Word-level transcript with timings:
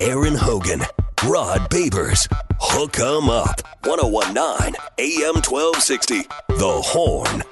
Aaron 0.00 0.34
Hogan, 0.34 0.80
Rod 1.26 1.70
Babers, 1.70 2.26
Hook 2.60 2.98
'em 2.98 3.30
Up, 3.30 3.60
1019 3.84 4.74
AM 4.98 5.40
1260, 5.42 6.22
The 6.48 6.82
Horn. 6.84 7.42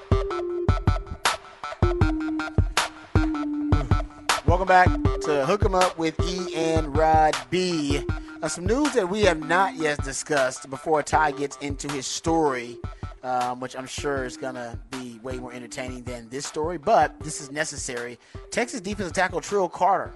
Welcome 4.47 4.67
back 4.67 4.89
to 5.23 5.47
Hook 5.47 5.65
'em 5.65 5.77
Up 5.77 5.97
with 5.97 6.19
E 6.21 6.55
and 6.57 6.97
Rod 6.97 7.37
B. 7.51 8.05
Uh, 8.43 8.49
some 8.49 8.67
news 8.67 8.93
that 8.95 9.09
we 9.09 9.23
have 9.23 9.39
not 9.47 9.77
yet 9.77 10.03
discussed 10.03 10.69
before 10.71 11.03
Ty 11.03 11.31
gets 11.33 11.57
into 11.59 11.87
his 11.93 12.07
story, 12.07 12.79
um, 13.23 13.61
which 13.61 13.77
I'm 13.77 13.87
sure 13.87 14.25
is 14.25 14.37
going 14.37 14.57
to 14.57 14.79
be 14.91 15.00
way 15.23 15.39
more 15.39 15.53
entertaining 15.53 16.03
than 16.05 16.29
this 16.29 16.47
story, 16.47 16.79
but 16.79 17.19
this 17.21 17.41
is 17.41 17.51
necessary. 17.51 18.19
Texas 18.51 18.81
defensive 18.81 19.13
tackle 19.13 19.41
Trill 19.41 19.69
Carter 19.69 20.15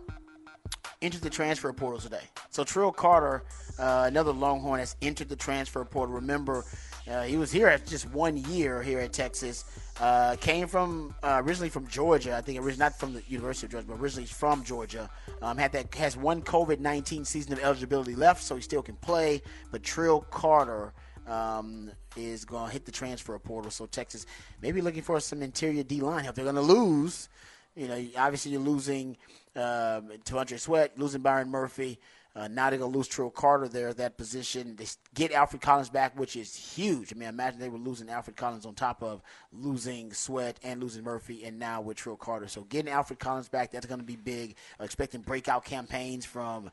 entered 1.02 1.20
the 1.20 1.30
transfer 1.30 1.72
portal 1.72 2.00
today. 2.00 2.22
So 2.50 2.64
Trill 2.64 2.92
Carter, 2.92 3.44
uh, 3.78 4.04
another 4.06 4.32
Longhorn, 4.32 4.80
has 4.80 4.96
entered 5.02 5.28
the 5.28 5.36
transfer 5.36 5.84
portal. 5.84 6.14
Remember, 6.14 6.64
uh, 7.10 7.22
he 7.22 7.36
was 7.36 7.52
here 7.52 7.68
at 7.68 7.86
just 7.86 8.10
one 8.10 8.36
year 8.36 8.82
here 8.82 9.00
at 9.00 9.12
Texas. 9.12 9.64
Uh, 10.00 10.34
came 10.40 10.66
from 10.66 11.14
uh, 11.22 11.40
originally 11.44 11.68
from 11.68 11.86
Georgia. 11.86 12.34
I 12.34 12.40
think 12.40 12.58
originally 12.58 12.78
not 12.78 12.98
from 12.98 13.12
the 13.12 13.22
University 13.28 13.66
of 13.66 13.72
Georgia, 13.72 13.86
but 13.88 14.00
originally 14.00 14.26
from 14.26 14.64
Georgia. 14.64 15.08
Um, 15.42 15.56
had 15.56 15.72
that 15.72 15.94
has 15.94 16.16
one 16.16 16.42
COVID 16.42 16.80
nineteen 16.80 17.24
season 17.24 17.52
of 17.52 17.60
eligibility 17.60 18.16
left, 18.16 18.42
so 18.42 18.56
he 18.56 18.62
still 18.62 18.82
can 18.82 18.96
play. 18.96 19.42
But 19.70 19.82
Trill 19.82 20.22
Carter 20.30 20.92
um, 21.26 21.90
is 22.16 22.44
going 22.44 22.66
to 22.66 22.72
hit 22.72 22.84
the 22.84 22.92
transfer 22.92 23.38
portal. 23.38 23.70
So 23.70 23.86
Texas 23.86 24.26
may 24.62 24.72
be 24.72 24.80
looking 24.80 25.02
for 25.02 25.20
some 25.20 25.42
interior 25.42 25.82
D 25.82 26.00
line 26.00 26.24
help. 26.24 26.36
They're 26.36 26.44
going 26.44 26.56
to 26.56 26.60
lose. 26.60 27.28
You 27.76 27.88
know, 27.88 28.04
obviously 28.16 28.52
you're 28.52 28.60
losing 28.60 29.16
um, 29.56 30.12
T'Vondre 30.24 30.58
Sweat, 30.58 30.98
losing 30.98 31.22
Byron 31.22 31.50
Murphy. 31.50 31.98
Uh, 32.36 32.48
now 32.48 32.68
they're 32.68 32.80
going 32.80 32.90
to 32.90 32.98
lose 32.98 33.06
Trill 33.06 33.30
Carter 33.30 33.68
there 33.68 33.88
at 33.90 33.96
that 33.98 34.16
position. 34.16 34.74
They 34.74 34.86
get 35.14 35.30
Alfred 35.30 35.62
Collins 35.62 35.88
back, 35.88 36.18
which 36.18 36.34
is 36.34 36.54
huge. 36.56 37.12
I 37.12 37.16
mean, 37.16 37.28
imagine 37.28 37.60
they 37.60 37.68
were 37.68 37.78
losing 37.78 38.10
Alfred 38.10 38.36
Collins 38.36 38.66
on 38.66 38.74
top 38.74 39.04
of 39.04 39.22
losing 39.52 40.12
Sweat 40.12 40.58
and 40.64 40.82
losing 40.82 41.04
Murphy, 41.04 41.44
and 41.44 41.60
now 41.60 41.80
with 41.80 41.96
Trill 41.96 42.16
Carter. 42.16 42.48
So 42.48 42.62
getting 42.62 42.92
Alfred 42.92 43.20
Collins 43.20 43.48
back, 43.48 43.70
that's 43.70 43.86
going 43.86 44.00
to 44.00 44.06
be 44.06 44.16
big. 44.16 44.56
Uh, 44.80 44.84
expecting 44.84 45.20
breakout 45.20 45.64
campaigns 45.64 46.24
from 46.24 46.72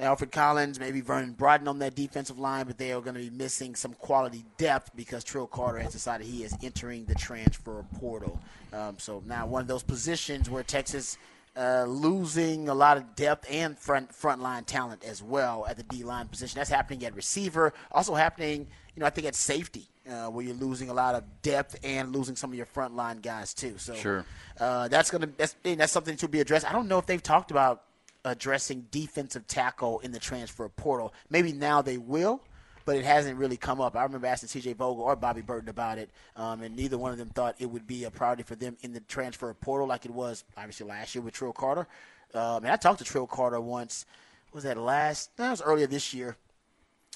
Alfred 0.00 0.32
Collins, 0.32 0.80
maybe 0.80 1.00
Vernon 1.00 1.32
Broughton 1.32 1.68
on 1.68 1.78
that 1.80 1.94
defensive 1.94 2.38
line, 2.38 2.66
but 2.66 2.78
they 2.78 2.92
are 2.92 3.00
going 3.00 3.14
to 3.14 3.20
be 3.20 3.30
missing 3.30 3.74
some 3.74 3.92
quality 3.94 4.44
depth 4.56 4.90
because 4.96 5.22
Trill 5.22 5.46
Carter 5.46 5.78
has 5.78 5.92
decided 5.92 6.26
he 6.26 6.42
is 6.42 6.56
entering 6.62 7.04
the 7.04 7.14
transfer 7.14 7.84
portal. 7.98 8.40
Um, 8.72 8.98
so 8.98 9.22
now 9.26 9.46
one 9.46 9.62
of 9.62 9.68
those 9.68 9.82
positions 9.82 10.48
where 10.48 10.62
Texas– 10.62 11.16
uh, 11.56 11.84
losing 11.84 12.68
a 12.68 12.74
lot 12.74 12.96
of 12.96 13.14
depth 13.16 13.46
and 13.50 13.78
front 13.78 14.14
front 14.14 14.40
line 14.40 14.64
talent 14.64 15.04
as 15.04 15.22
well 15.22 15.66
at 15.68 15.76
the 15.76 15.82
D 15.82 16.04
line 16.04 16.28
position. 16.28 16.58
That's 16.58 16.70
happening 16.70 17.04
at 17.04 17.14
receiver. 17.14 17.72
Also 17.90 18.14
happening, 18.14 18.66
you 18.94 19.00
know, 19.00 19.06
I 19.06 19.10
think 19.10 19.26
at 19.26 19.34
safety, 19.34 19.88
uh, 20.08 20.26
where 20.28 20.44
you're 20.44 20.54
losing 20.54 20.90
a 20.90 20.94
lot 20.94 21.14
of 21.14 21.24
depth 21.42 21.76
and 21.82 22.14
losing 22.14 22.36
some 22.36 22.50
of 22.50 22.56
your 22.56 22.66
front 22.66 22.94
line 22.94 23.18
guys 23.18 23.52
too. 23.52 23.74
So 23.78 23.94
sure. 23.94 24.24
uh, 24.58 24.88
that's 24.88 25.10
gonna 25.10 25.28
that's 25.36 25.56
that's 25.62 25.92
something 25.92 26.16
to 26.18 26.28
be 26.28 26.40
addressed. 26.40 26.68
I 26.68 26.72
don't 26.72 26.88
know 26.88 26.98
if 26.98 27.06
they've 27.06 27.22
talked 27.22 27.50
about 27.50 27.82
addressing 28.24 28.86
defensive 28.90 29.46
tackle 29.46 30.00
in 30.00 30.12
the 30.12 30.18
transfer 30.18 30.68
portal. 30.68 31.12
Maybe 31.28 31.52
now 31.52 31.82
they 31.82 31.98
will 31.98 32.42
but 32.84 32.96
it 32.96 33.04
hasn't 33.04 33.38
really 33.38 33.56
come 33.56 33.80
up. 33.80 33.96
I 33.96 34.02
remember 34.02 34.26
asking 34.26 34.48
C.J. 34.48 34.72
Vogel 34.72 35.04
or 35.04 35.14
Bobby 35.14 35.42
Burton 35.42 35.68
about 35.68 35.98
it, 35.98 36.10
um, 36.34 36.62
and 36.62 36.74
neither 36.74 36.98
one 36.98 37.12
of 37.12 37.18
them 37.18 37.28
thought 37.28 37.54
it 37.58 37.66
would 37.66 37.86
be 37.86 38.02
a 38.04 38.10
priority 38.10 38.42
for 38.42 38.56
them 38.56 38.76
in 38.80 38.92
the 38.92 39.00
transfer 39.00 39.54
portal 39.54 39.86
like 39.86 40.04
it 40.04 40.10
was 40.10 40.44
obviously 40.56 40.86
last 40.86 41.14
year 41.14 41.22
with 41.22 41.34
Trill 41.34 41.52
Carter. 41.52 41.86
Um, 42.34 42.64
and 42.64 42.68
I 42.68 42.76
talked 42.76 42.98
to 42.98 43.04
Trill 43.04 43.26
Carter 43.26 43.60
once. 43.60 44.06
Was 44.52 44.64
that 44.64 44.76
last? 44.76 45.36
That 45.36 45.50
was 45.50 45.62
earlier 45.62 45.86
this 45.86 46.12
year, 46.12 46.36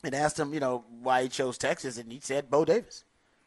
and 0.05 0.15
asked 0.15 0.39
him, 0.39 0.55
you 0.55 0.61
know, 0.61 0.85
why 1.03 1.25
he 1.25 1.29
chose 1.29 1.59
Texas, 1.59 1.99
and 1.99 2.13
he 2.13 2.21
said 2.21 2.51
Bo 2.51 2.65
Davis. 2.65 3.05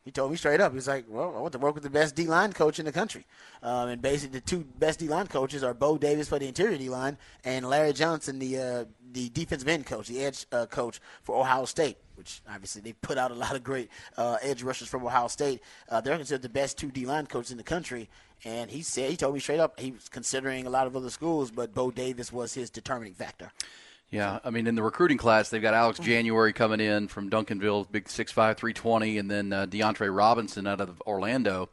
He 0.08 0.12
told 0.12 0.32
me 0.32 0.38
straight 0.38 0.62
up. 0.62 0.72
He 0.72 0.78
was 0.78 0.88
like, 0.88 1.04
"Well, 1.10 1.36
I 1.36 1.42
want 1.42 1.52
to 1.52 1.60
work 1.60 1.76
with 1.76 1.84
the 1.84 1.90
best 1.90 2.16
D 2.16 2.28
line 2.28 2.54
coach 2.54 2.80
in 2.80 2.86
the 2.86 2.94
country." 2.94 3.26
Um, 3.62 3.90
and 3.90 4.02
basically, 4.02 4.40
the 4.40 4.46
two 4.46 4.64
best 4.80 5.00
D 5.00 5.10
line 5.10 5.28
coaches 5.28 5.66
are 5.66 5.74
Bo 5.74 5.98
Davis 5.98 6.30
for 6.30 6.40
the 6.40 6.48
interior 6.48 6.78
D 6.78 6.88
line 6.88 7.18
and 7.44 7.68
Larry 7.68 7.92
Johnson, 7.92 8.40
the 8.40 8.58
uh, 8.58 8.86
the 9.12 9.28
defensive 9.28 9.68
end 9.68 9.86
coach, 9.86 10.08
the 10.08 10.24
edge 10.24 10.46
uh, 10.54 10.66
coach 10.66 11.02
for 11.24 11.36
Ohio 11.36 11.66
State. 11.66 11.98
Which 12.16 12.42
obviously 12.50 12.82
they 12.82 12.94
put 12.94 13.18
out 13.18 13.32
a 13.32 13.34
lot 13.34 13.54
of 13.54 13.66
great 13.66 13.90
uh, 14.16 14.38
edge 14.42 14.64
rushers 14.64 14.88
from 14.88 15.06
Ohio 15.06 15.28
State. 15.28 15.62
Uh, 15.90 16.00
they're 16.00 16.16
considered 16.16 16.42
the 16.42 16.48
best 16.48 16.78
two 16.78 16.90
D 16.90 17.06
line 17.06 17.28
coaches 17.28 17.52
in 17.52 17.58
the 17.58 17.64
country. 17.64 18.10
And 18.46 18.72
he 18.72 18.84
said 18.84 19.10
he 19.10 19.18
told 19.18 19.34
me 19.34 19.42
straight 19.42 19.60
up 19.60 19.78
he 19.78 19.92
was 19.92 20.08
considering 20.08 20.66
a 20.66 20.70
lot 20.70 20.88
of 20.88 20.96
other 20.96 21.10
schools, 21.10 21.52
but 21.52 21.76
Bo 21.76 21.92
Davis 21.92 22.32
was 22.32 22.54
his 22.54 22.70
determining 22.70 23.14
factor. 23.14 23.52
Yeah, 24.10 24.40
I 24.44 24.52
mean, 24.52 24.68
in 24.68 24.76
the 24.76 24.84
recruiting 24.84 25.18
class, 25.18 25.50
they've 25.50 25.62
got 25.62 25.74
Alex 25.74 26.00
January 26.00 26.54
coming 26.54 26.80
in 26.80 27.10
from 27.10 27.30
Duncanville, 27.30 27.92
big 27.92 28.06
6'5", 28.06 28.34
320, 28.56 29.18
and 29.18 29.30
then 29.30 29.52
uh, 29.52 29.66
DeAndre 29.66 30.16
Robinson 30.16 30.66
out 30.66 30.80
of 30.80 31.02
Orlando. 31.06 31.70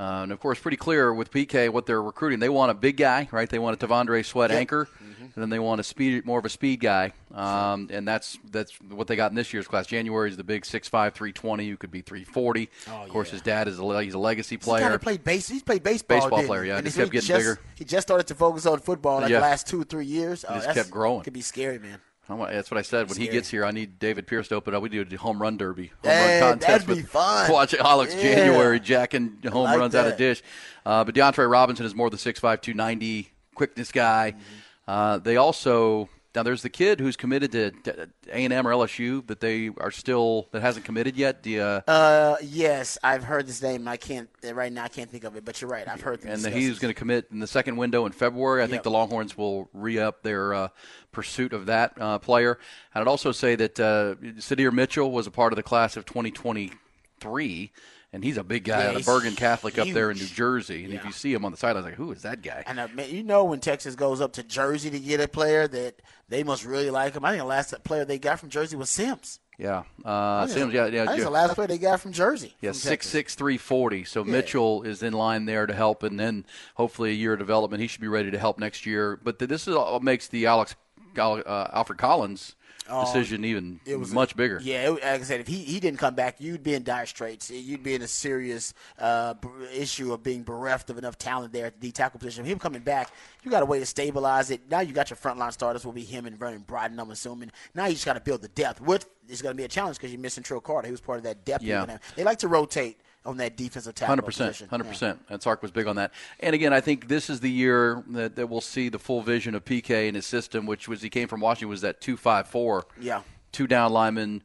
Uh, 0.00 0.22
and 0.22 0.32
of 0.32 0.40
course, 0.40 0.58
pretty 0.58 0.78
clear 0.78 1.12
with 1.12 1.30
PK 1.30 1.68
what 1.68 1.84
they're 1.84 2.02
recruiting. 2.02 2.38
They 2.38 2.48
want 2.48 2.70
a 2.70 2.74
big 2.74 2.96
guy, 2.96 3.28
right? 3.32 3.50
They 3.50 3.58
want 3.58 3.80
a 3.80 3.86
T'Vondre 3.86 4.24
Sweat 4.24 4.48
yep. 4.48 4.58
anchor, 4.58 4.86
mm-hmm. 4.86 5.24
and 5.24 5.32
then 5.36 5.50
they 5.50 5.58
want 5.58 5.78
a 5.78 5.84
speed, 5.84 6.24
more 6.24 6.38
of 6.38 6.46
a 6.46 6.48
speed 6.48 6.80
guy. 6.80 7.12
Um, 7.34 7.86
and 7.92 8.08
that's 8.08 8.38
that's 8.50 8.72
what 8.80 9.08
they 9.08 9.16
got 9.16 9.30
in 9.30 9.34
this 9.34 9.52
year's 9.52 9.68
class. 9.68 9.86
January 9.86 10.30
is 10.30 10.38
the 10.38 10.44
big 10.44 10.62
6'5", 10.62 10.88
320, 11.12 11.68
who 11.68 11.76
could 11.76 11.90
be 11.90 12.00
340. 12.00 12.70
Oh, 12.88 13.02
of 13.02 13.08
course, 13.10 13.28
yeah. 13.28 13.32
his 13.32 13.42
dad 13.42 13.68
is 13.68 13.78
a 13.78 14.02
he's 14.02 14.14
a 14.14 14.18
legacy 14.18 14.56
player. 14.56 14.90
He 14.90 14.96
played 14.96 15.22
base. 15.22 15.48
He's 15.50 15.62
played 15.62 15.82
baseball. 15.82 16.18
Baseball 16.18 16.44
player, 16.44 16.64
yeah. 16.64 16.78
And 16.78 16.86
he 16.86 16.92
kept 16.94 17.12
getting 17.12 17.28
just, 17.28 17.38
bigger. 17.38 17.60
He 17.74 17.84
just 17.84 18.08
started 18.08 18.26
to 18.28 18.34
focus 18.34 18.64
on 18.64 18.78
football 18.78 19.20
like 19.20 19.28
yeah. 19.28 19.36
the 19.36 19.42
last 19.42 19.66
two 19.66 19.82
or 19.82 19.84
three 19.84 20.06
years. 20.06 20.46
Oh, 20.48 20.54
just 20.54 20.70
kept 20.70 20.90
growing. 20.90 21.24
Could 21.24 21.34
be 21.34 21.42
scary, 21.42 21.78
man. 21.78 22.00
That's 22.38 22.70
what 22.70 22.78
I 22.78 22.82
said. 22.82 23.08
When 23.08 23.18
he 23.18 23.28
gets 23.28 23.50
here, 23.50 23.64
I 23.64 23.70
need 23.70 23.98
David 23.98 24.26
Pierce 24.26 24.48
to 24.48 24.54
open 24.54 24.74
up. 24.74 24.82
We 24.82 24.88
do 24.88 25.06
a 25.10 25.16
home 25.16 25.40
run 25.40 25.56
derby, 25.56 25.88
home 26.02 26.12
hey, 26.12 26.40
run 26.40 26.50
contest. 26.52 26.86
That'd 26.86 27.02
be 27.02 27.08
fun. 27.08 27.50
Watch 27.50 27.74
Alex 27.74 28.14
yeah. 28.14 28.22
January 28.22 28.80
jacking 28.80 29.38
home 29.50 29.64
like 29.64 29.78
runs 29.78 29.92
that. 29.92 30.06
out 30.06 30.12
of 30.12 30.18
dish. 30.18 30.42
Uh, 30.84 31.04
but 31.04 31.14
DeAndre 31.14 31.50
Robinson 31.50 31.86
is 31.86 31.94
more 31.94 32.10
the 32.10 32.16
6'5", 32.16 32.40
290 32.40 33.30
quickness 33.54 33.92
guy. 33.92 34.32
Mm-hmm. 34.32 34.90
Uh, 34.90 35.18
they 35.18 35.36
also 35.36 36.08
now 36.34 36.42
there's 36.42 36.62
the 36.62 36.70
kid 36.70 37.00
who's 37.00 37.16
committed 37.16 37.52
to 37.52 38.08
A 38.28 38.44
and 38.44 38.52
M 38.52 38.66
or 38.66 38.72
LSU 38.72 39.26
that 39.26 39.40
they 39.40 39.70
are 39.78 39.90
still 39.90 40.48
that 40.52 40.62
hasn't 40.62 40.84
committed 40.84 41.16
yet. 41.16 41.42
Do 41.42 41.50
you, 41.50 41.62
uh, 41.62 42.36
yes, 42.42 42.98
I've 43.02 43.24
heard 43.24 43.46
this 43.46 43.62
name. 43.62 43.88
I 43.88 43.96
can't 43.96 44.28
right 44.52 44.72
now. 44.72 44.84
I 44.84 44.88
can't 44.88 45.10
think 45.10 45.24
of 45.24 45.36
it, 45.36 45.44
but 45.44 45.60
you're 45.60 45.70
right. 45.70 45.88
I've 45.88 46.00
heard. 46.00 46.24
And 46.24 46.44
he's 46.46 46.78
going 46.78 46.94
to 46.94 46.98
commit 46.98 47.26
in 47.32 47.40
the 47.40 47.46
second 47.46 47.76
window 47.76 48.06
in 48.06 48.12
February. 48.12 48.60
I 48.60 48.64
yep. 48.64 48.70
think 48.70 48.82
the 48.84 48.90
Longhorns 48.90 49.36
will 49.36 49.68
re 49.72 49.98
up 49.98 50.22
their 50.22 50.54
uh, 50.54 50.68
pursuit 51.10 51.52
of 51.52 51.66
that 51.66 52.00
uh, 52.00 52.18
player. 52.18 52.58
And 52.94 53.02
I'd 53.02 53.08
also 53.08 53.32
say 53.32 53.56
that 53.56 53.80
uh, 53.80 54.14
Sydir 54.38 54.72
Mitchell 54.72 55.10
was 55.10 55.26
a 55.26 55.30
part 55.30 55.52
of 55.52 55.56
the 55.56 55.62
class 55.64 55.96
of 55.96 56.06
2023 56.06 57.72
and 58.12 58.24
he's 58.24 58.36
a 58.36 58.44
big 58.44 58.64
guy 58.64 58.82
yeah, 58.82 58.90
out 58.90 58.96
of 58.96 59.04
Bergen 59.04 59.36
Catholic 59.36 59.74
huge. 59.74 59.88
up 59.88 59.94
there 59.94 60.10
in 60.10 60.18
New 60.18 60.26
Jersey. 60.26 60.84
And 60.84 60.92
yeah. 60.92 60.98
if 60.98 61.04
you 61.04 61.12
see 61.12 61.32
him 61.32 61.44
on 61.44 61.52
the 61.52 61.56
side, 61.56 61.70
I 61.70 61.74
was 61.74 61.84
like, 61.84 61.94
"Who 61.94 62.10
is 62.12 62.22
that 62.22 62.42
guy?" 62.42 62.64
And 62.66 62.80
uh, 62.80 62.88
you 63.02 63.22
know, 63.22 63.44
when 63.44 63.60
Texas 63.60 63.94
goes 63.94 64.20
up 64.20 64.32
to 64.34 64.42
Jersey 64.42 64.90
to 64.90 64.98
get 64.98 65.20
a 65.20 65.28
player, 65.28 65.68
that 65.68 66.02
they 66.28 66.42
must 66.42 66.64
really 66.64 66.90
like 66.90 67.14
him. 67.14 67.24
I 67.24 67.30
think 67.30 67.42
the 67.42 67.46
last 67.46 67.74
player 67.84 68.04
they 68.04 68.18
got 68.18 68.40
from 68.40 68.48
Jersey 68.48 68.76
was 68.76 68.90
Sims. 68.90 69.38
Yeah, 69.58 69.82
uh, 70.04 70.46
Sims. 70.46 70.72
Yeah, 70.72 70.86
yeah. 70.86 71.04
That's 71.04 71.22
the 71.22 71.30
last 71.30 71.54
player 71.54 71.68
they 71.68 71.78
got 71.78 72.00
from 72.00 72.12
Jersey. 72.12 72.54
Yeah, 72.60 72.72
six 72.72 73.08
six 73.08 73.34
three 73.34 73.58
forty. 73.58 74.04
So 74.04 74.24
yeah. 74.24 74.32
Mitchell 74.32 74.82
is 74.82 75.02
in 75.02 75.12
line 75.12 75.44
there 75.44 75.66
to 75.66 75.74
help, 75.74 76.02
and 76.02 76.18
then 76.18 76.46
hopefully 76.74 77.10
a 77.10 77.14
year 77.14 77.34
of 77.34 77.38
development. 77.38 77.80
He 77.80 77.86
should 77.86 78.00
be 78.00 78.08
ready 78.08 78.30
to 78.30 78.38
help 78.38 78.58
next 78.58 78.86
year. 78.86 79.20
But 79.22 79.38
this 79.38 79.68
is 79.68 79.74
what 79.74 80.02
makes 80.02 80.28
the 80.28 80.46
Alex 80.46 80.74
uh, 81.16 81.68
Alfred 81.72 81.98
Collins 81.98 82.56
um, 82.90 83.04
decision 83.04 83.44
even 83.44 83.80
it 83.84 83.96
was 83.96 84.12
much 84.12 84.36
bigger. 84.36 84.60
Yeah, 84.62 84.88
it, 84.88 84.90
like 84.90 85.02
I 85.04 85.22
said, 85.22 85.40
if 85.40 85.46
he, 85.46 85.58
he 85.58 85.80
didn't 85.80 85.98
come 85.98 86.14
back, 86.14 86.40
you'd 86.40 86.62
be 86.62 86.74
in 86.74 86.82
dire 86.82 87.06
straits. 87.06 87.50
You'd 87.50 87.82
be 87.82 87.94
in 87.94 88.02
a 88.02 88.08
serious 88.08 88.74
uh, 88.98 89.34
issue 89.74 90.12
of 90.12 90.22
being 90.22 90.42
bereft 90.42 90.90
of 90.90 90.98
enough 90.98 91.18
talent 91.18 91.52
there 91.52 91.66
at 91.66 91.80
the 91.80 91.88
D 91.88 91.92
tackle 91.92 92.20
position. 92.20 92.44
Him 92.44 92.58
coming 92.58 92.82
back, 92.82 93.10
you 93.42 93.50
got 93.50 93.62
a 93.62 93.66
way 93.66 93.78
to 93.78 93.86
stabilize 93.86 94.50
it. 94.50 94.70
Now 94.70 94.80
you 94.80 94.92
got 94.92 95.10
your 95.10 95.16
frontline 95.16 95.52
starters 95.52 95.84
will 95.84 95.92
be 95.92 96.04
him 96.04 96.26
and 96.26 96.36
Vernon 96.36 96.64
Broughton, 96.66 96.98
I'm 96.98 97.10
assuming. 97.10 97.50
Now 97.74 97.86
you 97.86 97.94
just 97.94 98.06
got 98.06 98.14
to 98.14 98.20
build 98.20 98.42
the 98.42 98.48
depth. 98.48 98.80
With 98.80 99.06
it's 99.28 99.42
going 99.42 99.54
to 99.54 99.56
be 99.56 99.64
a 99.64 99.68
challenge 99.68 99.96
because 99.96 100.12
you're 100.12 100.20
missing 100.20 100.42
Trill 100.42 100.60
Carter. 100.60 100.86
He 100.86 100.92
was 100.92 101.00
part 101.00 101.18
of 101.18 101.24
that 101.24 101.44
depth. 101.44 101.62
Yeah. 101.62 101.98
They 102.16 102.24
like 102.24 102.38
to 102.38 102.48
rotate 102.48 102.98
on 103.24 103.36
that 103.36 103.56
defensive 103.56 103.94
tackle 103.94 104.16
100%, 104.16 104.24
position. 104.24 104.68
100%. 104.68 105.00
Yeah. 105.02 105.14
And 105.28 105.42
Sark 105.42 105.62
was 105.62 105.70
big 105.70 105.86
on 105.86 105.96
that. 105.96 106.12
And 106.40 106.54
again, 106.54 106.72
I 106.72 106.80
think 106.80 107.08
this 107.08 107.28
is 107.28 107.40
the 107.40 107.50
year 107.50 108.02
that, 108.08 108.36
that 108.36 108.48
we'll 108.48 108.60
see 108.60 108.88
the 108.88 108.98
full 108.98 109.22
vision 109.22 109.54
of 109.54 109.64
PK 109.64 110.06
and 110.06 110.16
his 110.16 110.26
system, 110.26 110.66
which 110.66 110.88
was 110.88 111.02
he 111.02 111.10
came 111.10 111.28
from 111.28 111.40
Washington, 111.40 111.68
was 111.68 111.82
that 111.82 112.00
254. 112.00 112.86
Yeah. 113.00 113.22
Two 113.52 113.66
down 113.66 113.92
linemen, 113.92 114.42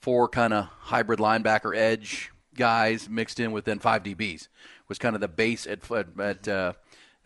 four 0.00 0.28
kind 0.28 0.52
of 0.52 0.66
hybrid 0.66 1.20
linebacker 1.20 1.76
edge 1.76 2.32
guys 2.54 3.08
mixed 3.08 3.38
in 3.40 3.52
with 3.52 3.64
then 3.64 3.78
five 3.78 4.02
DBs 4.02 4.48
was 4.88 4.98
kind 4.98 5.14
of 5.14 5.20
the 5.20 5.28
base 5.28 5.66
at 5.66 5.90
at, 6.18 6.48
uh, 6.48 6.72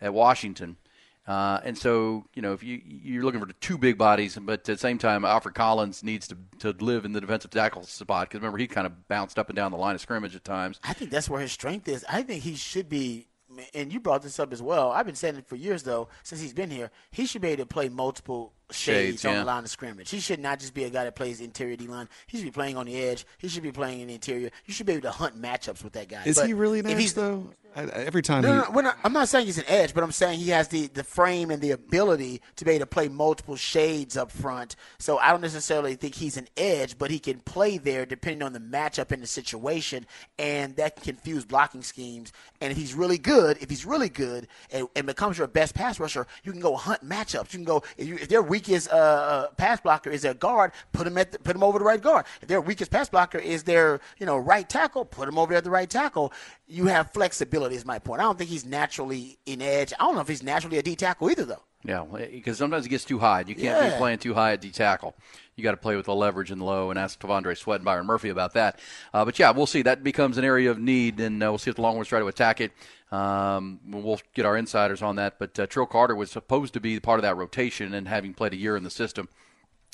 at 0.01 0.13
Washington. 0.13 0.77
Uh, 1.25 1.59
and 1.63 1.77
so, 1.77 2.25
you 2.33 2.41
know, 2.41 2.53
if 2.53 2.63
you 2.63 2.81
you're 2.85 3.23
looking 3.23 3.39
for 3.39 3.47
two 3.53 3.77
big 3.77 3.97
bodies, 3.97 4.37
but 4.41 4.53
at 4.53 4.63
the 4.65 4.77
same 4.77 4.97
time, 4.97 5.23
Alfred 5.23 5.55
Collins 5.55 6.03
needs 6.03 6.27
to, 6.27 6.37
to 6.59 6.71
live 6.83 7.05
in 7.05 7.13
the 7.13 7.21
defensive 7.21 7.51
tackle 7.51 7.83
spot 7.83 8.27
because 8.27 8.41
remember 8.41 8.57
he 8.57 8.67
kind 8.67 8.85
of 8.85 9.07
bounced 9.07 9.39
up 9.39 9.49
and 9.49 9.55
down 9.55 9.71
the 9.71 9.77
line 9.77 9.95
of 9.95 10.01
scrimmage 10.01 10.35
at 10.35 10.43
times. 10.43 10.79
I 10.83 10.93
think 10.93 11.11
that's 11.11 11.29
where 11.29 11.39
his 11.39 11.51
strength 11.51 11.87
is. 11.87 12.03
I 12.09 12.23
think 12.23 12.43
he 12.43 12.55
should 12.55 12.89
be 12.89 13.27
and 13.73 13.93
you 13.93 13.99
brought 13.99 14.23
this 14.23 14.39
up 14.39 14.51
as 14.51 14.61
well. 14.61 14.91
I've 14.91 15.05
been 15.05 15.15
saying 15.15 15.35
it 15.35 15.47
for 15.47 15.55
years 15.55 15.83
though, 15.83 16.09
since 16.23 16.41
he's 16.41 16.53
been 16.53 16.71
here. 16.71 16.91
He 17.11 17.25
should 17.25 17.41
be 17.41 17.49
able 17.49 17.63
to 17.63 17.67
play 17.67 17.89
multiple 17.89 18.53
shades, 18.71 19.21
Shades, 19.21 19.25
on 19.25 19.33
yeah. 19.33 19.39
the 19.39 19.45
line 19.45 19.63
of 19.63 19.69
scrimmage. 19.69 20.09
He 20.09 20.19
should 20.19 20.39
not 20.39 20.59
just 20.59 20.73
be 20.73 20.83
a 20.85 20.89
guy 20.89 21.03
that 21.03 21.15
plays 21.15 21.41
interior 21.41 21.75
D 21.75 21.87
line. 21.87 22.09
He 22.27 22.37
should 22.37 22.45
be 22.45 22.51
playing 22.51 22.77
on 22.77 22.85
the 22.85 22.95
edge. 23.01 23.25
He 23.37 23.47
should 23.47 23.63
be 23.63 23.71
playing 23.71 24.01
in 24.01 24.07
the 24.07 24.15
interior. 24.15 24.49
You 24.65 24.73
should 24.73 24.85
be 24.85 24.93
able 24.93 25.03
to 25.03 25.11
hunt 25.11 25.39
matchups 25.41 25.83
with 25.83 25.93
that 25.93 26.07
guy. 26.09 26.23
Is 26.25 26.37
But 26.37 26.47
he 26.47 26.53
really 26.53 26.79
an 26.79 26.87
edge 26.87 26.97
he's- 26.99 27.13
though? 27.13 27.49
I, 27.75 27.81
I- 27.85 27.85
every 27.85 28.21
time 28.21 28.43
no, 28.43 28.49
he, 28.49 28.53
no, 28.59 28.63
no, 28.65 28.69
we're 28.71 28.81
not, 28.83 28.97
I'm 29.03 29.13
not 29.13 29.27
saying 29.29 29.47
he's 29.47 29.57
an 29.57 29.63
edge, 29.67 29.95
but 29.95 30.03
I'm 30.03 30.11
saying 30.11 30.37
he 30.39 30.49
has 30.51 30.67
the, 30.67 30.85
the 30.89 31.03
frame 31.03 31.49
and 31.49 31.59
the 31.59 31.71
ability 31.71 32.39
to 32.57 32.65
be 32.65 32.69
able 32.71 32.81
to 32.81 32.85
play 32.85 33.07
multiple 33.07 33.55
shades 33.55 34.15
up 34.15 34.29
front. 34.31 34.75
So 34.99 35.17
I 35.17 35.31
don't 35.31 35.41
necessarily 35.41 35.95
think 35.95 36.13
he's 36.13 36.37
an 36.37 36.47
edge, 36.55 36.99
but 36.99 37.09
he 37.09 37.17
can 37.17 37.39
play 37.39 37.79
there 37.79 38.05
depending 38.05 38.43
on 38.43 38.53
the 38.53 38.59
matchup 38.59 39.11
and 39.11 39.23
the 39.23 39.27
situation, 39.27 40.05
and 40.37 40.75
that 40.75 40.97
can 40.97 41.15
confuse 41.15 41.45
blocking 41.45 41.81
schemes. 41.81 42.31
And 42.61 42.71
if 42.71 42.77
he's 42.77 42.93
really 42.93 43.17
good, 43.17 43.57
if 43.59 43.71
he's 43.71 43.85
really 43.87 44.09
good 44.09 44.47
and, 44.71 44.87
and 44.95 45.07
becomes 45.07 45.39
your 45.39 45.47
best 45.47 45.73
pass 45.73 45.99
rusher, 45.99 46.27
you 46.43 46.51
can 46.51 46.61
go 46.61 46.75
hunt 46.75 47.03
matchups. 47.03 47.53
You 47.53 47.57
can 47.59 47.63
go 47.65 47.81
if, 47.97 48.07
you, 48.07 48.15
if 48.17 48.27
their 48.29 48.43
weakest 48.53 48.87
uh, 48.91 48.95
uh, 48.95 49.47
pass 49.57 49.81
blocker 49.81 50.11
is 50.11 50.21
their 50.21 50.35
guard, 50.35 50.71
put 50.91 51.07
him 51.07 51.17
at 51.17 51.31
the, 51.31 51.39
put 51.39 51.55
him 51.55 51.63
over 51.63 51.79
the 51.79 51.85
right 51.85 52.01
guard. 52.01 52.25
If 52.39 52.47
their 52.47 52.61
weakest 52.61 52.91
pass 52.91 53.09
blocker 53.09 53.39
is 53.39 53.63
their 53.63 53.99
you 54.19 54.27
know 54.27 54.37
right 54.37 54.67
tackle, 54.69 55.05
put 55.05 55.27
him 55.27 55.39
over 55.39 55.49
there 55.51 55.57
at 55.57 55.63
the 55.63 55.71
right 55.71 55.89
tackle. 55.89 56.31
You 56.67 56.85
have 56.85 57.11
flexibility. 57.11 57.75
Is 57.75 57.85
my 57.85 57.97
point. 57.97 58.21
I 58.21 58.25
don't 58.25 58.37
think 58.37 58.51
he's 58.51 58.65
naturally 58.65 59.39
an 59.47 59.61
edge. 59.61 59.91
I 59.99 60.03
don't 60.03 60.13
know 60.15 60.21
if 60.21 60.27
he's 60.27 60.43
naturally 60.43 60.77
a 60.77 60.83
D 60.83 60.95
tackle 60.95 61.31
either, 61.31 61.45
though. 61.45 61.63
Yeah, 61.85 62.05
because 62.31 62.57
sometimes 62.57 62.85
it 62.85 62.89
gets 62.89 63.03
too 63.03 63.19
high. 63.19 63.43
You 63.45 63.55
can't 63.55 63.91
be 63.91 63.97
playing 63.97 64.19
too 64.19 64.33
high 64.33 64.53
at 64.53 64.61
D 64.61 64.69
tackle. 64.69 65.15
You 65.55 65.63
got 65.63 65.71
to 65.71 65.77
play 65.77 65.95
with 65.95 66.05
the 66.05 66.15
leverage 66.15 66.51
and 66.51 66.61
low, 66.61 66.89
and 66.91 66.97
ask 66.97 67.19
T'Vondre 67.19 67.57
Sweat 67.57 67.79
and 67.79 67.85
Byron 67.85 68.05
Murphy 68.05 68.29
about 68.29 68.53
that. 68.53 68.79
Uh, 69.13 69.25
but 69.25 69.37
yeah, 69.37 69.51
we'll 69.51 69.65
see. 69.65 69.81
That 69.81 70.03
becomes 70.03 70.37
an 70.37 70.45
area 70.45 70.71
of 70.71 70.79
need, 70.79 71.19
and 71.19 71.43
uh, 71.43 71.47
we'll 71.51 71.57
see 71.57 71.69
if 71.69 71.75
the 71.75 71.81
Longhorns 71.81 72.07
try 72.07 72.19
to 72.19 72.27
attack 72.27 72.61
it. 72.61 72.71
Um, 73.13 73.79
we'll 73.85 74.19
get 74.33 74.45
our 74.45 74.57
insiders 74.57 75.03
on 75.03 75.17
that. 75.17 75.37
But 75.37 75.59
uh, 75.59 75.67
Trill 75.67 75.85
Carter 75.85 76.15
was 76.15 76.31
supposed 76.31 76.73
to 76.73 76.79
be 76.79 76.99
part 76.99 77.19
of 77.19 77.21
that 77.21 77.37
rotation, 77.37 77.93
and 77.93 78.07
having 78.07 78.33
played 78.33 78.53
a 78.53 78.57
year 78.57 78.75
in 78.75 78.83
the 78.83 78.89
system. 78.89 79.29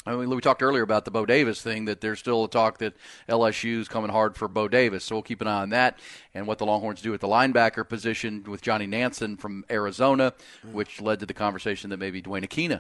I 0.06 0.16
mean, 0.16 0.30
we 0.30 0.40
talked 0.40 0.64
earlier 0.64 0.82
about 0.82 1.04
the 1.04 1.12
Bo 1.12 1.26
Davis 1.26 1.62
thing, 1.62 1.84
that 1.86 2.00
there's 2.00 2.20
still 2.20 2.46
a 2.46 2.50
talk 2.50 2.78
that 2.78 2.94
LSU 3.28 3.82
is 3.82 3.90
coming 3.90 4.10
hard 4.10 4.38
for 4.38 4.48
Bo 4.48 4.70
Davis. 4.70 5.04
So 5.04 5.16
we'll 5.16 5.24
keep 5.24 5.42
an 5.42 5.48
eye 5.48 5.62
on 5.62 5.70
that 5.72 6.00
and 6.34 6.48
what 6.48 6.58
the 6.58 6.66
Longhorns 6.66 7.02
do 7.02 7.14
at 7.14 7.20
the 7.20 7.28
linebacker 7.28 7.88
position 7.88 8.44
with 8.48 8.62
Johnny 8.62 8.88
Nansen 8.88 9.36
from 9.36 9.66
Arizona, 9.70 10.34
which 10.72 11.02
led 11.02 11.20
to 11.20 11.26
the 11.26 11.34
conversation 11.34 11.90
that 11.90 11.98
maybe 11.98 12.22
Duane 12.22 12.44
Akina 12.44 12.80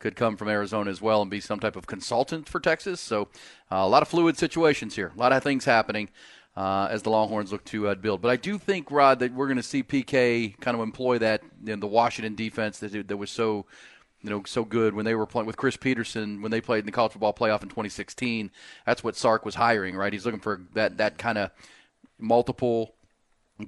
could 0.00 0.16
come 0.16 0.36
from 0.36 0.48
Arizona 0.48 0.90
as 0.90 1.00
well 1.00 1.22
and 1.22 1.30
be 1.30 1.40
some 1.40 1.60
type 1.60 1.76
of 1.76 1.86
consultant 1.86 2.48
for 2.48 2.58
Texas. 2.58 3.00
So 3.00 3.28
uh, 3.70 3.76
a 3.76 3.88
lot 3.88 4.02
of 4.02 4.08
fluid 4.08 4.36
situations 4.36 4.96
here, 4.96 5.12
a 5.14 5.18
lot 5.18 5.32
of 5.32 5.44
things 5.44 5.64
happening. 5.64 6.10
Uh, 6.54 6.86
as 6.90 7.00
the 7.00 7.08
Longhorns 7.08 7.50
look 7.50 7.64
to 7.64 7.88
uh, 7.88 7.94
build, 7.94 8.20
but 8.20 8.30
I 8.30 8.36
do 8.36 8.58
think 8.58 8.90
Rod 8.90 9.20
that 9.20 9.32
we're 9.32 9.46
going 9.46 9.56
to 9.56 9.62
see 9.62 9.82
PK 9.82 10.60
kind 10.60 10.74
of 10.74 10.82
employ 10.82 11.16
that 11.16 11.40
in 11.66 11.80
the 11.80 11.86
Washington 11.86 12.34
defense 12.34 12.78
that 12.80 13.08
that 13.08 13.16
was 13.16 13.30
so 13.30 13.64
you 14.22 14.30
know, 14.30 14.42
so 14.46 14.64
good 14.64 14.94
when 14.94 15.04
they 15.04 15.14
were 15.14 15.26
playing 15.26 15.46
with 15.46 15.56
Chris 15.56 15.76
Petersen 15.76 16.42
when 16.42 16.50
they 16.50 16.60
played 16.60 16.80
in 16.80 16.86
the 16.86 16.92
college 16.92 17.12
football 17.12 17.34
playoff 17.34 17.62
in 17.62 17.68
2016. 17.68 18.50
That's 18.86 19.02
what 19.02 19.16
Sark 19.16 19.44
was 19.44 19.56
hiring, 19.56 19.96
right? 19.96 20.12
He's 20.12 20.24
looking 20.24 20.40
for 20.40 20.62
that 20.74 20.98
that 20.98 21.18
kind 21.18 21.38
of 21.38 21.50
multiple 22.18 22.94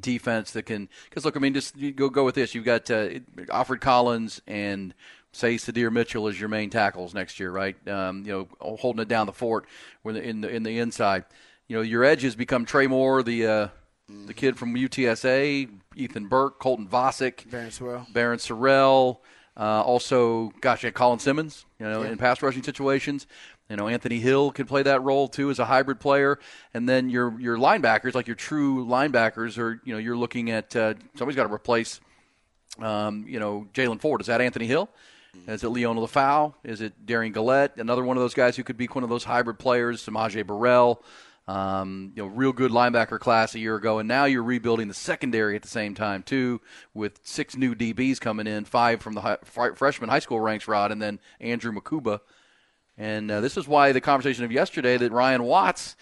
defense 0.01 0.53
that 0.53 0.65
can. 0.65 0.89
Because 1.09 1.25
look, 1.25 1.37
I 1.37 1.41
mean, 1.41 1.55
just 1.55 1.75
go 1.97 2.09
go 2.09 2.25
with 2.25 2.37
this. 2.37 2.55
You've 2.55 2.65
got 2.65 2.91
uh, 2.91 3.11
Alfred 3.51 3.81
Collins 3.81 4.41
and 4.47 4.95
say 5.33 5.57
Sydir 5.57 5.93
Mitchell 5.93 6.29
as 6.29 6.39
your 6.39 6.49
main 6.49 6.71
tackles 6.71 7.15
next 7.15 7.41
year, 7.41 7.51
right? 7.51 7.77
Um, 7.89 8.25
you 8.25 8.33
know, 8.33 8.49
holding 8.61 9.03
it 9.03 9.09
down 9.09 9.27
the 9.27 9.33
fort 9.33 9.67
in 10.05 10.41
the 10.41 10.49
in 10.49 10.63
the 10.63 10.79
inside. 10.79 11.25
You 11.69 11.77
know, 11.77 11.83
your 11.83 12.05
edges 12.05 12.37
become 12.37 12.65
Trey 12.65 12.87
Moore, 12.87 13.23
the 13.23 13.47
uh, 13.47 13.69
the 14.27 14.35
kid 14.35 14.59
from 14.59 14.75
UTSA, 14.75 15.69
Ethan 15.97 16.27
Burke, 16.27 16.59
Colton 16.59 16.87
Vasek, 16.87 17.51
Baron 17.51 17.71
Swirl. 17.71 18.07
Barryn 18.13 18.39
Sorrell. 18.39 19.19
Uh, 19.57 19.83
also, 19.83 20.53
gosh, 20.61 20.83
yeah, 20.83 20.91
Colin 20.91 21.21
Simmons, 21.21 21.65
you 21.79 21.87
know, 21.87 22.03
in 22.03 22.19
pass 22.19 22.43
rushing 22.43 22.65
situations. 22.65 23.29
You 23.71 23.77
know, 23.77 23.89
Anthony 23.89 24.19
Hill 24.19 24.51
could 24.51 24.67
play 24.67 24.83
that 24.83 25.03
role 25.03 25.29
too 25.29 25.51
as 25.51 25.59
a 25.59 25.65
hybrid 25.65 26.01
player. 26.01 26.39
And 26.75 26.89
then 26.89 27.09
your 27.09 27.41
your 27.41 27.57
linebackers, 27.57 28.15
like 28.15 28.27
your 28.27 28.37
true 28.37 28.85
linebackers, 28.85 29.57
are 29.57 29.81
you 29.85 29.93
know 29.95 29.99
you're 29.99 30.17
looking 30.17 30.51
at 30.51 30.75
uh, 30.77 30.95
somebody's 31.17 31.37
got 31.37 31.47
to 31.47 31.53
replace, 31.55 32.01
um, 32.81 33.25
you 33.29 33.41
know, 33.41 33.67
Jaylan 33.73 34.01
Ford. 34.01 34.21
Is 34.21 34.27
that 34.27 34.41
Anthony 34.41 34.67
Hill? 34.67 34.91
Is 35.49 35.65
it 35.65 35.67
Liona 35.69 36.07
Lefau? 36.07 36.55
Is 36.63 36.81
it 36.81 37.07
Derion 37.07 37.35
Gullette? 37.35 37.79
Another 37.79 38.05
one 38.05 38.17
of 38.17 38.23
those 38.23 38.35
guys 38.35 38.57
who 38.57 38.63
could 38.63 38.77
be 38.77 38.87
one 38.87 39.03
of 39.03 39.11
those 39.11 39.25
hybrid 39.25 39.59
players. 39.59 40.05
S'Maje 40.05 40.47
Burrell. 40.47 41.03
Um, 41.47 42.13
you 42.17 42.23
know, 42.23 42.29
real 42.29 42.55
good 42.55 42.71
linebacker 42.71 43.21
class 43.21 43.55
a 43.55 43.59
year 43.59 43.77
ago, 43.77 43.99
and 43.99 44.09
now 44.09 44.25
you're 44.25 44.43
rebuilding 44.43 44.89
the 44.89 44.95
secondary 44.95 45.57
at 45.57 45.63
the 45.63 45.69
same 45.69 45.95
time 45.95 46.23
too, 46.23 46.63
with 46.95 47.21
six 47.23 47.55
new 47.55 47.75
DBs 47.75 48.19
coming 48.19 48.47
in, 48.47 48.65
five 48.65 49.03
from 49.03 49.13
the 49.13 49.21
high, 49.21 49.37
fr- 49.45 49.75
freshman 49.75 50.09
high 50.09 50.21
school 50.21 50.41
ranks, 50.41 50.67
Rod, 50.67 50.91
and 50.91 51.03
then 51.03 51.21
Andrew 51.41 51.71
Mukuba. 51.71 52.21
And 52.97 53.31
uh, 53.31 53.41
this 53.41 53.57
is 53.57 53.69
why 53.69 53.93
the 53.93 54.01
conversation 54.01 54.45
of 54.45 54.53
yesterday 54.53 54.97
that 54.97 55.13
Ryan 55.13 55.43
Watts, 55.43 55.97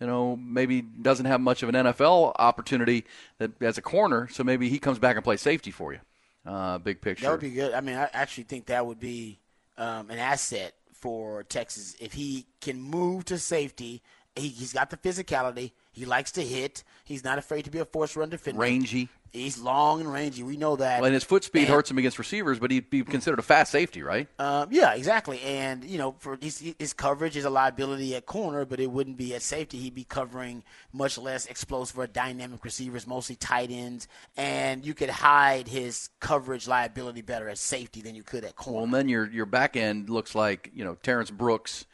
you 0.00 0.06
know, 0.06 0.36
maybe 0.36 0.80
doesn't 0.80 1.26
have 1.26 1.40
much 1.40 1.62
of 1.62 1.68
an 1.68 1.74
NFL 1.74 2.32
opportunity 2.38 3.04
that, 3.38 3.50
as 3.60 3.76
a 3.76 3.82
corner, 3.82 4.28
so 4.28 4.44
maybe 4.44 4.68
he 4.68 4.78
comes 4.78 4.98
back 4.98 5.16
and 5.16 5.24
plays 5.24 5.40
safety 5.40 5.70
for 5.70 5.92
you. 5.92 6.00
Uh, 6.46 6.78
big 6.78 7.00
picture. 7.00 7.26
That 7.26 7.32
would 7.32 7.40
be 7.40 7.50
good. 7.50 7.74
I 7.74 7.80
mean, 7.80 7.96
I 7.96 8.08
actually 8.12 8.44
think 8.44 8.66
that 8.66 8.86
would 8.86 9.00
be 9.00 9.40
um, 9.76 10.10
an 10.10 10.18
asset 10.18 10.74
for 10.92 11.42
Texas 11.42 11.96
if 12.00 12.12
he 12.12 12.46
can 12.60 12.80
move 12.80 13.24
to 13.26 13.38
safety. 13.38 14.02
He, 14.36 14.48
he's 14.48 14.72
got 14.72 14.90
the 14.90 14.96
physicality. 14.96 15.72
He 15.92 16.04
likes 16.04 16.30
to 16.32 16.42
hit. 16.42 16.84
He's 17.04 17.24
not 17.24 17.38
afraid 17.38 17.64
to 17.64 17.70
be 17.70 17.78
a 17.78 17.84
force 17.86 18.16
run 18.16 18.28
defender. 18.28 18.60
rangy. 18.60 19.08
He's 19.32 19.58
long 19.58 20.00
and 20.00 20.10
rangy. 20.10 20.42
We 20.42 20.56
know 20.56 20.76
that. 20.76 21.00
Well, 21.00 21.06
And 21.06 21.14
his 21.14 21.24
foot 21.24 21.44
speed 21.44 21.62
And- 21.64 21.68
hurts 21.68 21.90
him 21.90 21.98
against 21.98 22.18
receivers, 22.18 22.58
but 22.58 22.70
he'd 22.70 22.88
be 22.88 23.02
considered 23.02 23.38
a 23.38 23.42
fast 23.42 23.70
safety, 23.72 24.02
right? 24.02 24.28
Um, 24.38 24.68
yeah, 24.70 24.94
exactly. 24.94 25.40
And 25.42 25.84
you 25.84 25.98
know, 25.98 26.14
for 26.20 26.38
his, 26.40 26.62
his 26.78 26.92
coverage 26.94 27.36
is 27.36 27.44
a 27.44 27.50
liability 27.50 28.14
at 28.14 28.24
corner, 28.24 28.64
but 28.64 28.78
it 28.80 28.90
wouldn't 28.90 29.16
be 29.18 29.34
at 29.34 29.42
safety. 29.42 29.78
He'd 29.78 29.94
be 29.94 30.04
covering 30.04 30.62
much 30.92 31.18
less 31.18 31.46
explosive 31.46 31.98
or 31.98 32.06
dynamic 32.06 32.64
receivers, 32.64 33.06
mostly 33.06 33.36
tight 33.36 33.70
ends, 33.70 34.06
and 34.38 34.84
you 34.86 34.94
could 34.94 35.10
hide 35.10 35.68
his 35.68 36.08
coverage 36.20 36.66
liability 36.68 37.20
better 37.22 37.48
at 37.48 37.58
safety 37.58 38.00
than 38.00 38.14
you 38.14 38.22
could 38.22 38.44
at 38.44 38.56
corner. 38.56 38.76
Well, 38.76 38.84
and 38.84 38.94
then 38.94 39.08
your 39.08 39.26
your 39.30 39.46
back 39.46 39.76
end 39.76 40.08
looks 40.08 40.34
like 40.34 40.70
you 40.74 40.84
know 40.84 40.94
Terrance 41.02 41.30
Brooks 41.30 41.84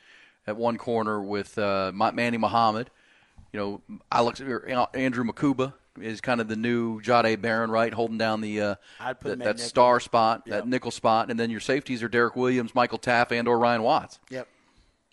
at 0.47 0.57
one 0.57 0.79
corner 0.79 1.21
with 1.23 1.57
uh, 1.59 1.93
Manny 1.95 2.39
Muhammad. 2.39 2.91
You 3.53 3.61
know, 3.89 3.99
Alex 4.11 4.41
Andrew 4.41 5.25
Mukuba 5.25 5.75
is 6.01 6.21
kind 6.23 6.41
of 6.41 6.49
the 6.49 6.57
new 6.57 7.01
Jahdae 7.03 7.41
Barron, 7.41 7.71
right, 7.71 7.93
holding 7.93 8.17
down 8.17 8.41
the 8.41 8.61
uh, 8.61 8.75
I'd 8.99 9.21
put 9.21 9.39
that, 9.39 9.39
nickel. 9.39 9.59
star 9.59 10.01
spot, 10.01 10.43
Yep. 10.47 10.55
that 10.57 10.69
nickel 10.69 10.91
spot, 10.91 11.31
and 11.31 11.39
then 11.39 11.51
your 11.51 11.61
safeties 11.61 12.03
are 12.03 12.09
Derek 12.09 12.35
Williams, 12.35 12.75
Michael 12.75 12.99
Taaffe, 12.99 13.33
and 13.33 13.47
or 13.47 13.59
Ryan 13.59 13.83
Watts 13.83 14.19
yep. 14.31 14.49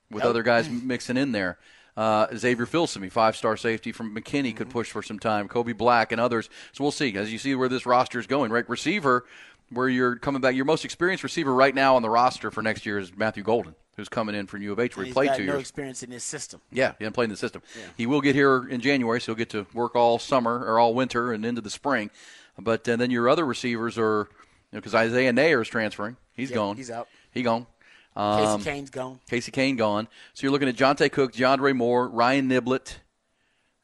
with 0.09 0.24
Yep. 0.24 0.29
other 0.29 0.43
guys 0.43 0.69
mixing 0.69 1.17
in 1.17 1.33
there. 1.33 1.57
Uh, 1.98 2.27
Xavier 2.33 2.65
Filsaime, 2.65 3.12
five-star 3.12 3.57
safety 3.57 3.91
from 3.91 4.15
McKinney, 4.15 4.55
could 4.55 4.69
push 4.69 4.89
for 4.89 5.03
some 5.03 5.19
time. 5.19 5.50
Kobe 5.50 5.74
Black 5.74 6.13
and 6.13 6.21
others. 6.21 6.50
So 6.71 6.81
we'll 6.86 6.91
see 6.91 7.13
as 7.17 7.29
you 7.33 7.38
see 7.38 7.53
where 7.55 7.67
this 7.67 7.86
roster 7.86 8.19
is 8.19 8.27
going. 8.27 8.50
Right, 8.50 8.67
receiver, 8.69 9.25
where 9.69 9.89
you're 9.89 10.15
coming 10.15 10.39
back. 10.39 10.55
Your 10.55 10.63
most 10.63 10.86
experienced 10.86 11.25
receiver 11.25 11.53
right 11.53 11.75
now 11.75 11.98
on 11.98 12.01
the 12.03 12.09
roster 12.09 12.51
for 12.51 12.62
next 12.62 12.86
year 12.86 13.00
is 13.00 13.12
Matthew 13.17 13.43
Golden, 13.43 13.75
who's 14.00 14.10
coming 14.10 14.34
in 14.36 14.48
from 14.48 14.62
U 14.63 14.72
of 14.72 14.79
H, 14.79 14.98
where 14.98 15.06
he 15.06 15.12
played 15.13 15.32
two 15.36 15.46
no 15.46 15.53
years. 15.53 15.62
experience 15.62 16.01
in 16.03 16.10
this 16.10 16.24
system. 16.24 16.62
Yeah, 16.72 16.94
he 16.98 17.03
hasn't 17.03 17.13
played 17.15 17.25
in 17.25 17.29
the 17.32 17.38
system. 17.38 17.62
He 17.98 18.06
will 18.06 18.22
get 18.22 18.34
here 18.36 18.68
in 18.68 18.82
January, 18.82 19.22
so 19.22 19.27
he'll 19.27 19.38
get 19.38 19.50
to 19.51 19.68
work 19.74 19.96
all 19.96 20.18
summer 20.20 20.63
or 20.65 20.79
all 20.79 20.94
winter 20.94 21.32
and 21.34 21.46
into 21.46 21.62
the 21.62 21.70
spring. 21.70 22.10
But 22.58 22.88
uh, 22.89 22.96
then 22.96 23.12
your 23.12 23.29
other 23.29 23.46
receivers 23.46 23.98
are, 23.98 24.27
because 24.72 24.96
Isaiah 24.96 25.32
Neyor 25.32 25.62
is 25.62 25.68
transferring. 25.68 26.18
He's 26.34 26.50
Yeah, 26.50 26.56
gone. 26.56 26.75
he's 26.77 26.91
out. 26.91 27.08
He 27.32 27.41
gone. 27.44 27.68
Casey 28.15 28.46
Um, 28.48 28.63
Cain's 28.63 28.89
gone. 28.89 29.20
Casey 29.29 29.51
Cain 29.51 29.75
gone. 29.75 30.08
So 30.34 30.41
you're 30.46 30.51
looking 30.51 30.68
at 30.68 30.75
Johntay 30.75 31.12
Cook, 31.12 31.34
DeAndre 31.34 31.75
Moore, 31.75 32.10
Ryan 32.10 32.50
Niblett 32.50 32.96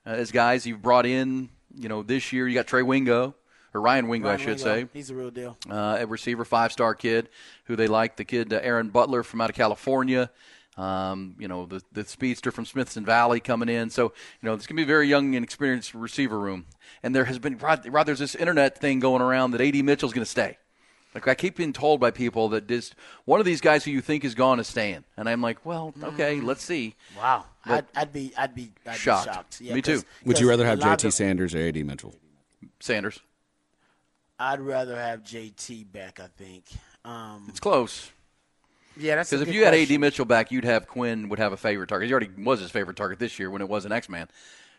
uh, 0.05 0.09
as 0.09 0.31
guys 0.31 0.65
you've 0.65 0.81
brought 0.81 1.05
in. 1.05 1.49
You 1.77 1.89
know, 1.89 2.03
this 2.03 2.33
year 2.33 2.47
you 2.47 2.53
got 2.55 2.67
Trey 2.67 2.81
Wingo 2.81 3.35
or 3.75 3.81
Ryan 3.81 4.07
Wingo, 4.07 4.27
Ryan 4.29 4.39
I 4.39 4.43
should 4.43 4.65
Wingo, 4.65 4.85
say, 4.85 4.87
he's 4.93 5.09
a 5.11 5.15
real 5.15 5.29
deal. 5.31 5.57
uh, 5.69 5.97
a 5.99 6.07
receiver, 6.07 6.45
five 6.45 6.71
star 6.71 6.95
kid 6.95 7.29
who 7.65 7.75
they 7.75 7.87
like. 7.87 8.15
The 8.15 8.25
kid 8.25 8.51
uh, 8.53 8.59
Aaron 8.63 8.89
Butler 8.89 9.21
from 9.21 9.41
out 9.41 9.49
of 9.49 9.55
California. 9.55 10.31
Um, 10.77 11.35
you 11.39 11.47
know, 11.47 11.65
the 11.65 11.81
the 11.93 12.03
speedster 12.03 12.51
from 12.51 12.65
Smithson 12.65 13.05
Valley 13.05 13.39
coming 13.39 13.69
in. 13.69 13.89
So 13.89 14.05
you 14.41 14.47
know, 14.49 14.55
this 14.55 14.67
gonna 14.67 14.77
be 14.77 14.83
a 14.83 14.85
very 14.85 15.07
young 15.07 15.35
and 15.35 15.43
experienced 15.43 15.93
receiver 15.93 16.39
room. 16.39 16.65
And 17.03 17.15
there 17.15 17.25
has 17.25 17.39
been 17.39 17.57
Rod, 17.57 17.87
Rod 17.87 18.03
there's 18.05 18.19
this 18.19 18.35
internet 18.35 18.77
thing 18.77 18.99
going 18.99 19.21
around 19.21 19.51
that 19.51 19.61
Ad 19.61 19.75
Mitchell's 19.85 20.11
gonna 20.13 20.25
stay. 20.25 20.57
Like 21.13 21.29
I 21.29 21.33
keep 21.35 21.55
being 21.55 21.71
told 21.71 22.01
by 22.01 22.11
people 22.11 22.49
that 22.49 22.67
just 22.67 22.93
one 23.23 23.39
of 23.39 23.45
these 23.45 23.61
guys 23.61 23.85
who 23.85 23.91
you 23.91 24.01
think 24.01 24.25
is 24.25 24.35
gone 24.35 24.59
is 24.59 24.67
staying, 24.67 25.05
and 25.15 25.29
I'm 25.29 25.41
like, 25.41 25.65
well, 25.65 25.93
okay, 26.03 26.41
let's 26.41 26.61
see. 26.61 26.95
Wow, 27.17 27.45
I'd, 27.63 27.85
I'd 27.95 28.11
be, 28.11 28.33
I'd 28.37 28.53
be, 28.53 28.73
I'd 28.85 28.97
Shocked. 28.97 29.25
be 29.27 29.31
shocked. 29.33 29.61
Yeah, 29.61 29.73
Me 29.75 29.81
too. 29.81 30.03
Would 30.25 30.41
you 30.41 30.49
rather 30.49 30.65
have 30.65 30.79
JT 30.79 31.13
Sanders 31.13 31.55
or 31.55 31.59
AD 31.59 31.85
Mitchell? 31.85 32.15
Sanders, 32.81 33.21
I'd 34.39 34.59
rather 34.59 34.95
have 34.95 35.23
JT 35.23 35.91
back. 35.91 36.19
I 36.19 36.27
think. 36.37 36.65
Um, 37.03 37.45
it's 37.47 37.59
close 37.59 38.11
yeah, 38.97 39.15
that's 39.15 39.29
because 39.29 39.41
if 39.41 39.47
good 39.47 39.55
you 39.55 39.63
had 39.65 39.73
question. 39.73 39.95
Ad 39.95 39.99
Mitchell 40.01 40.25
back, 40.25 40.51
you'd 40.51 40.63
have 40.65 40.87
Quinn 40.87 41.29
would 41.29 41.39
have 41.39 41.53
a 41.53 41.57
favorite 41.57 41.89
target. 41.89 42.07
He 42.07 42.13
already 42.13 42.29
was 42.37 42.59
his 42.61 42.71
favorite 42.71 42.97
target 42.97 43.19
this 43.19 43.39
year 43.39 43.49
when 43.49 43.61
it 43.61 43.69
was 43.69 43.85
an 43.85 43.91
X 43.91 44.09
Man. 44.09 44.27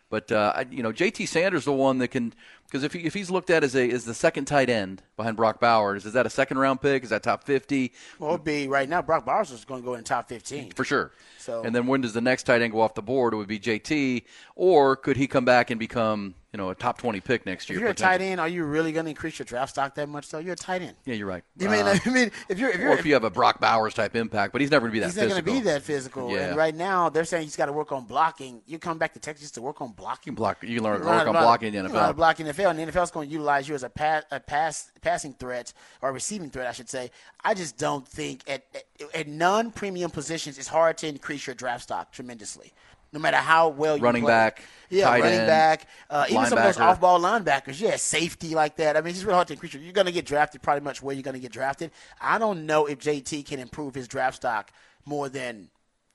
But 0.09 0.31
uh, 0.31 0.53
I- 0.55 0.65
you 0.71 0.81
know, 0.83 0.91
J.T. 0.93 1.25
Sanders 1.25 1.65
the 1.65 1.73
one 1.73 1.97
that 1.99 2.07
can 2.09 2.33
because 2.65 2.83
if 2.83 2.93
he, 2.93 2.99
if 3.01 3.13
he's 3.13 3.29
looked 3.29 3.49
at 3.49 3.63
as 3.63 3.75
a 3.75 3.89
as 3.89 4.05
the 4.05 4.13
second 4.13 4.45
tight 4.45 4.69
end 4.69 5.03
behind 5.17 5.35
Brock 5.37 5.59
Bowers, 5.59 6.05
is 6.05 6.13
that 6.13 6.25
a 6.25 6.29
second 6.29 6.57
round 6.57 6.81
pick? 6.81 7.03
Is 7.03 7.09
that 7.09 7.23
top 7.23 7.43
fifty 7.43 7.93
Well, 8.17 8.33
it'd 8.35 8.45
be 8.45 8.67
right 8.67 8.87
now. 8.87 9.01
Brock 9.01 9.25
Bowers 9.25 9.51
is 9.51 9.65
going 9.65 9.81
to 9.81 9.85
go 9.85 9.93
in 9.95 10.03
top 10.03 10.29
15. 10.29 10.71
for 10.71 10.83
sure? 10.85 11.11
So- 11.37 11.63
and 11.63 11.75
then 11.75 11.87
when 11.87 12.01
does 12.01 12.13
the 12.13 12.21
next 12.21 12.43
tight 12.43 12.61
end 12.61 12.71
go 12.73 12.81
off 12.81 12.93
the 12.95 13.01
board? 13.01 13.33
It 13.33 13.37
would 13.37 13.47
be 13.47 13.59
J.T. 13.59 14.23
Or 14.55 14.95
could 14.95 15.17
he 15.17 15.27
come 15.27 15.45
back 15.45 15.69
and 15.71 15.79
become 15.79 16.35
you 16.53 16.57
know 16.57 16.69
a 16.69 16.75
top 16.75 16.97
twenty 16.97 17.19
pick 17.19 17.45
next 17.45 17.69
year? 17.69 17.77
If 17.77 17.81
you're 17.81 17.89
a 17.91 17.93
tight 17.93 18.21
end, 18.21 18.39
are 18.39 18.47
you 18.47 18.63
really 18.63 18.91
going 18.93 19.05
to 19.05 19.09
increase 19.09 19.37
your 19.37 19.45
draft 19.45 19.71
stock 19.71 19.95
that 19.95 20.07
much? 20.07 20.29
Though 20.29 20.39
you're 20.39 20.53
a 20.53 20.55
tight 20.55 20.81
end. 20.81 20.95
Yeah, 21.05 21.15
you're 21.15 21.27
right. 21.27 21.43
You 21.59 21.69
mean, 21.69 21.85
Uh, 21.85 21.97
I 22.05 22.09
mean, 22.09 22.31
if 22.47 22.57
you're 22.57 22.69
if 22.69 22.79
you're 22.79 22.91
or 22.91 22.97
if 22.97 23.05
you 23.05 23.13
have 23.15 23.25
a 23.25 23.29
Brock 23.29 23.59
Bowers 23.59 23.93
type 23.93 24.15
impact, 24.15 24.53
but 24.53 24.61
he's 24.61 24.71
never 24.71 24.87
going 24.87 24.91
to 24.91 24.93
be 24.93 24.99
that 25.01 25.07
he's 25.07 25.17
not 25.17 25.27
going 25.29 25.43
to 25.43 25.51
be 25.51 25.59
that 25.69 25.81
physical. 25.83 26.31
Yeah. 26.31 26.47
And 26.49 26.55
right 26.57 26.73
now, 26.73 27.09
they're 27.09 27.25
saying 27.25 27.43
he's 27.43 27.57
got 27.57 27.65
to 27.65 27.73
work 27.73 27.91
on 27.91 28.05
blocking. 28.05 28.61
You 28.65 28.79
come 28.79 28.97
back 28.97 29.13
to 29.13 29.19
Texas 29.19 29.51
to 29.51 29.61
work 29.61 29.81
on 29.81 29.91
blocking. 29.91 30.31
You 30.33 30.37
block. 30.37 30.63
You 30.63 30.81
learn 30.81 30.99
Learn 31.01 31.05
work 31.05 31.21
on 31.23 31.27
about- 31.29 31.41
blocking 31.43 31.73
in 31.73 31.83
the 31.83 31.89
you 31.89 31.95
learn 31.95 32.13
NFL. 32.13 32.15
block 32.15 32.39
in 32.39 32.45
the 32.47 32.53
NFL, 32.53 32.69
and 32.71 32.79
the 32.79 32.83
NFL's 32.91 33.11
going 33.11 33.27
to 33.27 33.31
utilize 33.33 33.67
you 33.67 33.75
as 33.75 33.83
a 33.83 33.89
pass, 33.89 34.23
a 34.31 34.39
pass, 34.39 34.89
passing 35.01 35.33
threat 35.33 35.73
or 36.01 36.11
receiving 36.13 36.49
threat, 36.49 36.67
I 36.67 36.71
should 36.71 36.89
say. 36.89 37.11
I 37.43 37.53
just 37.55 37.77
don't 37.77 38.07
think 38.07 38.41
at 38.47 38.63
at, 38.73 38.83
at 39.13 39.27
non-premium 39.27 40.11
positions, 40.11 40.57
it's 40.57 40.67
hard 40.69 40.97
to 40.99 41.07
increase 41.07 41.45
your 41.45 41.55
draft 41.55 41.83
stock 41.83 42.11
tremendously. 42.13 42.71
No 43.13 43.19
matter 43.19 43.37
how 43.37 43.69
well 43.69 43.95
you 43.97 44.03
Running 44.03 44.23
play. 44.23 44.31
back, 44.31 44.61
yeah, 44.89 45.09
running 45.09 45.25
end, 45.39 45.47
back, 45.47 45.87
uh, 46.09 46.25
even 46.29 46.45
some 46.45 46.57
of 46.57 46.63
those 46.65 46.77
off-ball 46.77 47.19
linebackers, 47.21 47.79
yeah, 47.79 47.95
safety 47.95 48.53
like 48.53 48.75
that. 48.77 48.97
I 48.97 49.01
mean, 49.01 49.11
it's 49.13 49.23
really 49.23 49.35
hard 49.35 49.47
to 49.47 49.53
increase. 49.53 49.73
You're 49.73 49.93
going 49.93 50.07
to 50.07 50.11
get 50.11 50.25
drafted 50.25 50.61
pretty 50.61 50.81
much 50.81 51.01
where 51.01 51.15
you're 51.15 51.23
going 51.23 51.33
to 51.35 51.39
get 51.39 51.51
drafted. 51.53 51.91
I 52.21 52.37
don't 52.37 52.65
know 52.65 52.85
if 52.85 52.99
JT 52.99 53.45
can 53.45 53.59
improve 53.59 53.95
his 53.95 54.07
draft 54.07 54.35
stock 54.37 54.71
more 55.05 55.29
than 55.29 55.69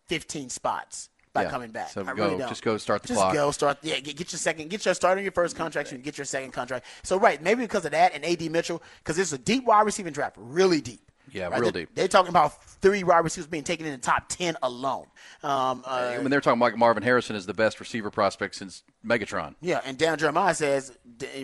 15 0.09 0.51
spots 0.51 1.09
by 1.33 1.45
Yeah. 1.45 1.51
coming 1.51 1.71
back. 1.71 1.89
So 1.91 2.03
I 2.03 2.13
go- 2.13 2.25
really 2.27 2.39
don't. 2.39 2.49
just 2.51 2.63
go 2.63 2.77
start 2.77 3.01
the 3.03 3.09
just 3.09 3.19
clock. 3.19 3.33
go 3.33 3.51
start. 3.53 3.79
Yeah, 3.81 3.99
get, 4.01 4.17
get 4.17 4.31
your 4.33 4.39
second. 4.39 4.69
Get 4.69 4.85
your 4.85 4.93
start 4.95 5.17
on 5.17 5.25
your 5.25 5.33
first 5.33 5.57
contract. 5.57 5.89
So 5.89 5.95
you 5.95 5.99
can 5.99 6.05
get 6.05 6.19
your 6.19 6.27
second 6.27 6.51
contract. 6.53 6.85
So 7.03 7.19
right, 7.19 7.43
maybe 7.43 7.63
because 7.63 7.87
of 7.87 7.93
that 7.93 8.15
and 8.15 8.23
AD 8.25 8.51
Mitchell, 8.51 8.83
because 8.99 9.19
it's 9.19 9.33
a 9.33 9.39
deep 9.39 9.65
wide 9.65 9.87
receiving 9.87 10.13
draft, 10.13 10.37
really 10.39 10.83
deep. 10.83 11.01
Yeah, 11.31 11.45
right? 11.49 11.61
real 11.61 11.71
They're- 11.71 11.83
deep. 11.83 11.95
They're 11.95 12.09
talking 12.09 12.31
about 12.31 12.63
three 12.65 13.05
wide 13.05 13.21
receivers 13.21 13.47
being 13.47 13.63
taken 13.65 13.87
in 13.87 13.93
the 13.93 13.99
top 13.99 14.29
ten 14.29 14.57
alone. 14.63 15.07
Um, 15.43 15.83
uh, 15.87 16.15
I 16.15 16.19
mean, 16.19 16.31
they're 16.31 16.41
talking 16.41 16.59
like 16.61 16.77
Marvin 16.77 17.03
Harrison 17.03 17.37
is 17.37 17.47
the 17.47 17.55
best 17.55 17.79
receiver 17.81 18.11
prospect 18.11 18.55
since 18.57 18.83
Megatron. 19.07 19.55
yeah, 19.61 19.81
and 19.85 19.97
Dan 19.97 20.19
Jeremiah 20.19 20.55
says 20.55 20.97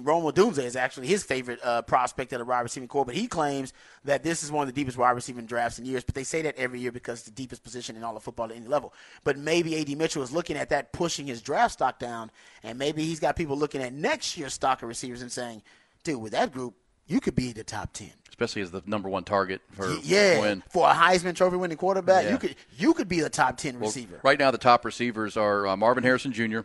Rome 0.03 0.25
Odunze 0.25 0.59
is 0.59 0.75
actually 0.77 1.07
his 1.07 1.23
favorite 1.23 1.61
uh, 1.63 1.83
prospect 1.83 2.33
of 2.33 2.41
the 2.41 2.45
wide 2.45 2.61
receiving 2.61 2.89
core, 2.89 3.05
but 3.05 3.15
he 3.15 3.27
claims 3.29 3.73
that 4.05 4.23
this 4.25 4.43
is 4.43 4.51
one 4.51 4.63
of 4.69 4.75
the 4.75 4.79
deepest 4.79 4.99
wide 4.99 5.13
receiving 5.13 5.47
drafts 5.47 5.79
in 5.79 5.85
years. 5.85 6.03
But 6.05 6.15
they 6.17 6.25
say 6.25 6.43
that 6.43 6.57
every 6.57 6.81
year 6.81 6.93
because 6.93 7.21
it's 7.21 7.29
the 7.29 7.35
deepest 7.35 7.63
position 7.63 7.97
in 7.97 8.03
all 8.05 8.17
of 8.17 8.23
football 8.23 8.47
at 8.51 8.57
any 8.57 8.67
level. 8.67 8.93
But 9.25 9.39
maybe 9.39 9.81
AD 9.81 9.97
Mitchell 9.97 10.23
is 10.23 10.33
looking 10.33 10.57
at 10.57 10.71
that, 10.71 10.93
pushing 10.93 11.27
his 11.29 11.41
draft 11.41 11.75
stock 11.75 11.99
down, 11.99 12.31
and 12.63 12.79
maybe 12.79 13.05
he's 13.05 13.21
got 13.21 13.37
people 13.37 13.57
looking 13.57 13.81
at 13.81 13.93
next 13.93 14.37
year's 14.37 14.55
stock 14.55 14.83
of 14.83 14.89
receivers 14.89 15.23
and 15.23 15.31
saying, 15.31 15.63
"Dude, 16.05 16.21
with 16.21 16.33
that 16.33 16.53
group, 16.53 16.75
you 17.07 17.21
could 17.21 17.35
be 17.37 17.53
the 17.53 17.65
top 17.65 17.93
ten. 17.93 18.11
Especially 18.39 18.63
as 18.63 18.71
the 18.71 18.81
number 18.87 19.09
one 19.09 19.25
target 19.25 19.61
for 19.73 19.93
Yeah, 20.05 20.55
for 20.71 20.89
a 20.89 20.95
Heisman 20.95 21.35
Trophy 21.35 21.57
winning 21.57 21.77
quarterback, 21.77 22.25
Yeah. 22.25 22.31
you 22.31 22.39
could 22.39 22.55
you 22.77 22.95
could 22.95 23.09
be 23.09 23.19
the 23.21 23.29
top 23.29 23.57
ten 23.57 23.81
receiver. 23.81 24.21
Right 24.23 24.39
now, 24.39 24.53
the 24.53 24.59
top 24.59 24.85
receivers 24.85 25.37
are 25.37 25.67
uh, 25.67 25.77
Marvin 25.77 26.05
Harrison 26.05 26.33
Jr., 26.33 26.61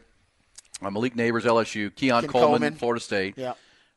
uh, 0.84 0.92
Malik 0.92 1.16
Nabers, 1.16 1.46
LSU, 1.46 1.94
Keon 1.96 2.22
Ken 2.22 2.30
Coleman, 2.30 2.50
Coleman. 2.52 2.76
Florida 2.76 3.02
State, 3.02 3.34
Yeah, 3.40 3.54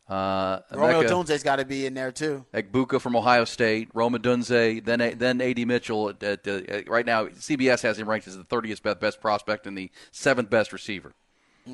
uh, 0.09 0.61
Romeo 0.73 1.23
has 1.25 1.42
got 1.42 1.56
to 1.56 1.66
be 1.66 1.85
in 1.85 1.92
there 1.92 2.11
too. 2.12 2.47
Egbuka 2.54 2.99
from 2.99 3.14
Ohio 3.14 3.45
State, 3.45 3.90
Rome 3.92 4.14
Odunze, 4.14 4.83
then 4.83 5.18
then 5.18 5.42
AD 5.42 5.66
Mitchell. 5.66 6.09
At, 6.09 6.23
at, 6.23 6.49
uh, 6.49 6.61
right 6.87 7.04
now, 7.04 7.26
CBS 7.26 7.83
has 7.83 7.99
him 7.99 8.09
ranked 8.09 8.26
as 8.26 8.38
the 8.38 8.45
30th 8.45 8.83
best, 8.83 9.00
best 9.00 9.21
prospect 9.21 9.66
and 9.66 9.76
the 9.76 9.90
seventh 10.12 10.49
best 10.49 10.73
receiver. 10.73 11.12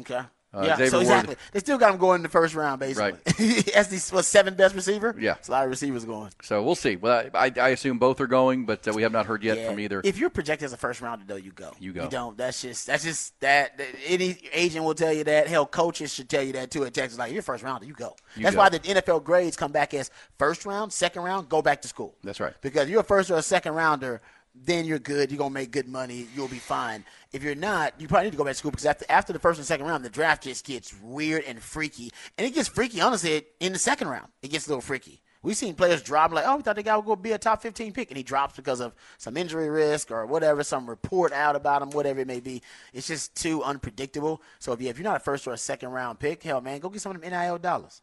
Okay. 0.00 0.23
Uh, 0.54 0.64
yeah, 0.66 0.76
Xavier 0.76 0.90
so 0.90 0.97
Ward- 0.99 1.02
exactly. 1.06 1.37
They 1.52 1.59
still 1.61 1.78
got 1.78 1.92
him 1.94 1.99
going 1.99 2.16
in 2.16 2.23
the 2.23 2.28
first 2.28 2.54
round, 2.54 2.78
basically. 2.80 3.18
As 3.75 3.88
the 3.88 4.14
what, 4.14 4.26
seventh 4.26 4.56
best 4.59 4.75
receiver? 4.75 5.14
Yeah. 5.18 5.37
It's 5.38 5.49
a 5.49 5.52
lot 5.52 5.64
of 5.64 5.71
receivers 5.71 6.04
going. 6.04 6.30
So 6.42 6.62
we'll 6.62 6.75
see. 6.75 6.97
Well, 6.97 7.30
I, 7.32 7.50
I 7.56 7.68
assume 7.71 7.99
both 7.99 8.21
are 8.21 8.26
going, 8.26 8.66
but 8.66 8.87
uh, 8.87 8.92
we 8.92 9.00
have 9.02 9.12
not 9.12 9.25
heard 9.25 9.42
yet 9.42 9.56
Yeah. 9.56 9.71
from 9.71 9.80
either. 9.80 10.02
If 10.04 10.18
you're 10.18 10.28
projected 10.28 10.66
as 10.66 10.75
a 10.75 10.76
first 10.76 11.00
rounder, 11.00 11.25
though, 11.26 11.37
you 11.37 11.52
go. 11.52 11.73
You 11.80 11.92
go. 11.94 12.04
You 12.04 12.11
don't. 12.11 12.37
That's 12.37 12.61
just 12.61 12.87
that's 12.87 13.02
just 13.04 13.40
that. 13.40 13.78
that- 13.78 13.88
Any 14.06 14.37
agent 14.52 14.85
will 14.85 14.94
tell 14.94 15.12
you 15.12 15.25
that. 15.25 15.47
Hell, 15.47 15.64
coaches 15.64 16.12
should 16.12 16.28
tell 16.28 16.42
you 16.42 16.52
that 16.52 16.71
too. 16.71 16.85
At 16.85 16.92
Texas, 16.92 17.18
like 17.18 17.32
you're 17.32 17.40
first 17.42 17.64
rounder, 17.64 17.87
you 17.87 17.94
go. 17.94 18.14
You 18.37 18.42
that's 18.42 18.54
go. 18.54 18.61
why 18.61 18.68
the 18.68 18.80
NFL 18.80 19.25
grades 19.25 19.56
come 19.56 19.73
back 19.73 19.94
as 19.94 20.11
first 20.38 20.66
round, 20.66 20.92
second 20.92 21.23
round, 21.23 21.49
go 21.49 21.62
back 21.62 21.80
to 21.82 21.88
school. 21.88 22.14
That's 22.23 22.40
right. 22.40 22.52
Because 22.61 22.90
you're 22.90 23.00
a 23.00 23.04
first 23.04 23.30
or 23.30 23.37
a 23.37 23.42
second 23.42 23.73
rounder, 23.75 24.21
then 24.54 24.85
you're 24.85 24.99
good. 24.99 25.30
You're 25.30 25.38
gonna 25.38 25.50
make 25.50 25.71
good 25.71 25.88
money. 25.88 26.26
You'll 26.35 26.49
be 26.49 26.59
fine. 26.59 27.04
If 27.32 27.42
you're 27.42 27.54
not, 27.54 27.94
you 27.99 28.09
probably 28.09 28.26
need 28.26 28.32
to 28.32 28.37
go 28.37 28.44
back 28.44 28.52
to 28.52 28.59
school 28.59 28.71
because 28.71 28.87
after 28.87 29.04
after 29.09 29.32
the 29.32 29.38
first 29.38 29.59
and 29.59 29.66
second 29.66 29.87
round, 29.87 30.04
the 30.04 30.11
draft 30.11 30.44
just 30.44 30.64
gets 30.64 30.94
weird 31.02 31.44
and 31.44 31.61
freaky, 31.61 32.12
and 32.37 32.47
it 32.47 32.54
gets 32.54 32.68
freaky. 32.68 33.00
Honestly, 33.00 33.44
in 33.61 33.73
the 33.73 33.78
second 33.78 34.09
round, 34.09 34.28
it 34.42 34.49
gets 34.49 34.66
a 34.66 34.71
little 34.71 34.82
freaky. 34.82 35.23
We've 35.44 35.56
seen 35.56 35.75
players 35.75 36.02
drop 36.02 36.30
like, 36.30 36.44
oh, 36.47 36.56
we 36.56 36.62
thought 36.62 36.76
the 36.76 36.85
guy 36.85 36.94
would 36.94 37.04
go 37.04 37.16
be 37.16 37.32
a 37.32 37.38
top 37.38 37.62
15 37.62 37.92
pick, 37.92 38.11
and 38.11 38.16
he 38.16 38.23
drops 38.23 38.54
because 38.54 38.80
of 38.80 38.94
some 39.18 39.37
injury 39.37 39.68
risk 39.71 40.12
or 40.12 40.25
whatever, 40.25 40.62
some 40.62 40.88
report 40.88 41.32
out 41.32 41.56
about 41.56 41.82
him, 41.82 41.90
whatever 41.90 42.21
it 42.21 42.28
may 42.28 42.38
be. 42.38 42.62
It's 42.92 43.09
just 43.09 43.35
too 43.35 43.61
unpredictable. 43.64 44.40
So 44.61 44.73
if, 44.73 44.80
you, 44.80 44.88
if 44.88 44.99
you're 44.99 45.04
not 45.04 45.16
a 45.16 45.21
first 45.21 45.49
or 45.49 45.52
a 45.52 45.59
second 45.59 45.90
round 45.90 46.21
pick, 46.21 46.44
hell, 46.44 46.61
man, 46.61 46.78
go 46.78 46.88
get 46.88 47.00
some 47.00 47.16
of 47.16 47.21
them 47.21 47.30
NIL 47.32 47.59
dollars. 47.59 48.02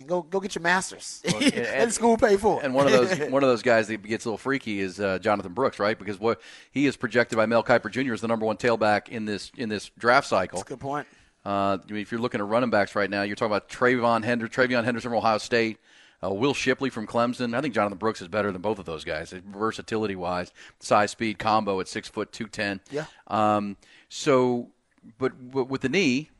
And 0.00 0.08
go 0.08 0.22
go 0.22 0.40
get 0.40 0.54
your 0.54 0.62
masters. 0.62 1.22
and- 1.40 1.54
and, 1.54 1.92
school 1.92 2.16
pay 2.16 2.36
for 2.36 2.60
it. 2.60 2.64
And 2.64 2.74
one 2.74 2.86
of 2.86 2.92
those 2.92 3.18
one 3.30 3.42
of 3.42 3.48
those 3.48 3.62
guys 3.62 3.88
that 3.88 4.02
gets 4.02 4.24
a 4.24 4.28
little 4.28 4.38
freaky 4.38 4.80
is 4.80 4.98
uh, 4.98 5.18
Jonathan 5.18 5.52
Brooks, 5.52 5.78
right? 5.78 5.98
Because 5.98 6.18
what 6.18 6.40
he 6.72 6.86
is 6.86 6.96
projected 6.96 7.36
by 7.36 7.46
Mel 7.46 7.62
Kiper 7.62 7.90
Jr. 7.90 8.12
as 8.12 8.20
the 8.20 8.28
number 8.28 8.44
one 8.46 8.56
tailback 8.56 9.08
in 9.08 9.24
this 9.24 9.52
in 9.56 9.68
this 9.68 9.90
draft 9.98 10.26
cycle. 10.26 10.58
That's 10.58 10.70
a 10.70 10.74
good 10.74 10.80
point. 10.80 11.06
Uh, 11.46 11.78
I 11.88 11.92
mean, 11.92 12.00
if 12.00 12.10
you're 12.10 12.20
looking 12.20 12.40
at 12.40 12.46
running 12.46 12.70
backs 12.70 12.94
right 12.96 13.10
now, 13.10 13.22
you're 13.22 13.36
talking 13.36 13.52
about 13.52 13.68
Trayvon 13.68 14.24
Hender, 14.24 14.48
TreVeyon 14.48 14.82
Henderson 14.82 15.10
from 15.10 15.18
Ohio 15.18 15.36
State, 15.36 15.78
uh, 16.24 16.30
Will 16.32 16.54
Shipley 16.54 16.88
from 16.88 17.06
Clemson. 17.06 17.54
I 17.54 17.60
think 17.60 17.74
Jonathan 17.74 17.98
Brooks 17.98 18.22
is 18.22 18.28
better 18.28 18.50
than 18.50 18.62
both 18.62 18.78
of 18.78 18.86
those 18.86 19.04
guys, 19.04 19.32
versatility 19.32 20.16
wise, 20.16 20.52
size 20.80 21.10
speed 21.10 21.38
combo 21.38 21.80
at 21.80 21.88
six 21.88 22.08
foot 22.08 22.32
two 22.32 22.46
ten. 22.46 22.80
Yeah. 22.90 23.04
Um, 23.26 23.76
so, 24.08 24.70
but, 25.18 25.32
but 25.50 25.68
with 25.68 25.82
the 25.82 25.90
knee, 25.90 26.30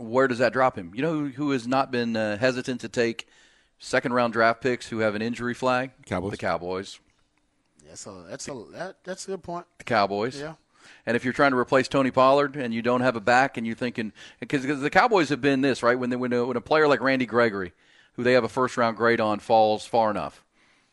where 0.00 0.28
does 0.28 0.38
that 0.38 0.52
drop 0.52 0.76
him? 0.76 0.92
You 0.94 1.02
know 1.02 1.12
who, 1.12 1.28
who 1.28 1.50
has 1.52 1.66
not 1.66 1.90
been 1.90 2.16
uh, 2.16 2.36
hesitant 2.38 2.80
to 2.82 2.88
take 2.88 3.28
second 3.78 4.12
round 4.12 4.32
draft 4.32 4.60
picks 4.60 4.88
who 4.88 4.98
have 5.00 5.14
an 5.14 5.22
injury 5.22 5.54
flag? 5.54 5.90
Cowboys. 6.06 6.32
The 6.32 6.36
Cowboys. 6.36 6.98
That's 7.88 8.06
a 8.06 8.24
that's 8.28 8.48
a 8.48 8.64
that, 8.72 8.96
that's 9.04 9.24
a 9.26 9.32
good 9.32 9.42
point. 9.42 9.66
The 9.78 9.84
Cowboys. 9.84 10.40
Yeah. 10.40 10.54
And 11.06 11.16
if 11.16 11.24
you're 11.24 11.32
trying 11.32 11.50
to 11.52 11.58
replace 11.58 11.88
Tony 11.88 12.10
Pollard 12.10 12.56
and 12.56 12.72
you 12.74 12.82
don't 12.82 13.00
have 13.00 13.16
a 13.16 13.20
back 13.20 13.56
and 13.56 13.66
you're 13.66 13.76
thinking 13.76 14.12
because 14.38 14.80
the 14.80 14.90
Cowboys 14.90 15.28
have 15.28 15.40
been 15.40 15.60
this 15.60 15.82
right 15.82 15.98
when 15.98 16.10
they, 16.10 16.16
when 16.16 16.32
a, 16.32 16.44
when 16.44 16.56
a 16.56 16.60
player 16.60 16.88
like 16.88 17.00
Randy 17.00 17.26
Gregory, 17.26 17.72
who 18.14 18.22
they 18.22 18.32
have 18.32 18.44
a 18.44 18.48
first 18.48 18.76
round 18.76 18.96
grade 18.96 19.20
on, 19.20 19.38
falls 19.40 19.84
far 19.86 20.10
enough. 20.10 20.44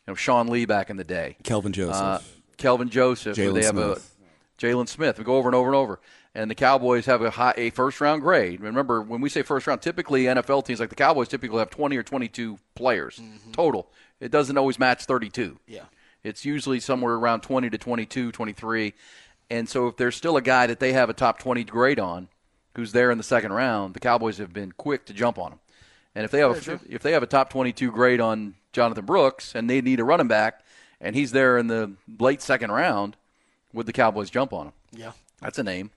You 0.05 0.11
know 0.11 0.15
Sean 0.15 0.47
Lee 0.47 0.65
back 0.65 0.89
in 0.89 0.97
the 0.97 1.03
day, 1.03 1.37
Kelvin 1.43 1.73
Joseph. 1.73 2.01
uh, 2.01 2.19
Kelvin 2.57 2.89
Joseph, 2.89 3.37
Jaylon 3.37 3.53
they 3.53 3.63
have 3.63 3.75
Smith. 3.75 4.15
a 4.59 4.63
Jaylon 4.65 4.87
Smith. 4.87 5.17
We 5.17 5.23
go 5.23 5.35
over 5.35 5.49
and 5.49 5.55
over 5.55 5.67
and 5.67 5.75
over. 5.75 5.99
And 6.37 6.51
the 6.51 6.55
Cowboys 6.55 7.07
have 7.07 7.23
a 7.23 7.31
high, 7.31 7.55
a 7.57 7.71
first 7.71 7.99
round 7.99 8.21
grade. 8.21 8.61
Remember, 8.61 9.01
when 9.01 9.21
we 9.21 9.27
say 9.27 9.41
first 9.41 9.65
round, 9.65 9.81
typically 9.81 10.25
NFL 10.25 10.65
teams 10.65 10.79
like 10.79 10.89
the 10.89 10.95
Cowboys 10.95 11.27
typically 11.27 11.57
have 11.57 11.71
20 11.71 11.97
or 11.97 12.03
22 12.03 12.59
players 12.75 13.17
mm-hmm. 13.17 13.53
total. 13.53 13.89
It 14.19 14.29
doesn't 14.29 14.55
always 14.55 14.77
match 14.77 15.05
32. 15.05 15.57
Yeah. 15.65 15.85
It's 16.23 16.45
usually 16.45 16.79
somewhere 16.79 17.15
around 17.15 17.41
20 17.41 17.71
to 17.71 17.77
22, 17.79 18.31
23. 18.31 18.93
And 19.49 19.67
so 19.67 19.87
if 19.87 19.97
there's 19.97 20.15
still 20.15 20.37
a 20.37 20.41
guy 20.43 20.67
that 20.67 20.79
they 20.79 20.93
have 20.93 21.09
a 21.09 21.13
top 21.13 21.39
20 21.39 21.63
grade 21.63 21.99
on 21.99 22.27
who's 22.75 22.91
there 22.91 23.09
in 23.09 23.17
the 23.17 23.23
second 23.23 23.51
round, 23.51 23.95
the 23.95 23.99
Cowboys 23.99 24.37
have 24.37 24.53
been 24.53 24.73
quick 24.73 25.07
to 25.07 25.13
jump 25.13 25.39
on 25.39 25.53
him. 25.53 25.59
And 26.13 26.23
if 26.23 26.29
they 26.29 26.39
have 26.39 26.67
a, 26.67 26.79
if 26.87 27.01
they 27.01 27.13
have 27.13 27.23
a 27.23 27.27
top 27.27 27.49
22 27.49 27.91
grade 27.91 28.21
on 28.21 28.53
Jonathan 28.73 29.05
Brooks 29.05 29.55
and 29.55 29.67
they 29.67 29.81
need 29.81 29.99
a 29.99 30.03
running 30.03 30.27
back 30.27 30.61
and 31.01 31.15
he's 31.15 31.31
there 31.31 31.57
in 31.57 31.65
the 31.65 31.93
late 32.19 32.43
second 32.43 32.71
round, 32.71 33.17
would 33.73 33.87
the 33.87 33.93
Cowboys 33.93 34.29
jump 34.29 34.53
on 34.53 34.67
him? 34.67 34.73
Yeah. 34.91 35.11
That's 35.41 35.57
a 35.57 35.63
name. 35.63 35.89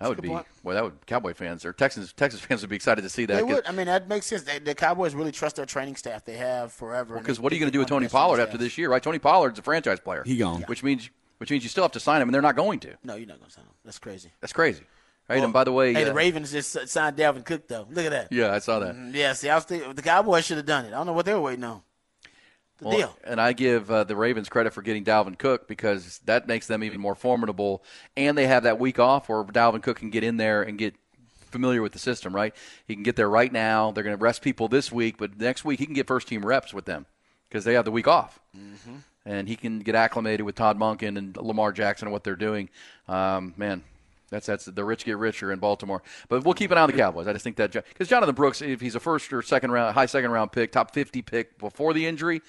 That 0.00 0.08
would 0.08 0.20
be 0.20 0.28
point. 0.28 0.46
well. 0.64 0.74
That 0.74 0.82
would 0.84 1.06
Cowboy 1.06 1.34
fans 1.34 1.64
or 1.64 1.72
Texans 1.72 2.12
Texas 2.12 2.40
fans 2.40 2.60
would 2.62 2.70
be 2.70 2.76
excited 2.76 3.02
to 3.02 3.08
see 3.08 3.24
that. 3.26 3.34
They 3.34 3.40
'cause- 3.42 3.50
would. 3.56 3.66
I 3.66 3.72
mean, 3.72 3.86
that 3.86 4.08
makes 4.08 4.26
sense. 4.26 4.42
They, 4.42 4.58
the 4.58 4.74
Cowboys 4.74 5.14
really 5.14 5.30
trust 5.32 5.56
their 5.56 5.66
training 5.66 5.96
staff. 5.96 6.24
They 6.24 6.36
have 6.38 6.72
forever. 6.72 7.18
Because 7.18 7.38
what 7.38 7.52
are 7.52 7.54
you 7.56 7.60
going 7.60 7.70
to 7.70 7.72
do 7.72 7.78
with 7.78 7.88
Tony 7.88 8.08
Pollard 8.08 8.40
after 8.40 8.58
this 8.58 8.76
year, 8.78 8.90
right? 8.90 9.02
Tony 9.02 9.18
Pollard's 9.20 9.58
a 9.58 9.62
franchise 9.62 10.00
player. 10.00 10.24
He 10.24 10.36
gone. 10.38 10.62
Which 10.62 10.82
means 10.82 11.08
which 11.38 11.50
means 11.50 11.62
you 11.62 11.68
still 11.68 11.84
have 11.84 11.92
to 11.92 12.00
sign 12.00 12.20
him, 12.22 12.28
and 12.28 12.34
they're 12.34 12.42
not 12.42 12.56
going 12.56 12.78
to. 12.80 12.96
No, 13.04 13.14
you're 13.16 13.26
not 13.26 13.38
going 13.38 13.48
to 13.48 13.54
sign 13.54 13.64
him. 13.64 13.72
That's 13.84 13.98
crazy. 13.98 14.30
That's 14.40 14.52
crazy, 14.52 14.82
right? 15.28 15.36
Well, 15.36 15.44
and 15.44 15.52
by 15.52 15.64
the 15.64 15.72
way, 15.72 15.92
hey, 15.92 16.02
uh, 16.02 16.06
the 16.06 16.14
Ravens 16.14 16.52
just 16.52 16.88
signed 16.88 17.16
Dalvin 17.16 17.44
Cook 17.44 17.68
though. 17.68 17.86
Look 17.90 18.04
at 18.06 18.10
that. 18.12 18.28
yeah, 18.32 18.52
I 18.52 18.58
saw 18.60 18.78
that. 18.80 18.94
Yeah, 19.12 19.32
see, 19.34 19.48
I 19.50 19.54
was 19.56 19.64
thinking, 19.64 19.92
the 19.94 20.02
Cowboys 20.02 20.44
should 20.44 20.56
have 20.56 20.66
done 20.66 20.84
it. 20.84 20.88
I 20.88 20.90
don't 20.92 21.06
know 21.06 21.12
what 21.12 21.26
they 21.26 21.34
were 21.34 21.40
waiting 21.40 21.64
on. 21.64 21.82
The 22.82 22.88
Well, 22.88 22.98
deal. 22.98 23.16
And 23.24 23.40
I 23.40 23.52
give 23.52 23.90
uh, 23.90 24.04
the 24.04 24.16
Ravens 24.16 24.48
credit 24.48 24.72
for 24.72 24.82
getting 24.82 25.04
Dalvin 25.04 25.38
Cook 25.38 25.68
because 25.68 26.20
that 26.26 26.46
makes 26.46 26.66
them 26.66 26.82
even 26.84 27.00
more 27.00 27.14
formidable, 27.14 27.82
and 28.16 28.36
they 28.36 28.46
have 28.46 28.64
that 28.64 28.78
week 28.78 28.98
off 28.98 29.28
where 29.28 29.44
Dalvin 29.44 29.82
Cook 29.82 29.98
can 29.98 30.10
get 30.10 30.24
in 30.24 30.36
there 30.36 30.62
and 30.62 30.76
get 30.78 30.94
familiar 31.50 31.82
with 31.82 31.92
the 31.92 31.98
system. 31.98 32.34
Right? 32.34 32.54
He 32.86 32.94
can 32.94 33.02
get 33.02 33.16
there 33.16 33.30
right 33.30 33.52
now. 33.52 33.90
They're 33.92 34.04
going 34.04 34.16
to 34.16 34.22
rest 34.22 34.42
people 34.42 34.68
this 34.68 34.90
week, 34.92 35.16
but 35.18 35.38
next 35.38 35.64
week 35.64 35.78
he 35.80 35.86
can 35.86 35.94
get 35.94 36.06
first 36.06 36.28
team 36.28 36.44
reps 36.44 36.74
with 36.74 36.84
them 36.84 37.06
because 37.48 37.64
they 37.64 37.74
have 37.74 37.84
the 37.84 37.90
week 37.92 38.08
off. 38.08 38.40
and 39.24 39.48
he 39.48 39.54
can 39.56 39.78
get 39.80 39.94
acclimated 39.94 40.44
with 40.44 40.56
Todd 40.56 40.78
Monken 40.78 41.16
and 41.16 41.36
Lamar 41.36 41.70
Jackson 41.72 42.08
and 42.08 42.12
what 42.12 42.24
they're 42.24 42.34
doing. 42.34 42.68
Um, 43.06 43.54
man, 43.56 43.82
That's 44.30 44.46
that's 44.46 44.64
the 44.64 44.84
rich 44.84 45.04
get 45.04 45.16
richer 45.18 45.52
in 45.52 45.58
Baltimore. 45.58 46.02
But 46.28 46.42
we'll 46.44 46.54
keep 46.54 46.70
an 46.70 46.78
eye 46.78 46.82
on 46.82 46.90
the 46.90 46.96
Cowboys. 46.96 47.28
I 47.28 47.32
just 47.34 47.44
think 47.44 47.56
that 47.56 47.70
because 47.72 48.08
Jonathan 48.08 48.34
Brooks, 48.34 48.62
if 48.62 48.80
he's 48.80 48.94
a 48.94 49.00
first 49.00 49.32
or 49.32 49.42
second 49.42 49.70
round, 49.70 49.94
high 49.94 50.06
second 50.06 50.30
round 50.30 50.50
pick, 50.52 50.72
top 50.72 50.92
50 50.94 51.22
pick 51.22 51.58
before 51.58 51.92
the 51.92 52.04
injury, 52.06 52.40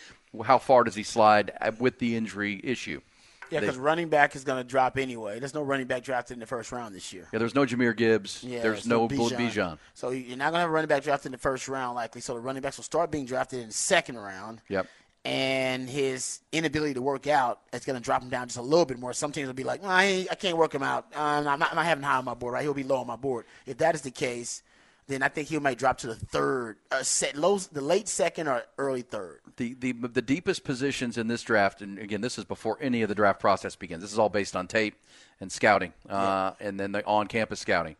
how 0.45 0.57
far 0.57 0.83
does 0.83 0.95
he 0.95 1.03
slide 1.03 1.51
with 1.79 1.99
the 1.99 2.15
injury 2.15 2.59
issue? 2.63 3.01
Yeah, 3.49 3.59
because 3.59 3.77
running 3.77 4.09
back 4.09 4.35
is 4.35 4.43
going 4.43 4.63
to 4.63 4.67
drop 4.67 4.97
anyway. 4.97 5.39
There's 5.39 5.53
no 5.53 5.61
running 5.61 5.85
back 5.85 6.03
drafted 6.03 6.35
in 6.35 6.39
the 6.39 6.47
first 6.47 6.71
round 6.71 6.95
this 6.95 7.13
year. 7.13 7.27
Yeah, 7.31 7.37
there's 7.37 7.53
no 7.53 7.65
Jahmyr 7.65 7.95
Gibbs. 7.95 8.43
Yeah, 8.43 8.61
there's 8.63 8.87
no 8.87 9.07
Bijan. 9.07 9.37
Bijan. 9.37 9.77
So 9.93 10.09
you're 10.09 10.37
not 10.37 10.45
going 10.45 10.53
to 10.55 10.59
have 10.61 10.69
a 10.69 10.73
running 10.73 10.87
back 10.87 11.03
drafted 11.03 11.27
in 11.27 11.31
the 11.33 11.37
first 11.37 11.67
round 11.67 11.95
likely. 11.95 12.21
So 12.21 12.33
the 12.33 12.39
running 12.39 12.63
backs 12.63 12.77
will 12.77 12.83
start 12.83 13.11
being 13.11 13.25
drafted 13.25 13.59
in 13.59 13.67
the 13.67 13.73
second 13.73 14.17
round. 14.17 14.61
Yep 14.69 14.87
and 15.25 15.89
his 15.89 16.41
inability 16.51 16.95
to 16.95 17.01
work 17.01 17.27
out 17.27 17.61
is 17.71 17.85
going 17.85 17.97
to 17.97 18.03
drop 18.03 18.21
him 18.21 18.29
down 18.29 18.47
just 18.47 18.57
a 18.57 18.61
little 18.61 18.85
bit 18.85 18.99
more. 18.99 19.13
Some 19.13 19.31
teams 19.31 19.47
will 19.47 19.53
be 19.53 19.63
like, 19.63 19.81
I, 19.83 20.27
I 20.29 20.35
can't 20.35 20.57
work 20.57 20.75
him 20.75 20.83
out. 20.83 21.05
Um, 21.15 21.47
I'm, 21.47 21.59
not, 21.59 21.69
I'm 21.71 21.75
not 21.75 21.85
having 21.85 22.03
high 22.03 22.17
on 22.17 22.25
my 22.25 22.33
board, 22.33 22.53
right? 22.53 22.61
He'll 22.61 22.73
be 22.73 22.83
low 22.83 22.97
on 22.97 23.07
my 23.07 23.15
board. 23.15 23.45
If 23.65 23.77
that 23.77 23.95
is 23.95 24.01
the 24.01 24.11
case, 24.11 24.63
then 25.07 25.21
I 25.21 25.27
think 25.27 25.49
he 25.49 25.59
might 25.59 25.77
drop 25.77 25.97
to 25.99 26.07
the 26.07 26.15
third, 26.15 26.77
uh, 26.91 27.03
set, 27.03 27.35
low, 27.35 27.57
the 27.57 27.81
late 27.81 28.07
second 28.07 28.47
or 28.47 28.63
early 28.77 29.01
third. 29.01 29.41
The, 29.57 29.73
the 29.73 29.91
the 29.91 30.21
deepest 30.21 30.63
positions 30.63 31.17
in 31.17 31.27
this 31.27 31.41
draft, 31.43 31.81
and 31.81 31.99
again, 31.99 32.21
this 32.21 32.37
is 32.37 32.45
before 32.45 32.77
any 32.81 33.01
of 33.01 33.09
the 33.09 33.15
draft 33.15 33.39
process 33.39 33.75
begins. 33.75 34.01
This 34.01 34.13
is 34.13 34.19
all 34.19 34.29
based 34.29 34.55
on 34.55 34.67
tape 34.67 34.95
and 35.41 35.51
scouting, 35.51 35.93
uh, 36.09 36.53
yeah. 36.59 36.67
and 36.67 36.79
then 36.79 36.93
the 36.93 37.05
on-campus 37.05 37.59
scouting. 37.59 37.95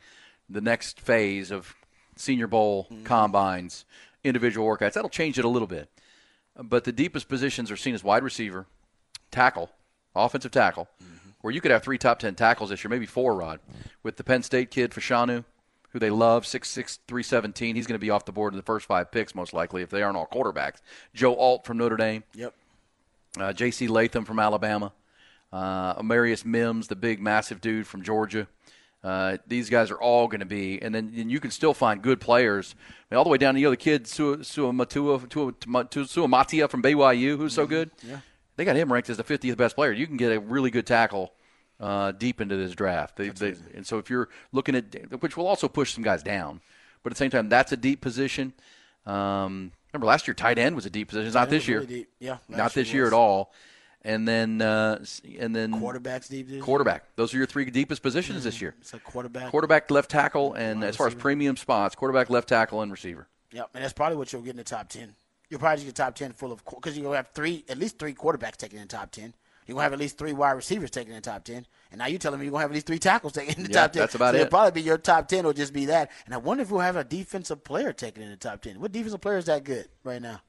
The 0.50 0.62
next 0.62 1.00
phase 1.00 1.52
of 1.52 1.76
Senior 2.16 2.48
Bowl 2.48 2.88
mm-hmm. 2.92 3.04
combines, 3.04 3.86
individual 4.24 4.68
workouts 4.68 4.94
that'll 4.94 5.10
change 5.10 5.38
it 5.38 5.46
a 5.46 5.50
little 5.50 5.68
bit. 5.68 5.90
But 6.56 6.84
the 6.84 6.92
deepest 6.92 7.28
positions 7.28 7.72
are 7.72 7.78
seen 7.78 7.96
as 7.96 8.04
wide 8.04 8.24
receiver, 8.24 8.66
tackle, 9.32 9.72
offensive 10.16 10.52
tackle, 10.52 10.88
mm-hmm. 11.04 11.30
where 11.42 11.54
you 11.54 11.60
could 11.60 11.72
have 11.72 11.84
three 11.84 11.98
top 11.98 12.20
10 12.20 12.36
tackles 12.36 12.70
this 12.70 12.84
year, 12.84 12.90
maybe 12.90 13.06
four, 13.06 13.36
Rod, 13.36 13.60
with 14.04 14.18
the 14.18 14.24
Penn 14.24 14.44
State 14.44 14.72
kid, 14.72 14.92
Fashanu, 14.92 15.44
who 15.94 16.00
they 16.00 16.10
love, 16.10 16.44
6'6", 16.44 17.00
317. 17.08 17.76
He's 17.76 17.88
going 17.88 17.94
to 17.94 18.00
be 18.00 18.10
off 18.10 18.26
the 18.26 18.32
board 18.32 18.54
in 18.54 18.58
the 18.58 18.64
first 18.64 18.88
five 18.88 19.12
picks, 19.12 19.34
most 19.34 19.54
likely, 19.54 19.84
if 19.84 19.90
they 19.90 20.02
aren't 20.02 20.18
all 20.18 20.28
quarterbacks. 20.28 20.82
Joe 21.14 21.36
Alt 21.36 21.66
from 21.66 21.78
Notre 21.78 21.96
Dame. 21.96 22.24
Yep. 22.34 22.54
Uh, 23.40 23.54
J.C. 23.54 23.88
Latham 23.88 24.26
from 24.26 24.40
Alabama. 24.40 24.92
Uh, 25.52 25.94
Amarius 25.96 26.44
Mims, 26.44 26.88
the 26.88 26.96
big, 26.96 27.22
massive 27.22 27.62
dude 27.62 27.86
from 27.86 28.02
Georgia. 28.02 28.48
Uh, 29.04 29.38
these 29.46 29.70
guys 29.70 29.92
are 29.92 30.02
all 30.02 30.28
going 30.28 30.40
to 30.40 30.46
be, 30.46 30.82
and 30.82 30.96
then 30.96 31.14
and 31.16 31.30
you 31.30 31.40
can 31.40 31.52
still 31.52 31.74
find 31.74 32.02
good 32.02 32.22
players, 32.22 32.74
I 32.80 33.14
mean, 33.14 33.18
all 33.18 33.26
the 33.26 33.30
way 33.30 33.38
down 33.38 33.54
to 33.54 33.60
you 33.60 33.68
know 33.68 33.72
the 33.72 33.78
kid 33.78 34.06
Suamataia 34.06 35.20
from 36.70 36.82
BYU, 36.82 37.38
who's 37.38 37.54
so 37.54 37.64
mm-hmm. 37.64 37.70
good. 37.70 37.92
Yeah. 38.02 38.20
They 38.56 38.64
got 38.66 38.78
him 38.78 38.94
ranked 38.94 39.10
as 39.10 39.18
the 39.18 39.24
50th 39.24 39.58
best 39.58 39.76
player. 39.76 39.92
You 39.92 40.08
can 40.08 40.16
get 40.16 40.32
a 40.32 40.40
really 40.40 40.72
good 40.72 40.88
tackle 40.88 41.34
uh, 41.84 42.12
deep 42.12 42.40
into 42.42 42.56
this 42.56 42.74
draft. 42.74 43.18
They, 43.18 43.30
they, 43.30 43.56
and 43.74 43.86
so 43.86 43.98
if 43.98 44.10
you're 44.10 44.30
looking 44.52 44.76
at, 44.76 45.22
which 45.22 45.36
will 45.36 45.48
also 45.48 45.68
push 45.68 45.94
some 45.94 46.04
guys 46.04 46.24
down, 46.24 46.62
but 47.04 47.12
at 47.12 47.16
the 47.16 47.20
same 47.20 47.32
time, 47.32 47.50
that's 47.50 47.72
a 47.72 47.78
deep 47.78 48.02
position. 48.02 48.54
Um, 49.06 49.72
remember 49.92 50.08
last 50.08 50.28
year, 50.28 50.34
tight 50.34 50.58
end 50.58 50.76
was 50.76 50.86
a 50.86 50.90
deep 50.90 51.10
position. 51.10 51.28
It's 51.28 51.36
not 51.36 51.50
this 51.50 51.68
year. 51.68 51.82
Really 51.82 52.08
yeah, 52.20 52.38
not 52.48 52.74
this 52.74 52.94
year 52.94 53.08
at 53.08 53.14
all 53.14 53.52
and 54.04 54.28
then 54.28 54.62
uh, 54.62 55.04
and 55.40 55.56
then 55.56 55.72
quarterbacks 55.72 56.30
deep. 56.30 56.62
Quarterback. 56.62 57.16
Those 57.16 57.34
are 57.34 57.38
your 57.38 57.46
three 57.46 57.66
deepest 57.66 58.02
positions 58.02 58.40
mm-hmm. 58.40 58.46
this 58.46 58.62
year. 58.62 58.76
It's 58.82 58.94
quarterback, 59.04 59.50
quarterback, 59.50 59.90
left 59.92 60.12
tackle, 60.12 60.54
and 60.54 60.84
as 60.84 60.96
far 60.96 61.08
receiver. 61.08 61.20
as 61.20 61.22
premium 61.22 61.58
spots, 61.58 61.96
quarterback, 61.96 62.30
left 62.30 62.50
tackle, 62.50 62.82
and 62.82 62.92
receiver. 62.92 63.28
Yep, 63.52 63.70
and 63.74 63.84
that's 63.84 63.94
probably 63.94 64.18
what 64.18 64.34
you'll 64.34 64.42
get 64.42 64.52
in 64.52 64.58
the 64.58 64.64
top 64.64 64.90
ten. 64.90 65.16
You'll 65.50 65.60
probably 65.60 65.86
get 65.86 65.96
top 65.96 66.16
ten 66.16 66.34
full 66.34 66.52
of 66.52 66.64
because 66.66 66.98
you'll 66.98 67.14
have 67.14 67.30
three, 67.34 67.64
at 67.70 67.78
least 67.78 68.00
three 68.00 68.14
quarterbacks 68.14 68.58
taken 68.58 68.78
in 68.78 68.88
the 68.88 68.96
top 68.96 69.12
ten. 69.12 69.34
You're 69.66 69.76
gonna 69.76 69.84
have 69.84 69.94
at 69.94 70.00
least 70.00 70.18
three 70.18 70.34
wide 70.34 70.52
receivers 70.52 70.92
taken 70.92 71.12
in 71.12 71.16
the 71.16 71.22
top 71.22 71.44
ten, 71.44 71.66
and 71.92 72.00
now 72.00 72.08
you're 72.08 72.20
telling 72.20 72.40
me 72.40 72.46
you're 72.46 72.52
gonna 72.52 72.64
have 72.64 72.72
at 72.72 72.76
least 72.76 72.88
three 72.88 73.00
tackles 73.00 73.34
taken 73.34 73.56
in 73.56 73.64
the 73.64 73.70
yeah, 73.70 73.82
top 73.82 73.94
ten. 73.94 74.02
That's 74.02 74.16
about 74.16 74.34
so 74.34 74.38
it. 74.38 74.42
It'll 74.42 74.50
probably 74.50 74.72
be 74.72 74.82
your 74.82 74.98
top 74.98 75.28
ten 75.28 75.46
will 75.46 75.54
just 75.54 75.74
be 75.74 75.86
that. 75.86 76.12
And 76.26 76.34
I 76.34 76.38
wonder 76.38 76.64
if 76.64 76.72
we'll 76.72 76.82
have 76.82 76.96
a 76.96 77.04
defensive 77.04 77.64
player 77.64 77.94
taken 77.94 78.24
in 78.24 78.30
the 78.30 78.38
top 78.38 78.62
ten. 78.62 78.80
What 78.80 78.92
defensive 78.92 79.22
player 79.22 79.38
is 79.38 79.46
that 79.46 79.64
good 79.64 79.88
right 80.04 80.22
now? 80.22 80.42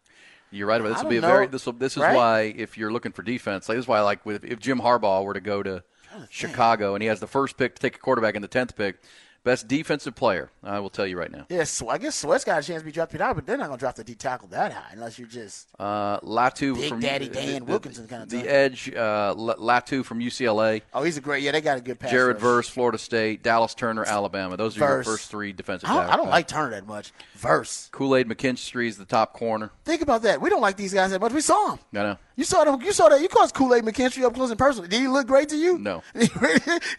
You're 0.50 0.68
right. 0.68 0.80
About 0.80 0.94
this 0.94 1.02
will 1.02 1.10
be 1.10 1.16
a 1.16 1.20
know, 1.20 1.26
very. 1.28 1.46
This 1.46 1.66
will. 1.66 1.72
This 1.72 1.96
is 1.96 2.02
right? 2.02 2.14
why 2.14 2.40
if 2.56 2.78
you're 2.78 2.92
looking 2.92 3.12
for 3.12 3.22
defense, 3.22 3.68
like, 3.68 3.76
this 3.76 3.84
is 3.84 3.88
why 3.88 4.00
like 4.00 4.24
with 4.24 4.44
if 4.44 4.58
Jim 4.60 4.80
Harbaugh 4.80 5.24
were 5.24 5.34
to 5.34 5.40
go 5.40 5.62
to 5.62 5.82
Chicago 6.30 6.94
and 6.94 7.02
he 7.02 7.08
has 7.08 7.20
the 7.20 7.26
first 7.26 7.56
pick 7.56 7.74
to 7.74 7.82
take 7.82 7.96
a 7.96 7.98
quarterback 7.98 8.36
in 8.36 8.42
the 8.42 8.48
tenth 8.48 8.76
pick, 8.76 9.00
Best 9.44 9.68
defensive 9.68 10.14
player, 10.14 10.50
I 10.62 10.80
will 10.80 10.88
tell 10.88 11.06
you 11.06 11.18
right 11.18 11.30
now. 11.30 11.44
Yes, 11.50 11.82
yeah, 11.84 11.90
I 11.90 11.98
guess 11.98 12.14
Sweat's 12.14 12.44
got 12.44 12.62
a 12.62 12.66
chance 12.66 12.80
to 12.80 12.86
be 12.86 12.92
drafted 12.92 13.20
high, 13.20 13.34
but 13.34 13.44
they're 13.44 13.58
not 13.58 13.66
going 13.66 13.76
to 13.76 13.80
draft 13.80 13.98
the 13.98 14.04
D 14.04 14.14
tackle 14.14 14.48
that 14.48 14.72
high 14.72 14.88
unless 14.92 15.18
you're 15.18 15.28
just 15.28 15.68
uh, 15.78 16.18
Latu 16.20 16.74
Big 16.74 16.88
from 16.88 17.00
Daddy 17.00 17.28
Dan 17.28 17.60
the, 17.60 17.64
Wilkinson 17.66 18.08
kind 18.08 18.22
of 18.22 18.30
the 18.30 18.48
edge. 18.48 18.88
Uh, 18.88 19.34
Latu 19.34 20.02
from 20.02 20.20
UCLA. 20.20 20.80
Oh, 20.94 21.02
he's 21.02 21.18
a 21.18 21.20
great. 21.20 21.42
Yeah, 21.42 21.52
they 21.52 21.60
got 21.60 21.76
a 21.76 21.82
good 21.82 21.98
pass. 21.98 22.10
Jared 22.10 22.38
Verse, 22.38 22.70
Florida 22.70 22.96
State. 22.96 23.42
Dallas 23.42 23.74
Turner, 23.74 24.04
Alabama. 24.06 24.56
Those 24.56 24.78
are 24.78 24.80
Verse. 24.80 25.06
your 25.06 25.14
first 25.14 25.30
three 25.30 25.52
defensive. 25.52 25.90
I 25.90 25.94
don't, 25.94 26.12
I 26.14 26.16
don't 26.16 26.30
like 26.30 26.48
Turner 26.48 26.70
that 26.70 26.86
much. 26.86 27.12
Verse. 27.34 27.90
Kool 27.92 28.16
Aid 28.16 28.26
McKinstry 28.26 28.88
is 28.88 28.96
the 28.96 29.04
top 29.04 29.34
corner. 29.34 29.70
Think 29.84 30.00
about 30.00 30.22
that. 30.22 30.40
We 30.40 30.48
don't 30.48 30.62
like 30.62 30.78
these 30.78 30.94
guys 30.94 31.10
that 31.10 31.20
much. 31.20 31.34
We 31.34 31.42
saw 31.42 31.72
him. 31.72 31.78
I 31.92 31.98
know. 31.98 32.18
You 32.36 32.44
saw 32.44 32.64
them. 32.64 32.80
You 32.80 32.92
saw 32.92 33.10
that. 33.10 33.20
You 33.20 33.28
caused 33.28 33.54
Kool 33.54 33.74
Aid 33.74 33.84
McKinstry 33.84 34.24
up 34.24 34.34
close 34.34 34.50
and 34.50 34.58
personal. 34.58 34.88
Did 34.88 35.00
he 35.00 35.08
look 35.08 35.26
great 35.26 35.50
to 35.50 35.56
you? 35.56 35.78
No. 35.78 36.02
he's 36.14 36.34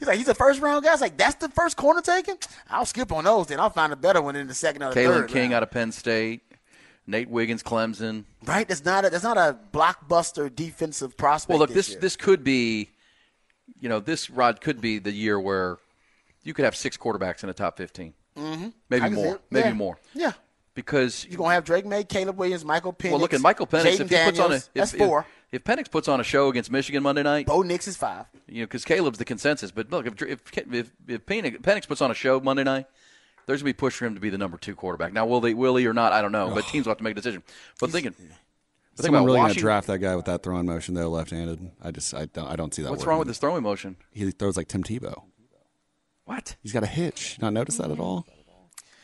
like 0.01 0.17
he's 0.17 0.27
a 0.27 0.35
first 0.35 0.61
round 0.61 0.85
guy. 0.85 0.93
It's 0.93 1.01
like 1.01 1.17
that's 1.17 1.35
the 1.35 1.49
first 1.49 1.75
corner 1.75 2.01
taken. 2.01 2.34
I'll 2.69 2.85
skip 2.85 3.11
on 3.11 3.23
those. 3.23 3.47
Then 3.47 3.59
I'll 3.59 3.69
find 3.69 3.93
a 3.93 3.95
better 3.95 4.21
one 4.21 4.35
in 4.35 4.47
the 4.47 4.53
second 4.53 4.83
or 4.83 4.93
the 4.93 4.99
Kalen 4.99 5.13
third. 5.13 5.29
King 5.29 5.41
round. 5.41 5.53
out 5.55 5.63
of 5.63 5.71
Penn 5.71 5.91
State. 5.91 6.41
Nate 7.07 7.29
Wiggins, 7.29 7.61
Clemson. 7.61 8.23
Right. 8.45 8.67
That's 8.67 8.83
not 8.83 9.05
a 9.05 9.11
that's 9.11 9.23
not 9.23 9.37
a 9.37 9.57
blockbuster 9.71 10.53
defensive 10.53 11.15
prospect. 11.15 11.49
Well, 11.49 11.59
look, 11.59 11.69
this 11.69 11.89
this, 11.89 11.97
this 11.97 12.15
could 12.15 12.43
be, 12.43 12.89
you 13.79 13.89
know, 13.89 13.99
this 13.99 14.29
rod 14.29 14.59
could 14.59 14.81
be 14.81 14.97
the 14.97 15.11
year 15.11 15.39
where 15.39 15.77
you 16.43 16.55
could 16.55 16.65
have 16.65 16.75
six 16.75 16.97
quarterbacks 16.97 17.43
in 17.43 17.47
the 17.47 17.53
top 17.53 17.77
15 17.77 18.13
mm-hmm. 18.35 18.69
Maybe 18.89 19.09
more. 19.09 19.39
Maybe 19.51 19.67
yeah. 19.67 19.73
more. 19.73 19.99
Yeah 20.13 20.31
because 20.75 21.25
you're 21.27 21.37
gonna 21.37 21.53
have 21.53 21.63
Drake 21.63 21.85
Maye, 21.85 22.03
Caleb 22.03 22.37
Williams, 22.37 22.63
Michael 22.63 22.93
Penix. 22.93 23.11
Well, 23.11 23.19
look 23.19 23.33
at 23.33 23.41
Michael 23.41 23.65
Penix. 23.65 23.83
Jayden 23.83 23.99
if 24.01 24.09
he 24.09 24.15
Daniels, 24.15 24.37
puts 24.37 24.39
on 24.39 24.51
a 24.51 24.55
if, 24.55 24.73
that's 24.73 24.91
four. 24.91 25.21
If, 25.21 25.25
if 25.51 25.63
Penix 25.63 25.89
puts 25.89 26.07
on 26.07 26.19
a 26.19 26.23
show 26.23 26.49
against 26.49 26.71
Michigan 26.71 27.03
Monday 27.03 27.23
night, 27.23 27.47
Bo 27.47 27.61
Nix 27.61 27.87
is 27.87 27.97
five. 27.97 28.25
You 28.47 28.61
know, 28.61 28.65
because 28.65 28.85
Caleb's 28.85 29.17
the 29.17 29.25
consensus. 29.25 29.71
But 29.71 29.91
look, 29.91 30.05
if 30.05 30.21
if 30.21 30.39
if, 30.73 30.91
if 31.07 31.25
Penix, 31.25 31.61
Penix 31.61 31.87
puts 31.87 32.01
on 32.01 32.11
a 32.11 32.13
show 32.13 32.39
Monday 32.39 32.63
night, 32.63 32.85
there's 33.45 33.61
gonna 33.61 33.69
be 33.69 33.73
push 33.73 33.95
for 33.95 34.05
him 34.05 34.15
to 34.15 34.21
be 34.21 34.29
the 34.29 34.37
number 34.37 34.57
two 34.57 34.75
quarterback. 34.75 35.13
Now, 35.13 35.25
will 35.25 35.41
they 35.41 35.53
will 35.53 35.75
he 35.75 35.87
or 35.87 35.93
not? 35.93 36.13
I 36.13 36.21
don't 36.21 36.31
know. 36.31 36.51
But 36.53 36.65
teams 36.67 36.85
will 36.85 36.91
have 36.91 36.97
to 36.97 37.03
make 37.03 37.11
a 37.11 37.15
decision. 37.15 37.43
But 37.79 37.91
thinking. 37.91 38.15
But 38.95 39.05
Someone 39.05 39.25
really 39.25 39.39
going 39.39 39.53
to 39.53 39.59
draft 39.59 39.87
that 39.87 39.99
guy 39.99 40.15
with 40.15 40.25
that 40.25 40.41
throwing 40.41 40.65
motion 40.65 40.93
though, 40.93 41.09
left-handed. 41.09 41.71
I 41.83 41.91
just 41.91 42.13
I 42.13 42.27
don't 42.27 42.47
I 42.47 42.55
don't 42.55 42.73
see 42.73 42.81
that. 42.81 42.89
What's 42.89 43.01
working. 43.01 43.09
wrong 43.09 43.19
with 43.19 43.27
his 43.27 43.37
throwing 43.37 43.63
motion? 43.63 43.97
He 44.11 44.29
throws 44.31 44.55
like 44.55 44.69
Tim 44.69 44.83
Tebow. 44.83 45.23
What? 46.23 46.55
He's 46.63 46.71
got 46.71 46.83
a 46.83 46.87
hitch. 46.87 47.37
You 47.37 47.43
not 47.43 47.53
notice 47.53 47.77
that 47.77 47.91
at 47.91 47.99
all? 47.99 48.25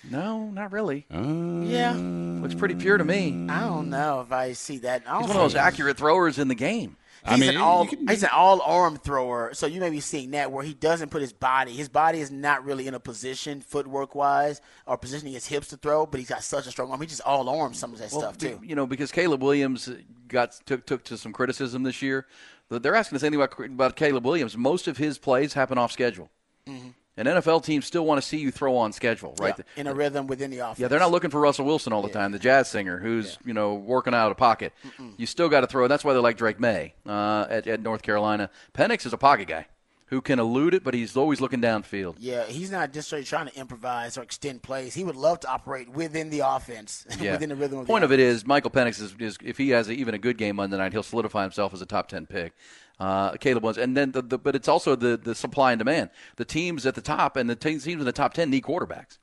No, 0.10 0.50
not 0.50 0.72
really. 0.72 1.06
Uh, 1.14 1.62
yeah, 1.64 1.94
looks 1.94 2.56
pretty 2.56 2.76
pure 2.76 2.98
to 2.98 3.04
me. 3.04 3.48
I 3.50 3.62
don't 3.62 3.90
know 3.90 4.22
if 4.22 4.32
I 4.32 4.54
see 4.54 4.80
that. 4.80 5.04
I 5.08 5.20
he's 5.20 5.28
one 5.28 5.38
of 5.38 5.44
those 5.44 5.56
accurate 5.56 5.98
throwers 5.98 6.40
in 6.40 6.48
the 6.48 6.56
game. 6.56 6.98
He's 7.24 7.34
I 7.34 7.38
mean, 7.38 7.50
an 7.52 7.58
all 7.58 7.86
can, 7.86 8.08
he's 8.08 8.24
an 8.24 8.30
all 8.34 8.62
arm 8.62 8.98
thrower, 8.98 9.54
so 9.54 9.68
you 9.68 9.80
may 9.80 9.92
be 9.92 10.00
seeing 10.00 10.32
that 10.32 10.52
where 10.52 10.64
he 10.64 10.74
doesn't 10.74 11.10
put 11.10 11.22
his 11.22 11.34
body. 11.34 11.72
His 11.72 11.88
body 11.88 12.20
is 12.20 12.32
not 12.32 12.66
really 12.66 12.88
in 12.88 12.96
a 12.96 13.00
position, 13.00 13.62
footwork 13.62 14.16
wise, 14.16 14.60
or 14.88 14.98
positioning 14.98 15.34
his 15.34 15.46
hips 15.46 15.68
to 15.68 15.78
throw. 15.78 16.08
But 16.08 16.20
he's 16.20 16.30
got 16.30 16.44
such 16.44 16.66
a 16.66 16.72
strong 16.72 16.90
arm. 16.90 17.00
He 17.00 17.06
just 17.06 17.22
all 17.22 17.48
arms 17.48 17.78
some 17.78 17.94
of 17.94 18.00
that 18.00 18.12
well, 18.12 18.22
stuff 18.22 18.40
too. 18.40 18.60
You 18.64 18.74
know, 18.74 18.88
because 18.88 19.12
Caleb 19.12 19.44
Williams 19.44 19.88
got 20.28 20.60
took 20.66 20.88
took 20.88 21.04
to 21.06 21.18
some 21.18 21.32
criticism 21.32 21.84
this 21.84 22.02
year. 22.02 22.26
They're 22.70 22.96
asking 22.96 23.18
the 23.18 23.20
same 23.20 23.34
thing 23.34 23.42
about, 23.42 23.60
about 23.60 23.96
Caleb 23.96 24.26
Williams. 24.26 24.58
Most 24.58 24.88
of 24.88 24.98
his 24.98 25.20
plays 25.20 25.54
happen 25.54 25.78
off 25.78 25.92
schedule. 25.92 26.32
Mm-hmm. 26.66 26.90
And 27.17 27.28
NFL 27.28 27.65
teams 27.65 27.86
still 27.86 28.06
want 28.06 28.21
to 28.21 28.28
see 28.28 28.38
you 28.38 28.52
throw 28.52 28.78
on 28.78 28.93
schedule, 28.93 29.36
right? 29.38 29.54
Yeah, 29.58 29.82
in 29.82 29.88
a 29.88 29.93
rhythm 29.93 30.28
within 30.28 30.50
the 30.50 30.60
offense. 30.60 30.80
Yeah, 30.80 30.88
they're 30.88 31.00
not 31.00 31.12
looking 31.12 31.30
for 31.30 31.41
Russell 31.41 31.65
Wilson 31.65 31.91
all 31.91 32.02
the 32.02 32.08
yeah. 32.08 32.13
time, 32.13 32.32
the 32.32 32.39
jazz 32.39 32.69
singer 32.69 33.00
who's 33.00 33.34
yeah. 33.41 33.47
you 33.47 33.54
know 33.54 33.74
working 33.74 34.13
out 34.13 34.32
of 34.32 34.38
pocket. 34.38 34.71
Mm-mm. 34.86 35.13
You 35.17 35.26
still 35.26 35.50
got 35.50 35.62
to 35.62 35.67
throw. 35.67 35.88
That's 35.88 36.06
why 36.06 36.13
they 36.13 36.19
like 36.19 36.38
Drake 36.38 36.60
Maye 36.60 36.93
uh, 37.06 37.47
at, 37.50 37.67
at 37.67 37.82
North 37.82 38.02
Carolina. 38.02 38.50
Penix 38.74 39.06
is 39.06 39.12
a 39.12 39.17
pocket 39.17 39.50
guy 39.50 39.67
who 40.12 40.19
can 40.19 40.39
elude 40.39 40.74
it, 40.74 40.84
but 40.84 40.93
he's 40.93 41.15
always 41.15 41.39
looking 41.39 41.62
downfield. 41.62 42.17
Yeah, 42.19 42.43
he's 42.43 42.69
not 42.69 42.91
just 42.91 43.13
trying 43.26 43.47
to 43.47 43.56
improvise 43.58 44.17
or 44.17 44.24
extend 44.24 44.62
plays. 44.62 44.93
He 44.93 45.06
would 45.06 45.15
love 45.15 45.39
to 45.39 45.50
operate 45.50 45.89
within 45.89 46.30
the 46.30 46.41
offense, 46.41 47.06
yeah. 47.19 47.32
within 47.32 47.47
the 47.47 47.56
rhythm. 47.56 47.80
Of 47.80 47.88
Point 47.88 48.04
of 48.04 48.12
it 48.12 48.19
is, 48.19 48.45
Michael 48.45 48.71
Penix 48.71 49.02
is, 49.02 49.15
is, 49.19 49.38
if 49.41 49.58
he 49.58 49.69
has 49.69 49.88
a, 49.88 49.93
even 49.93 50.13
a 50.13 50.17
good 50.17 50.38
game 50.38 50.58
Monday 50.58 50.78
night, 50.78 50.91
he'll 50.91 51.02
solidify 51.02 51.43
himself 51.43 51.74
as 51.74 51.82
a 51.82 51.86
top 51.86 52.10
ten 52.10 52.26
pick. 52.26 52.54
Uh, 53.02 53.36
Caleb 53.38 53.64
was, 53.64 53.80
and 53.80 53.98
then 53.98 54.12
the, 54.12 54.22
the, 54.22 54.38
but 54.38 54.56
it's 54.56 54.68
also 54.68 54.96
the 54.96 55.18
the 55.18 55.34
supply 55.34 55.72
and 55.72 55.80
demand. 55.80 56.12
The 56.36 56.46
teams 56.46 56.86
at 56.86 56.94
the 56.94 57.02
top 57.02 57.36
and 57.36 57.50
the 57.50 57.56
teams 57.56 57.88
in 57.88 57.98
the 57.98 58.12
top 58.12 58.36
ten 58.36 58.52
need 58.52 58.62
quarterbacks, 58.62 59.18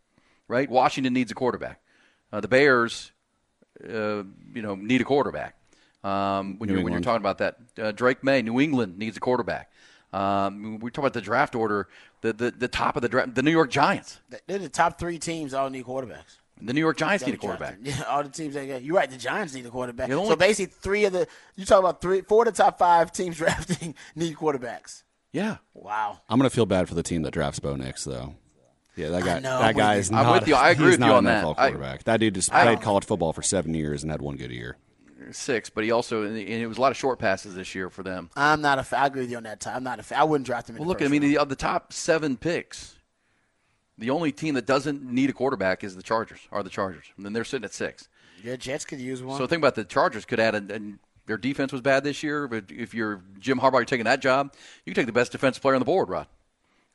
right? 0.48 0.68
Washington 0.68 1.12
needs 1.12 1.30
a 1.30 1.34
quarterback. 1.36 1.80
Uh, 2.32 2.40
the 2.40 2.48
Bears, 2.48 3.12
uh, 3.84 4.24
you 4.52 4.62
know, 4.62 4.74
need 4.74 5.00
a 5.00 5.04
quarterback. 5.04 5.54
Um, 6.02 6.58
when 6.58 6.68
you're 6.68 6.82
when 6.82 6.92
you're 6.92 7.02
talking 7.02 7.22
about 7.22 7.38
that, 7.38 7.58
uh, 7.80 7.92
Drake 7.92 8.24
Maye, 8.24 8.42
New 8.42 8.58
England 8.58 8.98
needs 8.98 9.16
a 9.16 9.20
quarterback. 9.20 9.70
Um, 10.12 10.80
we 10.80 10.90
talk 10.90 11.04
about 11.04 11.12
the 11.12 11.20
draft 11.20 11.54
order. 11.54 11.86
The, 12.22 12.32
the 12.32 12.50
the 12.50 12.68
top 12.68 12.96
of 12.96 13.02
the 13.02 13.08
draft, 13.08 13.36
the 13.36 13.42
New 13.42 13.52
York 13.52 13.70
Giants. 13.70 14.18
They're 14.48 14.58
the 14.58 14.68
top 14.68 14.98
three 14.98 15.20
teams 15.20 15.54
all 15.54 15.70
need 15.70 15.84
quarterbacks. 15.84 16.38
The 16.60 16.72
New 16.72 16.80
York 16.80 16.96
Giants 16.96 17.24
need 17.24 17.34
a 17.34 17.38
quarterback. 17.38 17.78
Yeah, 17.82 18.02
all 18.08 18.22
the 18.22 18.28
teams. 18.28 18.54
That, 18.54 18.82
you're 18.82 18.96
right. 18.96 19.10
The 19.10 19.16
Giants 19.16 19.54
need 19.54 19.64
a 19.66 19.70
quarterback. 19.70 20.10
Only, 20.10 20.28
so 20.28 20.36
basically, 20.36 20.74
three 20.80 21.04
of 21.04 21.12
the 21.12 21.26
you 21.56 21.64
talk 21.64 21.78
about 21.80 22.00
three, 22.00 22.22
four 22.22 22.46
of 22.46 22.54
the 22.54 22.62
top 22.62 22.78
five 22.78 23.12
teams 23.12 23.36
drafting 23.38 23.94
need 24.14 24.36
quarterbacks. 24.36 25.02
Yeah. 25.32 25.58
Wow. 25.74 26.20
I'm 26.28 26.38
gonna 26.38 26.50
feel 26.50 26.66
bad 26.66 26.88
for 26.88 26.94
the 26.94 27.02
team 27.02 27.22
that 27.22 27.30
drafts 27.32 27.60
Bo 27.60 27.76
Nix 27.76 28.04
though. 28.04 28.34
Yeah, 28.96 29.10
that 29.10 29.22
guy. 29.24 29.34
know, 29.38 29.58
that 29.60 29.68
I'm 29.68 29.76
guy 29.76 29.94
is 29.96 30.10
you. 30.10 30.16
I'm 30.16 30.32
with 30.32 30.48
you. 30.48 30.56
I 30.56 30.70
agree 30.72 30.90
with 30.90 31.00
you 31.00 31.06
on 31.06 31.24
that. 31.24 31.44
NFL 31.44 31.54
I- 31.56 31.68
quarterback. 31.70 32.04
that 32.04 32.18
dude 32.18 32.34
just 32.34 32.50
played 32.50 32.80
college 32.80 33.04
football 33.04 33.32
for 33.32 33.42
seven 33.42 33.74
years 33.74 34.02
and 34.02 34.10
had 34.10 34.20
one 34.20 34.36
good 34.36 34.50
year. 34.50 34.76
Six, 35.30 35.68
but 35.68 35.84
he 35.84 35.90
also 35.90 36.22
and 36.22 36.36
it 36.38 36.66
was 36.66 36.78
a 36.78 36.80
lot 36.80 36.90
of 36.90 36.96
short 36.96 37.18
passes 37.18 37.54
this 37.54 37.74
year 37.74 37.90
for 37.90 38.02
them. 38.02 38.30
I'm 38.34 38.60
not 38.62 38.78
a 38.78 38.82
fan. 38.82 39.02
I 39.02 39.06
agree 39.06 39.22
with 39.22 39.30
you 39.30 39.36
on 39.36 39.42
that. 39.42 39.60
Time. 39.60 39.76
I'm 39.76 39.84
not 39.84 39.98
a 40.00 40.02
fan. 40.02 40.18
I 40.18 40.24
wouldn't 40.24 40.46
draft 40.46 40.70
him. 40.70 40.76
In 40.76 40.80
Well, 40.80 40.86
the 40.86 40.88
look, 40.88 40.98
first 41.00 41.08
I 41.08 41.12
mean, 41.12 41.22
round. 41.22 41.34
the, 41.34 41.38
of 41.38 41.48
the 41.50 41.56
top 41.56 41.92
seven 41.92 42.36
picks, 42.36 42.96
the 43.98 44.10
only 44.10 44.32
team 44.32 44.54
that 44.54 44.66
doesn't 44.66 45.02
need 45.02 45.28
a 45.28 45.32
quarterback 45.32 45.82
is 45.84 45.96
the 45.96 46.02
Chargers. 46.02 46.40
Are 46.52 46.62
the 46.62 46.70
Chargers? 46.70 47.06
And 47.16 47.26
then 47.26 47.32
they're 47.32 47.44
sitting 47.44 47.64
at 47.64 47.74
six. 47.74 48.08
your 48.42 48.56
Jets 48.56 48.84
could 48.84 49.00
use 49.00 49.22
one. 49.22 49.36
So 49.38 49.46
think 49.46 49.60
about 49.60 49.74
the 49.74 49.84
Chargers 49.84 50.24
could 50.24 50.40
add, 50.40 50.54
a, 50.54 50.74
and 50.74 50.98
their 51.26 51.36
defense 51.36 51.72
was 51.72 51.80
bad 51.82 52.04
this 52.04 52.22
year. 52.22 52.48
But 52.48 52.64
if 52.70 52.94
you're 52.94 53.22
Jim 53.38 53.58
Harbaugh, 53.58 53.74
you're 53.74 53.84
taking 53.84 54.04
that 54.04 54.20
job, 54.20 54.54
you 54.84 54.92
can 54.94 55.02
take 55.02 55.06
the 55.06 55.12
best 55.12 55.32
defensive 55.32 55.60
player 55.60 55.74
on 55.74 55.80
the 55.80 55.84
board, 55.84 56.08
Rod. 56.08 56.26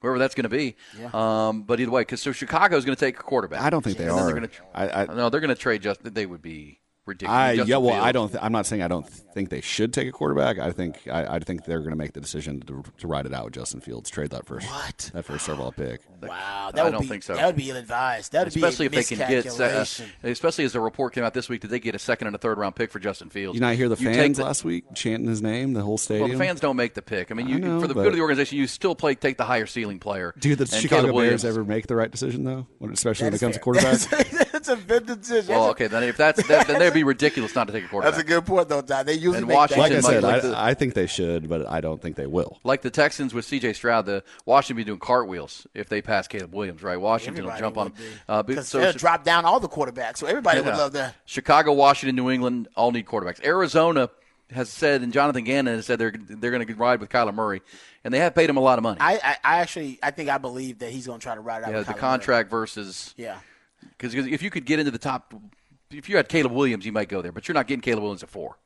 Whoever 0.01 0.19
that's 0.19 0.35
going 0.35 0.43
to 0.43 0.49
be. 0.49 0.75
Yeah. 0.99 1.09
Um, 1.13 1.63
but 1.63 1.79
either 1.79 1.91
way, 1.91 2.01
because 2.01 2.21
so 2.21 2.33
Chicago's 2.33 2.83
going 2.83 2.95
to 2.95 2.99
take 2.99 3.17
a 3.17 3.23
quarterback. 3.23 3.61
I 3.61 3.69
don't 3.69 3.81
think 3.81 3.97
they 3.97 4.09
are. 4.09 4.25
They're 4.25 4.33
gonna, 4.33 4.49
I, 4.73 5.03
I, 5.03 5.05
no, 5.05 5.29
they're 5.29 5.39
going 5.39 5.47
to 5.47 5.55
trade 5.55 5.81
just. 5.81 6.03
They 6.03 6.25
would 6.25 6.41
be 6.41 6.79
ridiculous. 7.05 7.35
I 7.37 7.51
yeah, 7.53 7.77
well, 7.77 8.01
I 8.01 8.11
don't. 8.11 8.29
Th- 8.29 8.43
I'm 8.43 8.51
not 8.51 8.65
saying 8.65 8.81
I 8.81 8.87
don't 8.87 9.07
think 9.07 9.49
they 9.49 9.61
should 9.61 9.93
take 9.93 10.07
a 10.07 10.11
quarterback. 10.11 10.59
I 10.59 10.71
think 10.71 11.07
I, 11.07 11.35
I 11.35 11.39
think 11.39 11.65
they're 11.65 11.79
going 11.79 11.89
to 11.91 11.95
make 11.97 12.13
the 12.13 12.21
decision 12.21 12.61
to, 12.61 12.83
to 12.99 13.07
ride 13.07 13.25
it 13.25 13.33
out 13.33 13.45
with 13.45 13.53
Justin 13.55 13.81
Fields, 13.81 14.09
trade 14.09 14.29
that 14.31 14.45
first 14.45 14.67
What? 14.67 15.09
that 15.13 15.25
first 15.25 15.49
overall 15.49 15.71
pick. 15.71 16.01
wow, 16.21 16.71
that 16.73 16.79
I 16.81 16.83
would 16.85 16.91
don't 16.91 17.01
be, 17.01 17.07
think 17.07 17.23
so. 17.23 17.35
That 17.35 17.45
would 17.47 17.55
be 17.55 17.69
ill 17.69 17.75
advised. 17.77 18.31
That 18.33 18.45
would 18.45 18.55
Especially 18.55 18.85
if 18.85 18.91
be 18.91 18.97
a 18.99 19.01
they 19.03 19.15
can 19.15 19.17
get, 19.43 19.59
uh, 19.59 19.85
especially 20.23 20.63
as 20.65 20.73
the 20.73 20.79
report 20.79 21.13
came 21.13 21.23
out 21.23 21.33
this 21.33 21.49
week, 21.49 21.61
that 21.61 21.67
they 21.69 21.79
get 21.79 21.95
a 21.95 21.99
second 21.99 22.27
and 22.27 22.35
a 22.35 22.39
third 22.39 22.57
round 22.57 22.75
pick 22.75 22.91
for 22.91 22.99
Justin 22.99 23.29
Fields. 23.29 23.55
You 23.55 23.61
not 23.61 23.75
hear 23.75 23.89
the 23.89 23.95
You 23.97 24.07
take 24.09 24.15
fans 24.17 24.37
the- 24.37 24.43
last 24.45 24.63
week 24.63 24.85
chanting 24.95 25.27
his 25.27 25.41
name, 25.41 25.73
the 25.73 25.81
whole 25.81 25.97
stadium. 25.97 26.29
Well, 26.29 26.37
the 26.37 26.43
fans 26.43 26.59
don't 26.59 26.75
make 26.77 26.93
the 26.93 27.01
pick. 27.01 27.31
I 27.31 27.33
mean, 27.33 27.47
you, 27.47 27.55
I 27.55 27.59
know, 27.59 27.81
for 27.81 27.87
the 27.87 27.93
but- 27.93 28.03
good 28.03 28.09
of 28.13 28.15
the 28.15 28.21
organization, 28.21 28.57
you 28.57 28.67
still 28.67 28.95
play 28.95 29.15
take 29.15 29.37
the 29.37 29.45
higher 29.45 29.65
ceiling 29.65 29.99
player. 29.99 30.33
Do 30.39 30.55
the 30.55 30.65
Chicago 30.65 31.01
Caleb 31.03 31.15
Williams- 31.15 31.43
Bears 31.43 31.55
ever 31.57 31.65
make 31.65 31.87
the 31.87 31.95
right 31.95 32.11
decision 32.11 32.43
though, 32.43 32.67
when, 32.79 32.91
especially 32.91 33.25
when 33.25 33.33
it 33.33 33.39
comes 33.39 33.57
to 33.57 33.59
fair. 33.59 33.63
quarterback? 33.73 33.97
That's, 33.99 34.51
that's 34.51 34.69
a 34.69 34.75
good 34.77 35.05
decision. 35.05 35.55
Well, 35.55 35.69
okay, 35.71 35.87
then 35.87 36.03
if 36.03 36.17
that's 36.17 36.45
that, 36.47 36.67
then 36.67 36.81
they'd 36.93 36.99
be 36.99 37.03
ridiculous 37.03 37.55
not 37.55 37.67
to 37.67 37.73
take 37.73 37.85
a 37.85 37.87
quarterback. 37.87 38.13
That's 38.15 38.23
a 38.23 38.27
good 38.27 38.45
point, 38.45 38.69
though, 38.69 38.81
Don. 38.81 39.05
They 39.05 39.13
usually 39.13 39.37
And 39.39 39.47
make 39.47 39.55
Washington 39.57 39.81
like 39.81 39.91
I 39.93 39.99
said, 40.01 40.23
like 40.23 40.35
I, 40.35 40.39
the- 40.47 40.59
I 40.59 40.73
think 40.73 40.93
they 40.93 41.07
should, 41.07 41.49
but 41.49 41.69
I 41.69 41.81
don't 41.81 42.01
think 42.01 42.15
they 42.15 42.27
will. 42.27 42.59
like 42.63 42.81
the 42.81 42.89
Texans 42.91 43.33
with 43.33 43.45
C.J. 43.45 43.73
Stroud, 43.73 44.05
the 44.05 44.23
Washington 44.45 44.77
be 44.77 44.83
doing 44.83 44.99
cartwheels 44.99 45.65
if 45.73 45.89
they 45.89 46.01
pass 46.01 46.27
Caleb 46.27 46.53
Williams, 46.53 46.83
right? 46.83 46.97
Washington 46.99 47.43
will 47.45 47.51
Everybody 47.51 47.61
jump 47.61 47.77
on 47.77 47.83
would 47.85 48.45
him. 48.45 48.45
be. 48.55 48.57
Uh, 48.57 48.61
so- 48.63 48.79
they'll 48.79 48.93
drop 48.93 49.23
down 49.23 49.45
all 49.45 49.59
the 49.59 49.69
quarterbacks, 49.69 50.17
so 50.17 50.27
everybody 50.27 50.61
would 50.61 50.75
love 50.75 50.93
that. 50.93 51.15
Chicago, 51.25 51.73
Washington, 51.73 52.15
New 52.15 52.29
England 52.29 52.67
all 52.75 52.91
need 52.91 53.05
quarterbacks. 53.05 53.43
Arizona 53.45 54.09
has 54.51 54.69
said, 54.69 55.01
and 55.01 55.11
Jonathan 55.11 55.43
Gannon 55.45 55.75
has 55.77 55.85
said 55.87 55.97
they're 55.97 56.13
they're 56.15 56.51
going 56.51 56.65
to 56.65 56.73
ride 56.75 56.99
with 56.99 57.09
Kyler 57.09 57.33
Murray, 57.33 57.61
and 58.03 58.13
they 58.13 58.19
have 58.19 58.35
paid 58.35 58.49
him 58.49 58.57
a 58.57 58.59
lot 58.59 58.77
of 58.77 58.83
money. 58.83 58.97
I, 58.99 59.13
I, 59.15 59.37
I 59.43 59.59
actually, 59.61 59.97
I 60.03 60.11
think 60.11 60.29
I 60.29 60.37
believe 60.37 60.79
that 60.79 60.91
he's 60.91 61.07
going 61.07 61.19
to 61.19 61.23
try 61.23 61.33
to 61.33 61.41
ride 61.41 61.63
out. 61.63 61.71
yeah, 61.71 61.77
with 61.79 61.87
the 61.87 61.93
Kyler 61.93 61.97
contract 61.99 62.51
versus 62.51 63.15
Yeah. 63.17 63.37
because 63.97 64.13
if 64.13 64.43
you 64.43 64.51
could 64.51 64.65
get 64.65 64.77
into 64.77 64.91
the 64.91 64.99
top, 64.99 65.33
if 65.93 66.09
you 66.09 66.17
had 66.17 66.27
Caleb 66.29 66.51
Williams, 66.53 66.85
you 66.85 66.91
might 66.91 67.09
go 67.09 67.21
there, 67.21 67.31
but 67.31 67.47
you're 67.47 67.53
not 67.55 67.67
getting 67.67 67.81
Caleb 67.81 68.03
Williams 68.03 68.23
at 68.23 68.29
four, 68.29 68.57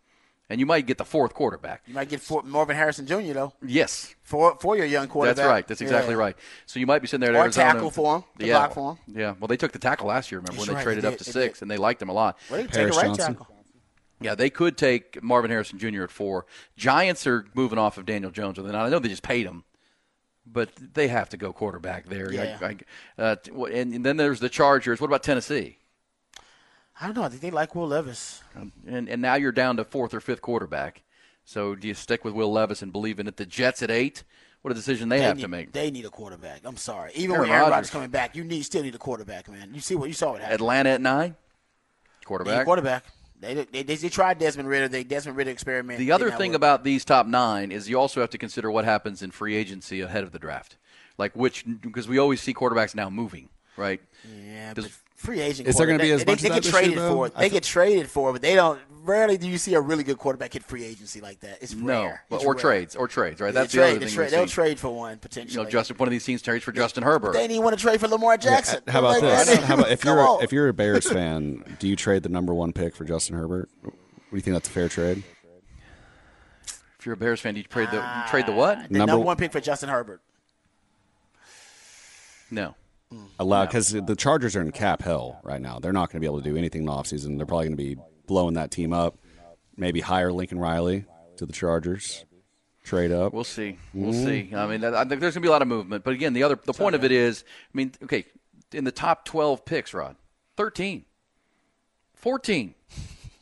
and 0.49 0.59
you 0.59 0.65
might 0.65 0.85
get 0.85 0.97
the 0.97 1.05
fourth 1.05 1.33
quarterback. 1.33 1.83
You 1.87 1.93
might 1.93 2.09
get 2.09 2.21
for, 2.21 2.41
Marvin 2.43 2.75
Harrison 2.75 3.05
Jr. 3.05 3.33
though 3.33 3.53
Yes, 3.65 4.15
for 4.23 4.55
for 4.59 4.77
your 4.77 4.85
young 4.85 5.07
quarterback. 5.07 5.35
That's 5.37 5.47
right. 5.47 5.67
That's 5.67 5.81
exactly 5.81 6.13
Yeah. 6.13 6.19
right. 6.19 6.35
So 6.65 6.79
you 6.79 6.85
might 6.87 7.01
be 7.01 7.07
sitting 7.07 7.21
there 7.21 7.31
at 7.35 7.39
Or 7.39 7.43
Arizona. 7.43 7.73
tackle 7.73 7.91
for 7.91 8.15
him, 8.17 8.23
to 8.39 8.45
yeah. 8.45 8.53
block 8.57 8.73
for 8.73 8.91
him. 9.05 9.15
Yeah. 9.19 9.33
Well, 9.39 9.47
they 9.47 9.57
took 9.57 9.71
the 9.71 9.79
tackle 9.79 10.07
last 10.07 10.31
year. 10.31 10.39
Remember 10.39 10.53
That's 10.53 10.67
when 10.67 10.75
right, 10.75 10.81
they 10.81 10.83
traded 10.85 11.03
they 11.03 11.07
up 11.09 11.17
to 11.17 11.23
they 11.23 11.31
six, 11.31 11.59
did. 11.59 11.63
and 11.63 11.71
they 11.71 11.77
liked 11.77 12.01
him 12.01 12.09
a 12.09 12.13
lot. 12.13 12.37
Well, 12.49 12.57
they 12.61 12.67
can 12.67 12.73
take 12.73 12.93
a 12.93 12.97
right 12.97 13.05
Johnson. 13.07 13.35
tackle. 13.35 13.47
Yeah, 14.19 14.33
they 14.33 14.49
could 14.49 14.77
take 14.77 15.21
Marvin 15.21 15.51
Harrison 15.51 15.77
Jr. 15.77 16.03
at 16.03 16.09
four. 16.11 16.45
Giants 16.75 17.27
are 17.27 17.45
moving 17.53 17.77
off 17.77 17.97
of 17.99 18.05
Daniel 18.07 18.31
Jones. 18.31 18.57
Now 18.57 18.83
I 18.85 18.89
know 18.89 18.97
they 18.99 19.09
just 19.09 19.21
paid 19.21 19.45
him, 19.45 19.63
but 20.45 20.69
they 20.93 21.07
have 21.09 21.29
to 21.29 21.37
go 21.37 21.53
quarterback 21.53 22.07
there. 22.07 22.31
Yeah. 22.33 22.57
I- 22.61 22.65
I- 23.19 23.21
uh, 23.21 23.35
and, 23.71 23.93
and 23.93 24.03
then 24.05 24.17
there's 24.17 24.39
the 24.39 24.49
Chargers. 24.49 24.99
What 24.99 25.05
about 25.07 25.21
Tennessee? 25.21 25.77
I 26.99 27.05
don't 27.05 27.15
know. 27.15 27.23
I 27.23 27.29
think 27.29 27.41
they 27.41 27.51
like 27.51 27.75
Will 27.75 27.88
Levis. 27.88 28.41
And 28.88 29.07
and 29.07 29.21
now 29.21 29.36
you're 29.36 29.51
down 29.51 29.77
to 29.77 29.83
fourth 29.83 30.13
or 30.13 30.19
fifth 30.19 30.41
quarterback. 30.41 31.03
So 31.45 31.75
do 31.75 31.88
you 31.88 31.93
stick 31.93 32.25
with 32.25 32.33
Will 32.33 32.51
Levis 32.51 32.81
and 32.81 32.91
believe 32.91 33.19
in 33.19 33.27
it? 33.27 33.38
The 33.38 33.45
Jets 33.45 33.81
at 33.81 33.91
eight. 33.91 34.23
What 34.63 34.71
a 34.71 34.73
decision 34.75 35.07
they, 35.07 35.19
They 35.19 35.23
have 35.23 35.38
need, 35.38 35.43
to 35.43 35.47
make. 35.47 35.71
They 35.71 35.91
need 35.91 36.03
a 36.05 36.10
quarterback. 36.10 36.62
I'm 36.65 36.75
sorry. 36.77 37.12
Even 37.15 37.36
Aaron 37.36 37.49
when 37.49 37.57
Aaron 37.57 37.69
Rodgers. 37.71 37.89
Coming 37.91 38.10
back, 38.10 38.36
you 38.36 38.43
need 38.43 38.63
still 38.63 38.83
need 38.83 38.95
a 38.95 38.97
quarterback, 38.97 39.47
man. 39.49 39.71
You 39.73 39.79
see 39.79 39.95
what 39.95 40.07
you 40.10 40.13
saw 40.13 40.31
what 40.31 40.41
happened. 40.41 40.55
Atlanta 40.55 40.89
at 40.89 41.01
nine. 41.01 41.21
They 41.21 41.25
need 41.27 42.25
Quarterback. 42.25 42.65
quarterback. 42.65 43.05
They, 43.39 43.53
they, 43.53 43.83
they, 43.83 43.95
they 43.95 44.10
tried 44.10 44.39
Desmond 44.39 44.67
Ridder. 44.67 44.88
They 44.89 45.03
Desmond 45.03 45.38
Ridder 45.38 45.51
experiment. 45.51 45.99
The 45.99 46.12
other 46.12 46.31
thing 46.31 46.51
work. 46.51 46.57
about 46.57 46.83
these 46.83 47.05
top 47.05 47.27
nine 47.27 47.71
is 47.71 47.88
you 47.88 47.97
also 47.99 48.19
have 48.19 48.31
to 48.31 48.38
consider 48.38 48.69
what 48.71 48.83
happens 48.83 49.21
in 49.21 49.29
free 49.31 49.55
agency 49.55 50.01
ahead 50.01 50.23
of 50.23 50.31
the 50.31 50.39
draft, 50.39 50.75
like 51.17 51.36
which 51.36 51.63
because 51.79 52.07
we 52.10 52.17
always 52.17 52.41
see 52.41 52.53
quarterbacks 52.53 52.95
now 52.95 53.10
moving, 53.12 53.47
right? 53.77 54.01
yeah, 54.43 54.73
Does- 54.73 54.86
but 54.86 54.93
free 55.17 55.41
agent. 55.41 55.67
Is 55.67 55.75
there 55.75 55.86
gonna 55.88 55.99
be 55.99 56.12
as 56.12 56.23
they, 56.23 56.32
much 56.32 56.41
they, 56.41 56.47
of 56.47 56.53
get 56.53 56.56
that 56.56 56.63
this 56.63 56.71
traded 56.71 56.91
year, 56.93 56.99
though? 57.01 57.13
for. 57.15 57.25
I 57.25 57.30
They 57.41 57.49
th- 57.49 57.51
get 57.51 57.63
traded 57.63 58.10
for, 58.10 58.32
but 58.32 58.41
they 58.41 58.56
don't. 58.56 58.80
Rarely 59.03 59.38
do 59.38 59.47
you 59.47 59.58
see 59.58 59.73
a 59.73 59.80
really 59.80 60.03
good 60.03 60.17
quarterback 60.17 60.51
hit 60.53 60.63
free 60.65 60.84
agency 60.84 61.21
like 61.21 61.39
that. 61.39 61.60
It's 61.62 61.73
No, 61.73 62.03
rare. 62.03 62.23
but 62.30 62.38
It's 62.38 62.45
or 62.45 62.53
rare. 62.53 62.60
trades 62.62 62.95
or 62.95 63.08
trades, 63.08 63.39
right? 63.39 63.53
They 63.53 63.60
That's 63.62 63.71
the 63.71 63.77
trade, 63.80 63.89
other 63.91 63.99
they 63.99 64.06
thing. 64.08 64.15
trade- 64.15 64.23
we've 64.25 64.32
They'll 64.32 64.39
seen. 64.41 64.53
trade 64.53 64.80
for 64.80 64.89
one 64.89 65.17
potentially. 65.17 65.41
You 65.43 65.47
potentially. 65.47 65.63
know, 65.65 65.69
Justin. 65.71 65.97
One 65.97 66.08
of 66.08 66.12
these 66.12 66.25
teams 66.25 66.41
trades 66.41 66.63
for 66.65 66.71
Justin 66.73 67.03
Herbert. 67.03 67.32
They 67.34 67.47
didn't 67.47 67.63
want 67.63 67.77
to 67.77 67.82
trade 67.82 67.99
for 68.01 68.08
Lamar 68.10 68.36
Jackson. 68.38 68.82
How 68.88 68.99
about 68.99 69.21
Like, 69.21 69.45
this? 69.45 69.56
How 69.63 69.73
about 69.75 69.91
if 69.91 70.03
you're 70.03 70.19
on. 70.19 70.43
if 70.43 70.51
you're 70.51 70.67
a 70.67 70.73
Bears 70.73 71.08
fan, 71.12 71.77
do 71.80 71.88
you 71.88 71.95
trade 71.95 72.23
the 72.23 72.30
number 72.30 72.53
one 72.53 72.73
pick 72.73 72.95
for 72.95 73.06
Justin 73.06 73.38
Herbert? 73.38 73.69
What 73.82 73.93
Do 74.32 74.36
you 74.36 74.41
think 74.41 74.56
that's 74.56 74.67
a 74.67 74.71
fair 74.71 74.89
trade? 74.89 75.23
If 76.99 77.06
you're 77.06 77.13
a 77.13 77.17
Bears 77.17 77.39
fan, 77.39 77.53
do 77.53 77.62
you 77.62 77.65
trade 77.65 77.89
the 77.91 77.97
you 77.97 78.27
trade 78.30 78.45
the 78.45 78.51
ah, 78.51 78.56
what? 78.56 78.77
the 78.89 78.97
Number- 78.97 79.13
number 79.13 79.25
one 79.25 79.38
pick 79.38 79.53
for 79.53 79.62
Justin 79.62 79.88
Herbert. 79.88 80.19
No. 82.51 82.75
Allowed 83.39 83.67
because 83.67 83.89
the 83.91 84.15
Chargers 84.15 84.55
are 84.55 84.61
in 84.61 84.71
cap 84.71 85.01
hell 85.01 85.39
right 85.43 85.61
now. 85.61 85.79
They're 85.79 85.93
not 85.93 86.09
going 86.09 86.17
to 86.17 86.19
be 86.19 86.25
able 86.25 86.41
to 86.41 86.49
do 86.49 86.57
anything 86.57 86.81
in 86.81 86.85
the 86.85 86.91
offseason. 86.91 87.37
They're 87.37 87.45
probably 87.45 87.67
going 87.67 87.77
to 87.77 87.83
be 87.83 87.97
blowing 88.25 88.55
that 88.55 88.71
team 88.71 88.91
up. 88.93 89.17
Maybe 89.77 90.01
hire 90.01 90.31
Lincoln 90.33 90.59
Riley 90.59 91.05
to 91.37 91.45
the 91.45 91.53
Chargers, 91.53 92.25
trade 92.83 93.11
up. 93.11 93.31
We'll 93.33 93.43
see. 93.43 93.77
We'll 93.93 94.11
Mm-hmm. 94.13 94.25
see. 94.49 94.55
I 94.55 94.65
mean, 94.67 94.83
I 94.83 95.05
think 95.05 95.21
there's 95.21 95.33
going 95.35 95.41
to 95.41 95.41
be 95.41 95.47
a 95.47 95.51
lot 95.51 95.61
of 95.61 95.67
movement. 95.67 96.03
But 96.03 96.15
again, 96.15 96.33
the 96.33 96.43
other 96.43 96.59
the 96.65 96.73
point 96.73 96.95
of 96.95 97.03
it 97.03 97.11
is, 97.11 97.43
I 97.73 97.77
mean, 97.77 97.91
okay, 98.03 98.25
in 98.73 98.83
the 98.83 98.91
top 98.91 99.23
12 99.25 99.63
picks, 99.65 99.93
Rod, 99.93 100.15
13, 100.57 101.05
14, 102.15 102.73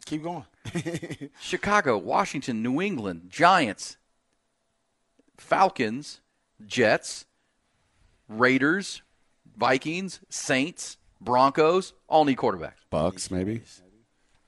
Keep 0.06 0.21
going. 0.23 0.45
Chicago, 1.41 1.97
Washington, 1.97 2.62
New 2.62 2.80
England, 2.82 3.28
Giants, 3.30 3.97
Falcons, 5.38 6.19
Jets, 6.67 7.25
Raiders, 8.30 9.01
Vikings, 9.58 10.20
Saints, 10.30 10.98
Broncos, 11.22 11.94
all 12.08 12.26
need 12.26 12.38
quarterbacks. 12.38 12.74
Bucks 12.89 13.32
maybe. 13.32 13.62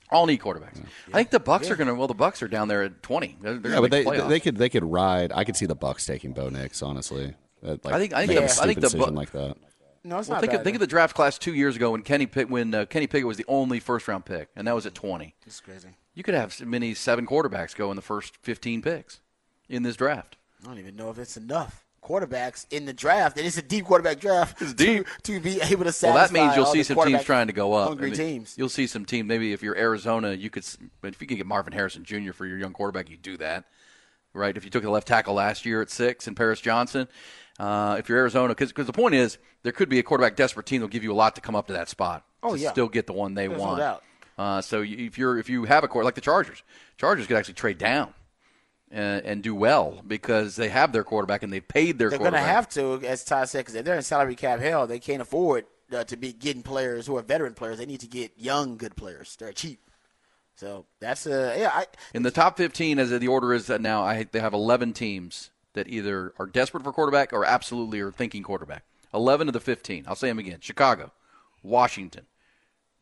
All 0.10 0.26
need 0.26 0.40
quarterbacks. 0.40 0.80
I 1.10 1.18
think 1.18 1.32
the 1.32 1.40
Bucks 1.40 1.70
are 1.70 1.76
going 1.76 1.88
to. 1.88 1.96
Well, 1.96 2.08
the 2.08 2.14
Bucks 2.14 2.42
are 2.42 2.48
down 2.48 2.70
there 2.70 2.84
at 2.84 3.04
20. 3.04 3.38
They're, 3.42 3.58
they're 3.58 3.72
Yeah, 3.74 3.82
but 3.82 3.92
they 3.92 4.04
the 4.04 4.26
they 4.28 4.40
could 4.40 4.56
they 4.56 4.70
could 4.70 4.86
ride. 4.86 5.32
I 5.34 5.44
could 5.44 5.58
see 5.58 5.66
the 5.66 5.76
Bucks 5.76 6.06
taking 6.06 6.32
Bo 6.34 6.48
Nix. 6.50 6.82
Honestly, 6.82 7.34
That, 7.62 7.84
like, 7.84 7.94
I 7.94 8.00
think- 8.00 8.14
I 8.14 8.26
think 8.28 8.40
make 8.40 8.50
a 8.50 8.54
the- 8.56 8.62
I 8.62 8.66
think 8.68 8.76
the 8.80 8.90
Bu- 8.90 8.98
decision 8.98 9.16
like 9.16 9.32
that. 9.32 9.58
No, 10.06 10.20
it's 10.20 10.30
Well, 10.30 10.36
not 10.36 10.42
think 10.42 10.52
bad. 10.52 10.60
of, 10.60 10.64
think 10.64 10.76
of 10.76 10.80
the 10.80 10.88
draft 10.88 11.14
class 11.16 11.38
two 11.38 11.54
years 11.54 11.76
ago 11.76 11.92
when 11.92 12.02
Kenny 12.04 12.26
Pick, 12.28 12.50
when 12.50 12.74
uh, 12.74 12.86
Kenny 12.86 13.08
Pickett 13.08 13.28
was 13.28 13.36
the 13.36 13.44
only 13.50 13.82
first 13.82 14.08
round 14.08 14.24
pick, 14.24 14.48
and 14.56 14.66
that 14.68 14.74
was 14.76 14.86
at 14.86 14.96
20. 14.96 15.36
It's 15.46 15.60
crazy. 15.60 15.90
You 16.14 16.24
could 16.24 16.36
have 16.36 16.58
many 16.66 16.94
seven 16.94 17.26
quarterbacks 17.28 17.76
go 17.76 17.90
in 17.90 17.98
the 17.98 18.02
first 18.02 18.38
15 18.38 18.82
picks 18.82 19.20
in 19.68 19.84
this 19.84 19.98
draft. 19.98 20.38
I 20.64 20.68
don't 20.68 20.80
even 20.80 20.96
know 20.96 21.10
if 21.10 21.18
it's 21.18 21.36
enough 21.36 21.84
quarterbacks 22.08 22.66
in 22.72 22.86
the 22.86 22.94
draft. 22.94 23.38
And 23.38 23.46
it's 23.46 23.58
a 23.58 23.62
deep 23.62 23.86
quarterback 23.86 24.20
draft. 24.20 24.62
It's 24.62 24.74
deep. 24.74 25.06
to, 25.24 25.34
to 25.34 25.40
be 25.40 25.62
able 25.62 25.84
to 25.84 25.92
satisfy. 25.92 26.08
Well, 26.14 26.28
that 26.28 26.32
means 26.32 26.56
you'll 26.56 26.66
see 26.66 26.84
some 26.84 26.98
teams 27.06 27.24
trying 27.24 27.48
to 27.48 27.54
go 27.54 27.74
up. 27.74 27.90
Hungry 27.90 28.08
I 28.08 28.10
mean, 28.12 28.18
teams. 28.18 28.56
You'll 28.58 28.70
see 28.70 28.88
some 28.88 29.06
team. 29.06 29.28
Maybe 29.28 29.54
if 29.54 29.62
you're 29.62 29.78
Arizona, 29.78 30.34
you 30.34 30.50
could. 30.50 30.66
But 31.02 31.14
if 31.14 31.22
you 31.22 31.28
could 31.28 31.38
get 31.38 31.46
Marvin 31.46 31.74
Harrison 31.74 32.04
Jr. 32.04 32.32
for 32.32 32.46
your 32.46 32.58
young 32.58 32.74
quarterback, 32.74 33.10
you 33.10 33.18
do 33.18 33.38
that, 33.38 33.66
right? 34.34 34.56
If 34.56 34.64
you 34.64 34.70
took 34.70 34.84
the 34.84 34.90
left 34.90 35.08
tackle 35.08 35.34
last 35.34 35.66
year 35.66 35.82
at 35.82 35.90
six 35.90 36.28
and 36.28 36.36
Paris 36.38 36.62
Johnson, 36.62 37.08
uh, 37.60 37.98
if 38.00 38.10
you're 38.10 38.18
Arizona, 38.20 38.56
because 38.56 38.72
the 38.74 38.94
point 38.94 39.16
is 39.16 39.38
there 39.64 39.72
could 39.72 39.90
be 39.90 40.00
a 40.00 40.04
quarterback 40.04 40.36
desperate 40.36 40.66
team 40.66 40.82
that'll 40.82 40.92
give 40.92 41.04
you 41.04 41.12
a 41.12 41.16
lot 41.16 41.36
to 41.36 41.42
come 41.42 41.56
up 41.56 41.68
to 41.68 41.74
that 41.74 41.90
spot. 41.90 42.24
Oh, 42.44 42.56
to 42.56 42.60
yeah. 42.62 42.72
still 42.72 42.88
get 42.88 43.08
the 43.08 43.14
one 43.14 43.34
they 43.34 43.48
There's 43.48 43.60
no 43.60 43.68
want. 43.68 43.80
doubt. 43.80 44.04
Uh, 44.38 44.62
so 44.62 44.84
if 44.86 45.18
you're 45.18 45.38
if 45.40 45.50
you 45.50 45.66
have 45.66 45.84
a 45.84 45.88
court 45.88 46.06
like 46.06 46.16
the 46.16 46.22
Chargers, 46.22 46.62
Chargers 46.98 47.26
could 47.26 47.38
actually 47.38 47.56
trade 47.56 47.78
down. 47.78 48.14
And, 48.90 49.26
and 49.26 49.44
do 49.44 49.54
well 49.54 50.02
because 50.08 50.56
they 50.56 50.70
have 50.70 50.94
their 50.94 51.04
quarterback 51.04 51.44
and 51.44 51.52
they 51.52 51.60
paid 51.60 51.98
their 51.98 52.10
quarterback. 52.10 52.32
They're 52.32 52.40
going 52.40 52.48
to 52.48 52.54
have 52.54 52.70
to, 52.70 53.06
as 53.06 53.26
Todd 53.26 53.50
said, 53.50 53.66
because 53.66 53.84
they're 53.84 53.98
in 53.98 54.02
salary 54.02 54.36
cap 54.36 54.62
hell. 54.62 54.88
They 54.88 55.00
can't 55.00 55.22
afford 55.22 55.66
uh, 55.92 56.06
to 56.06 56.16
be 56.16 56.32
getting 56.32 56.64
players 56.64 57.06
who 57.08 57.18
are 57.18 57.22
veteran 57.22 57.54
players. 57.54 57.80
They 57.80 57.86
need 57.86 58.00
to 58.00 58.08
get 58.08 58.32
young, 58.38 58.78
good 58.78 58.96
players. 58.96 59.36
They're 59.38 59.52
cheap. 59.52 59.82
So 60.56 60.86
that's 61.00 61.28
uh, 61.28 61.56
yeah. 61.58 61.72
I, 61.74 61.86
In 62.14 62.24
the 62.24 62.32
top 62.32 62.58
15, 62.58 62.98
as 62.98 63.12
the 63.12 63.28
order 63.28 63.54
is 63.54 63.70
now, 63.70 64.04
I, 64.04 64.24
they 64.24 64.40
have 64.40 64.54
11 64.54 64.94
teams 64.94 65.52
that 65.74 65.88
either 65.88 66.34
are 66.40 66.48
desperate 66.48 66.84
for 66.84 66.92
quarterback 66.92 67.32
or 67.32 67.46
absolutely 67.46 68.00
are 68.00 68.12
thinking 68.12 68.42
quarterback. 68.42 68.84
11 69.14 69.48
of 69.48 69.54
the 69.54 69.60
15. 69.60 70.06
I'll 70.08 70.16
say 70.16 70.28
them 70.30 70.40
again: 70.40 70.60
Chicago, 70.60 71.12
Washington, 71.62 72.26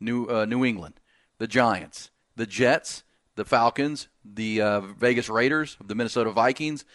New 0.02 0.26
uh, 0.28 0.44
New 0.46 0.66
England, 0.66 1.00
the 1.38 1.48
Giants, 1.48 2.12
the 2.36 2.46
Jets, 2.46 3.04
the 3.36 3.46
Falcons, 3.46 4.08
the 4.24 4.62
uh, 4.62 4.80
Vegas 4.82 5.30
Raiders, 5.30 5.78
the 5.86 5.96
Minnesota 5.96 6.32
Vikings, 6.32 6.86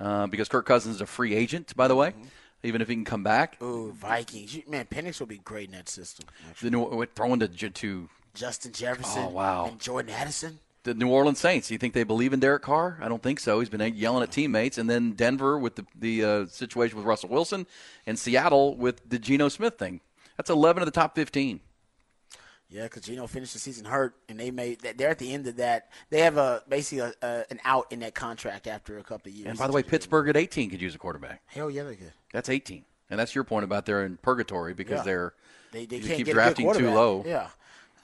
uh, 0.00 0.26
because 0.26 0.48
Kirk 0.48 0.66
Cousins 0.66 0.96
is 0.96 1.00
a 1.00 1.06
free 1.06 1.34
agent, 1.34 1.74
by 1.76 1.86
the 1.88 1.94
way, 1.94 2.14
even 2.62 2.80
if 2.80 2.88
he 2.88 2.94
can 2.94 3.04
come 3.04 3.22
back. 3.22 3.60
Ooh, 3.62 3.92
Vikings. 3.92 4.58
Man, 4.66 4.86
Penix 4.86 5.20
will 5.20 5.26
be 5.26 5.38
great 5.38 5.66
in 5.66 5.72
that 5.72 5.88
system. 5.88 6.26
actually. 6.48 6.70
The 6.70 6.76
New, 6.76 7.06
throwing 7.14 7.40
to, 7.40 7.48
to 7.48 8.08
Justin 8.34 8.72
Jefferson 8.72 9.24
Oh, 9.24 9.28
wow. 9.28 9.66
and 9.66 9.78
Jordan 9.80 10.12
Addison. 10.14 10.58
the 10.84 10.94
New 10.94 11.08
Orleans 11.08 11.38
Saints. 11.38 11.68
Do 11.68 11.74
you 11.74 11.78
think 11.78 11.92
they 11.94 12.02
believe 12.04 12.32
in 12.32 12.40
Derek 12.40 12.62
Carr? 12.62 12.98
I 13.00 13.08
don't 13.08 13.22
think 13.22 13.38
so. 13.38 13.60
He's 13.60 13.68
been 13.68 13.94
yelling 13.94 14.22
at 14.22 14.32
teammates, 14.32 14.78
and 14.78 14.88
then 14.90 15.12
Denver 15.12 15.58
with 15.58 15.76
the 15.76 15.84
the 15.98 16.24
uh, 16.24 16.46
situation 16.46 16.96
with 16.96 17.06
Russell 17.06 17.28
Wilson, 17.28 17.66
and 18.06 18.18
Seattle 18.18 18.76
with 18.76 19.08
the 19.08 19.18
Geno 19.18 19.48
Smith 19.48 19.78
thing. 19.78 20.00
That's 20.36 20.48
eleven 20.50 20.82
of 20.82 20.86
the 20.86 20.90
top 20.92 21.14
fifteen. 21.14 21.60
Yeah, 22.72 22.84
because 22.84 23.02
Geno 23.02 23.26
finished 23.26 23.52
the 23.52 23.58
season 23.58 23.84
hurt, 23.84 24.14
and 24.30 24.40
they 24.40 24.50
made 24.50 24.80
that. 24.80 24.96
They're 24.96 25.10
at 25.10 25.18
the 25.18 25.32
end 25.34 25.46
of 25.46 25.56
that. 25.56 25.90
They 26.08 26.20
have 26.20 26.38
a 26.38 26.62
basically 26.68 27.00
a, 27.00 27.12
a, 27.26 27.44
an 27.50 27.60
out 27.66 27.92
in 27.92 28.00
that 28.00 28.14
contract 28.14 28.66
after 28.66 28.96
a 28.98 29.02
couple 29.02 29.30
of 29.30 29.36
years. 29.36 29.48
And 29.50 29.58
by 29.58 29.66
the 29.66 29.74
way, 29.74 29.82
Pittsburgh 29.82 30.28
at 30.28 30.36
eighteen 30.38 30.70
could 30.70 30.80
use 30.80 30.94
a 30.94 30.98
quarterback. 30.98 31.42
hell 31.46 31.70
yeah, 31.70 31.82
they 31.82 31.96
could. 31.96 32.12
That's 32.32 32.48
eighteen, 32.48 32.84
and 33.10 33.20
that's 33.20 33.34
your 33.34 33.44
point 33.44 33.64
about 33.64 33.84
they're 33.84 34.04
in 34.06 34.16
purgatory 34.16 34.72
because 34.72 35.00
Yeah. 35.00 35.02
they're 35.02 35.34
They, 35.72 35.84
they 35.84 36.00
can't 36.00 36.16
keep 36.16 36.26
get 36.26 36.32
drafting 36.32 36.72
too 36.72 36.90
low. 36.90 37.22
Yeah, 37.26 37.48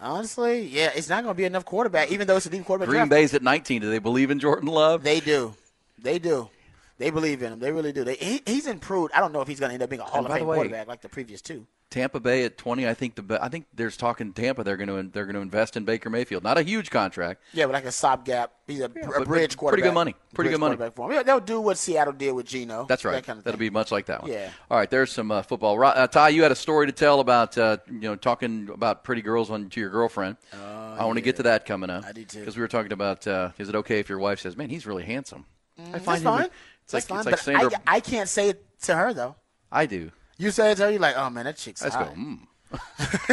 honestly, 0.00 0.66
yeah, 0.66 0.90
it's 0.94 1.09
not 1.09 1.22
going 1.24 1.35
to 1.35 1.38
be 1.38 1.44
enough 1.44 1.64
quarterback, 1.64 2.11
even 2.12 2.26
though 2.26 2.37
it's 2.37 2.46
a 2.46 2.50
deep 2.50 2.64
quarterback. 2.64 2.88
Green 2.88 2.98
draft. 3.00 3.11
Bay's 3.11 3.35
at 3.35 3.42
nineteen. 3.42 3.81
Do 3.81 3.90
they 3.90 3.98
believe 3.98 4.31
in 4.31 4.38
Jordan 4.38 4.68
Love? 4.68 5.02
They 5.02 5.20
do, 5.20 5.54
they 5.98 6.18
do. 6.18 6.50
They 6.98 7.11
believe 7.11 7.42
in 7.44 7.52
him. 7.52 7.59
They 7.61 7.70
really 7.70 7.92
do. 7.92 8.02
They, 8.02 8.16
he, 8.16 8.42
he's 8.44 8.66
improved. 8.66 9.12
I 9.14 9.20
don't 9.20 9.33
know 9.33 9.40
if 9.40 9.46
he's 9.46 9.61
going 9.61 9.70
to 9.70 9.74
end 9.74 9.83
up 9.85 9.88
being 9.88 10.00
a 10.00 10.04
Hall 10.04 10.18
And 10.18 10.26
of 10.26 10.33
Fame 10.37 10.46
way- 10.48 10.57
quarterback 10.57 10.88
like 10.88 11.00
the 11.00 11.09
previous 11.09 11.40
two. 11.40 11.64
Tampa 11.90 12.20
Bay 12.20 12.44
at 12.44 12.59
twenty. 12.59 12.87
I 12.87 12.92
think 12.92 13.14
the 13.14 13.38
I 13.42 13.48
think 13.48 13.64
there's 13.74 13.96
talk 13.96 14.20
in 14.20 14.33
Tampa 14.35 14.62
they're 14.62 14.77
going 14.77 14.88
to 14.88 15.11
they're 15.11 15.24
going 15.24 15.37
to 15.37 15.40
invest 15.40 15.77
in 15.77 15.85
Baker 15.85 16.11
Mayfield. 16.11 16.42
Not 16.44 16.59
a 16.59 16.62
huge 16.62 16.90
contract. 16.90 17.42
Yeah, 17.55 17.64
but 17.66 17.72
like 17.72 17.87
a 17.87 17.92
stopgap. 17.92 18.53
He's 18.66 18.81
a, 18.81 18.85
a 18.85 18.88
bridge 18.88 19.07
but 19.16 19.27
pretty 19.27 19.57
quarterback. 19.57 19.85
good 19.85 19.94
money. 19.94 20.14
Pretty 20.35 20.51
good 20.51 20.61
money. 20.61 20.77
For 20.77 21.07
him. 21.07 21.12
Yeah, 21.12 21.22
they'll 21.22 21.40
do 21.40 21.61
what 21.61 21.79
Seattle 21.79 22.12
did 22.12 22.33
with 22.33 22.44
Geno. 22.46 22.85
That's 22.87 23.05
right. 23.07 23.12
That 23.12 23.24
kind 23.24 23.38
of 23.38 23.44
That'll 23.44 23.57
thing. 23.59 23.68
be 23.68 23.70
much 23.70 23.90
like 23.90 24.05
that 24.07 24.22
one. 24.22 24.31
Yeah. 24.31 24.51
All 24.70 24.77
right. 24.77 24.90
There's 24.90 25.11
some 25.11 25.31
uh, 25.31 25.40
football. 25.42 25.83
Uh, 25.83 26.07
Ty, 26.07 26.29
you 26.31 26.42
had 26.42 26.53
a 26.53 26.57
story 26.57 26.87
to 26.87 26.92
tell 26.92 27.20
about 27.20 27.57
uh, 27.57 27.79
you 27.87 28.01
know 28.01 28.16
talking 28.16 28.68
about 28.72 29.03
pretty 29.05 29.22
girls 29.22 29.51
on 29.51 29.70
to 29.70 29.81
your 29.81 29.90
girlfriend. 29.90 30.37
I 30.53 31.05
want 31.07 31.16
to 31.16 31.22
get 31.22 31.37
to 31.37 31.44
that 31.44 31.64
coming 31.64 31.88
up. 31.90 32.03
Oh, 32.05 32.09
I 32.09 32.12
do 32.12 32.24
too. 32.24 32.40
Because 32.40 32.57
we 32.57 32.61
were 32.61 32.68
talking 32.68 32.92
about 32.92 33.27
uh, 33.27 33.51
is 33.59 33.68
it 33.68 33.74
okay 33.77 33.98
if 34.01 34.09
your 34.09 34.18
wife 34.18 34.40
says, 34.40 34.57
"Man, 34.57 34.68
he's 34.68 34.87
really 34.87 35.05
handsome." 35.05 35.46
I 35.79 35.81
Mm, 35.83 35.92
That's 35.92 36.05
find 36.05 36.18
him- 36.18 36.24
fine. 36.24 36.44
It's 36.44 36.92
That's 36.92 36.92
like 36.92 37.05
fine. 37.09 37.18
it's 37.18 37.27
like 37.27 37.33
but 37.35 37.40
Sandra. 37.70 37.81
I, 37.87 37.96
I 37.96 38.01
can't 38.01 38.29
say 38.29 38.48
it 38.51 38.64
to 38.83 38.94
her 38.96 39.14
though. 39.14 39.37
I 39.70 39.87
do. 39.87 40.11
You 40.38 40.51
say 40.51 40.72
it 40.72 40.77
to 40.77 40.85
her, 40.85 40.90
you're 40.90 41.01
like, 41.01 41.16
oh 41.16 41.29
man, 41.31 41.44
that 41.44 41.57
chick's 41.57 41.83
I 41.83 41.87
just 41.88 41.98
go, 41.98 42.05
mm, 42.07 42.38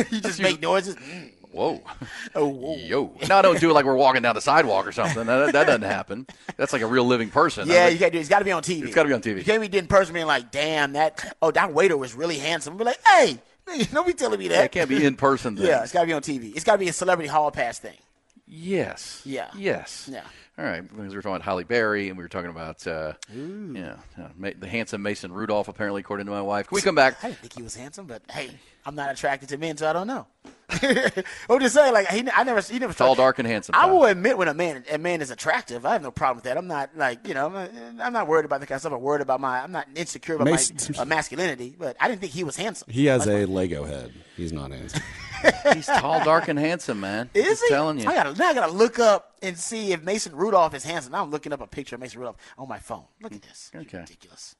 you 0.11 0.19
just 0.21 0.41
make 0.41 0.61
noises. 0.61 0.95
Mm. 0.95 1.31
whoa, 1.51 1.81
Oh, 2.35 2.47
whoa. 2.47 2.75
yo. 2.77 3.13
No, 3.29 3.41
don't 3.41 3.59
do 3.59 3.69
it 3.69 3.73
like 3.73 3.85
we're 3.85 3.95
walking 3.95 4.21
down 4.21 4.35
the 4.35 4.41
sidewalk 4.41 4.87
or 4.87 4.91
something. 4.91 5.25
That, 5.25 5.53
that 5.53 5.65
doesn't 5.67 5.83
happen. 5.83 6.25
That's 6.57 6.73
like 6.73 6.81
a 6.81 6.87
real 6.87 7.05
living 7.05 7.29
person. 7.29 7.67
Yeah, 7.69 7.85
I 7.85 7.87
you 7.89 7.99
got 7.99 8.07
to 8.07 8.11
do. 8.11 8.17
it. 8.17 8.21
It's 8.21 8.29
got 8.29 8.39
to 8.39 8.45
be 8.45 8.51
on 8.51 8.63
TV. 8.63 8.83
It's 8.83 8.95
gotta 8.95 9.07
be 9.07 9.13
on 9.13 9.21
TV. 9.21 9.37
You 9.37 9.43
can't 9.43 9.71
be 9.71 9.77
in 9.77 9.87
person 9.87 10.13
being 10.13 10.25
like, 10.25 10.51
"Damn, 10.51 10.93
that 10.93 11.37
oh 11.41 11.51
that 11.51 11.73
waiter 11.73 11.95
was 11.95 12.13
really 12.15 12.37
handsome." 12.39 12.75
Be 12.77 12.83
like, 12.85 12.99
"Hey, 13.07 13.39
don't 13.93 14.07
be 14.07 14.13
telling 14.13 14.39
me 14.39 14.47
that." 14.49 14.65
it 14.65 14.71
can't 14.71 14.89
be 14.89 15.05
in 15.05 15.15
person. 15.15 15.55
Then. 15.55 15.67
Yeah, 15.67 15.83
it's 15.83 15.91
got 15.91 16.01
to 16.01 16.07
be 16.07 16.13
on 16.13 16.21
TV. 16.21 16.55
It's 16.55 16.63
got 16.63 16.73
to 16.73 16.79
be 16.79 16.87
a 16.89 16.93
celebrity 16.93 17.29
hall 17.29 17.51
pass 17.51 17.79
thing. 17.79 17.97
Yes. 18.47 19.21
Yeah. 19.25 19.49
Yes. 19.55 20.09
Yeah. 20.11 20.23
All 20.57 20.63
right, 20.63 20.81
because 20.81 21.09
we 21.09 21.15
were 21.17 21.21
talking 21.21 21.35
about 21.35 21.41
Halle 21.41 21.65
Berry, 21.65 22.07
and 22.07 22.17
we 22.17 22.23
were 22.23 22.29
talking 22.29 22.49
about 22.49 22.87
uh, 22.87 23.13
yeah, 23.33 23.97
uh, 24.17 24.29
Ma- 24.37 24.51
the 24.57 24.67
handsome 24.69 25.01
Mason 25.01 25.33
Rudolph. 25.33 25.67
Apparently, 25.67 25.99
according 25.99 26.27
to 26.27 26.31
my 26.31 26.41
wife. 26.41 26.67
Can 26.69 26.75
we 26.77 26.81
come 26.81 26.95
back? 26.95 27.21
I 27.21 27.27
didn't 27.27 27.39
think 27.39 27.53
he 27.57 27.61
was 27.61 27.75
handsome, 27.75 28.05
but 28.05 28.21
hey, 28.31 28.51
I'm 28.85 28.95
not 28.95 29.11
attracted 29.11 29.49
to 29.49 29.57
men, 29.57 29.75
so 29.75 29.89
I 29.89 29.91
don't 29.91 30.07
know. 30.07 30.27
I'm 31.49 31.59
just 31.59 31.75
saying, 31.75 31.93
like 31.93 32.07
he, 32.07 32.23
I 32.33 32.43
never, 32.43 32.61
he 32.61 32.79
never 32.79 32.93
Tall, 32.93 33.15
dark, 33.15 33.37
and 33.37 33.45
handsome. 33.47 33.75
I 33.75 33.85
Ty. 33.85 33.91
will 33.91 34.05
admit 34.05 34.37
when 34.37 34.47
a 34.47 34.53
man 34.53 34.85
a 34.89 34.97
man 34.97 35.21
is 35.21 35.29
attractive. 35.29 35.85
I 35.85 35.91
have 35.91 36.01
no 36.01 36.11
problem 36.11 36.37
with 36.37 36.45
that. 36.45 36.57
I'm 36.57 36.67
not 36.67 36.91
like 36.95 37.27
you 37.27 37.33
know 37.33 37.47
I'm 37.47 37.53
not, 37.97 38.05
I'm 38.07 38.13
not 38.13 38.27
worried 38.27 38.45
about 38.45 38.61
the 38.61 38.65
kind 38.65 38.77
of 38.77 38.81
stuff. 38.81 38.93
I'm 38.93 39.01
worried 39.01 39.21
about 39.21 39.41
my 39.41 39.61
I'm 39.61 39.73
not 39.73 39.87
insecure 39.93 40.35
about 40.35 40.45
Mason- 40.45 40.95
my 40.95 41.01
uh, 41.01 41.05
masculinity. 41.05 41.75
But 41.77 41.97
I 41.99 42.07
didn't 42.07 42.21
think 42.21 42.31
he 42.31 42.45
was 42.45 42.55
handsome. 42.55 42.87
He 42.89 43.07
has 43.07 43.27
a 43.27 43.45
Lego 43.45 43.83
head. 43.83 44.13
He's 44.37 44.53
not 44.53 44.71
handsome. 44.71 45.01
He's 45.73 45.85
tall, 45.87 46.23
dark, 46.23 46.47
and 46.47 46.57
handsome, 46.59 46.99
man. 46.99 47.29
Is 47.33 47.45
Just 47.45 47.63
he? 47.63 47.69
telling 47.69 47.99
you. 47.99 48.07
I 48.09 48.13
gotta 48.13 48.33
now 48.37 48.49
I 48.49 48.53
gotta 48.53 48.71
look 48.71 48.99
up 48.99 49.35
and 49.41 49.57
see 49.57 49.91
if 49.93 50.03
Mason 50.03 50.35
Rudolph 50.35 50.73
is 50.73 50.83
handsome. 50.83 51.11
Now 51.13 51.23
I'm 51.23 51.31
looking 51.31 51.53
up 51.53 51.61
a 51.61 51.67
picture 51.67 51.95
of 51.95 52.01
Mason 52.01 52.19
Rudolph 52.19 52.37
on 52.57 52.67
my 52.67 52.79
phone. 52.79 53.03
Look 53.21 53.33
at 53.33 53.41
this. 53.41 53.71
It's 53.73 53.85
Okay. 53.87 53.99
ridiculous. 53.99 54.55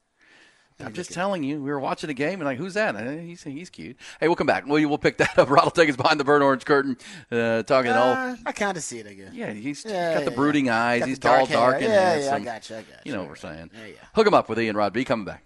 I'm 0.77 0.91
just 0.91 1.13
telling 1.13 1.41
you. 1.43 1.63
We 1.63 1.69
were 1.69 1.79
watching 1.79 2.09
the 2.09 2.13
game, 2.13 2.41
and 2.41 2.43
like, 2.43 2.57
who's 2.57 2.73
that? 2.73 2.97
Uh, 2.97 3.11
He's 3.11 3.43
he's 3.43 3.69
cute. 3.69 3.95
Hey, 4.19 4.27
we'll 4.27 4.35
come 4.35 4.45
back. 4.47 4.65
We'll 4.67 4.89
we'll 4.89 4.97
pick 4.97 5.17
that 5.19 5.39
up. 5.39 5.49
Rod 5.49 5.63
will 5.63 5.71
take 5.71 5.87
us 5.89 5.95
behind 5.95 6.19
the 6.19 6.25
burnt 6.25 6.43
orange 6.43 6.65
curtain, 6.65 6.97
uh, 7.31 7.63
talking 7.63 7.91
all. 7.93 8.11
Uh, 8.11 8.35
I 8.45 8.51
kind 8.51 8.75
of 8.75 8.83
see 8.83 8.99
it. 8.99 9.07
again. 9.07 9.31
Yeah, 9.33 9.51
he's 9.53 9.85
Yeah, 9.85 10.15
got 10.15 10.25
the 10.25 10.31
brooding 10.31 10.65
yeah. 10.65 10.83
eyes. 10.83 10.99
Got 10.99 11.07
he's 11.09 11.19
tall, 11.19 11.31
dark 11.45 11.49
dark, 11.49 11.75
and 11.75 11.83
Yeah, 11.85 11.89
yeah, 11.93 12.09
I 12.09 12.11
handsome. 12.39 12.43
got 12.43 12.69
you, 12.69 12.75
I 12.75 12.79
got 12.81 12.89
You 12.89 12.99
you. 13.05 13.13
know 13.13 13.19
what 13.21 13.29
we're 13.29 13.35
saying. 13.37 13.71
Yeah, 13.73 13.85
yeah. 13.85 13.95
Hook 14.15 14.27
him 14.27 14.33
up 14.33 14.49
with 14.49 14.59
Ian 14.59 14.75
Rod 14.75 14.91
B. 14.91 15.05
Coming 15.05 15.25
back. 15.25 15.43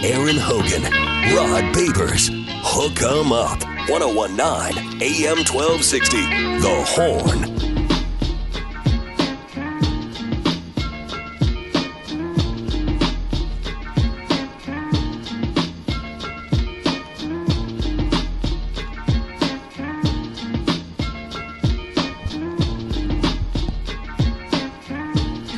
Aaron 0.00 0.36
Hogan, 0.36 0.84
Rod 1.34 1.74
Babers, 1.74 2.30
Hook 2.62 3.02
'em 3.02 3.32
Up, 3.32 3.60
1019 3.88 5.02
AM 5.02 5.44
1260, 5.44 6.18
The 6.60 6.84
Horn. 6.86 7.58